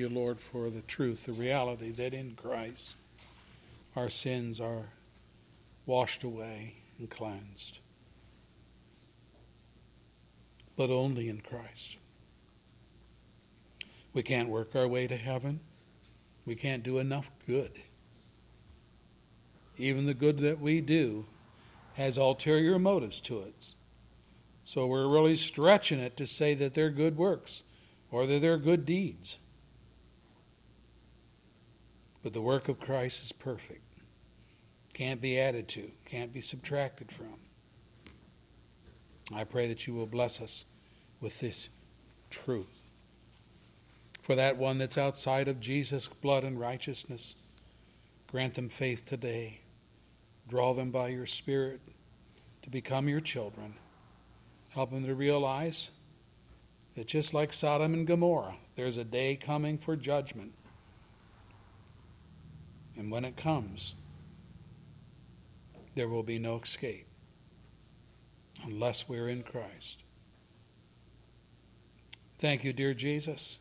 You, 0.00 0.08
Lord, 0.08 0.40
for 0.40 0.70
the 0.70 0.80
truth, 0.80 1.26
the 1.26 1.32
reality 1.32 1.92
that 1.92 2.14
in 2.14 2.34
Christ 2.34 2.96
our 3.94 4.08
sins 4.08 4.60
are 4.60 4.86
washed 5.86 6.24
away 6.24 6.74
and 6.98 7.10
cleansed. 7.10 7.80
But 10.76 10.90
only 10.90 11.28
in 11.28 11.40
Christ. 11.40 11.98
We 14.12 14.22
can't 14.22 14.48
work 14.48 14.74
our 14.74 14.88
way 14.88 15.06
to 15.06 15.16
heaven. 15.16 15.60
We 16.46 16.54
can't 16.54 16.82
do 16.82 16.98
enough 16.98 17.30
good. 17.46 17.72
Even 19.76 20.06
the 20.06 20.14
good 20.14 20.38
that 20.38 20.60
we 20.60 20.80
do 20.80 21.26
has 21.94 22.16
ulterior 22.16 22.78
motives 22.78 23.20
to 23.20 23.40
it. 23.40 23.74
So 24.64 24.86
we're 24.86 25.08
really 25.08 25.36
stretching 25.36 26.00
it 26.00 26.16
to 26.16 26.26
say 26.26 26.54
that 26.54 26.74
they're 26.74 26.90
good 26.90 27.16
works 27.16 27.62
or 28.10 28.26
that 28.26 28.40
they're 28.40 28.58
good 28.58 28.86
deeds. 28.86 29.38
But 32.22 32.32
the 32.32 32.40
work 32.40 32.68
of 32.68 32.80
Christ 32.80 33.24
is 33.24 33.32
perfect. 33.32 33.82
Can't 34.92 35.20
be 35.20 35.38
added 35.38 35.68
to, 35.68 35.90
can't 36.04 36.32
be 36.32 36.40
subtracted 36.40 37.10
from. 37.10 37.34
I 39.32 39.44
pray 39.44 39.68
that 39.68 39.86
you 39.86 39.94
will 39.94 40.06
bless 40.06 40.40
us 40.40 40.64
with 41.20 41.40
this 41.40 41.68
truth. 42.28 42.80
For 44.22 44.34
that 44.34 44.56
one 44.56 44.78
that's 44.78 44.98
outside 44.98 45.48
of 45.48 45.60
Jesus' 45.60 46.08
blood 46.08 46.44
and 46.44 46.60
righteousness, 46.60 47.36
grant 48.26 48.54
them 48.54 48.68
faith 48.68 49.06
today. 49.06 49.60
Draw 50.48 50.74
them 50.74 50.90
by 50.90 51.08
your 51.08 51.26
Spirit 51.26 51.80
to 52.62 52.70
become 52.70 53.08
your 53.08 53.20
children. 53.20 53.74
Help 54.70 54.90
them 54.90 55.06
to 55.06 55.14
realize 55.14 55.90
that 56.96 57.06
just 57.06 57.32
like 57.32 57.52
Sodom 57.52 57.94
and 57.94 58.06
Gomorrah, 58.06 58.56
there's 58.76 58.96
a 58.96 59.04
day 59.04 59.36
coming 59.36 59.78
for 59.78 59.96
judgment. 59.96 60.52
And 63.00 63.10
when 63.10 63.24
it 63.24 63.36
comes, 63.36 63.94
there 65.94 66.06
will 66.06 66.22
be 66.22 66.38
no 66.38 66.60
escape 66.60 67.08
unless 68.62 69.08
we're 69.08 69.28
in 69.28 69.42
Christ. 69.42 70.04
Thank 72.38 72.62
you, 72.62 72.72
dear 72.72 72.94
Jesus, 72.94 73.58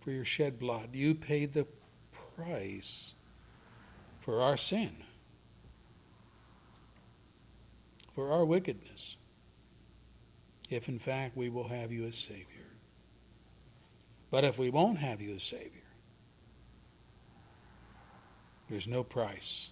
for 0.00 0.10
your 0.10 0.24
shed 0.24 0.58
blood. 0.58 0.88
You 0.94 1.14
paid 1.14 1.52
the 1.52 1.66
price 2.36 3.14
for 4.18 4.42
our 4.42 4.56
sin. 4.56 5.04
for 8.18 8.32
our 8.32 8.44
wickedness, 8.44 9.16
if 10.70 10.88
in 10.88 10.98
fact 10.98 11.36
we 11.36 11.48
will 11.48 11.68
have 11.68 11.92
you 11.92 12.04
as 12.04 12.16
Savior. 12.16 12.66
But 14.28 14.42
if 14.42 14.58
we 14.58 14.70
won't 14.70 14.98
have 14.98 15.20
you 15.20 15.36
as 15.36 15.44
Savior, 15.44 15.87
there's 18.68 18.86
no 18.86 19.02
price, 19.02 19.70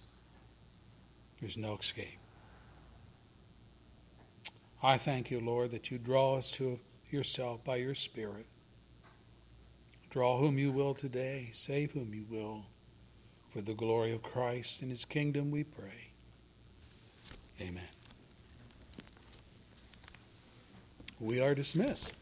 there's 1.39 1.57
no 1.57 1.77
escape. 1.77 2.19
I 4.81 4.97
thank 4.97 5.31
you, 5.31 5.39
Lord, 5.39 5.71
that 5.71 5.89
you 5.91 5.97
draw 5.97 6.37
us 6.37 6.51
to 6.51 6.79
yourself 7.09 7.63
by 7.63 7.77
your 7.77 7.95
Spirit. 7.95 8.45
Draw 10.09 10.37
whom 10.37 10.57
you 10.57 10.71
will 10.71 10.93
today, 10.93 11.49
save 11.53 11.91
whom 11.91 12.13
you 12.13 12.25
will. 12.29 12.65
For 13.53 13.61
the 13.61 13.73
glory 13.73 14.13
of 14.13 14.21
Christ 14.21 14.81
and 14.81 14.91
his 14.91 15.05
kingdom, 15.05 15.51
we 15.51 15.63
pray. 15.63 16.09
Amen. 17.59 17.83
We 21.19 21.41
are 21.41 21.55
dismissed. 21.55 22.13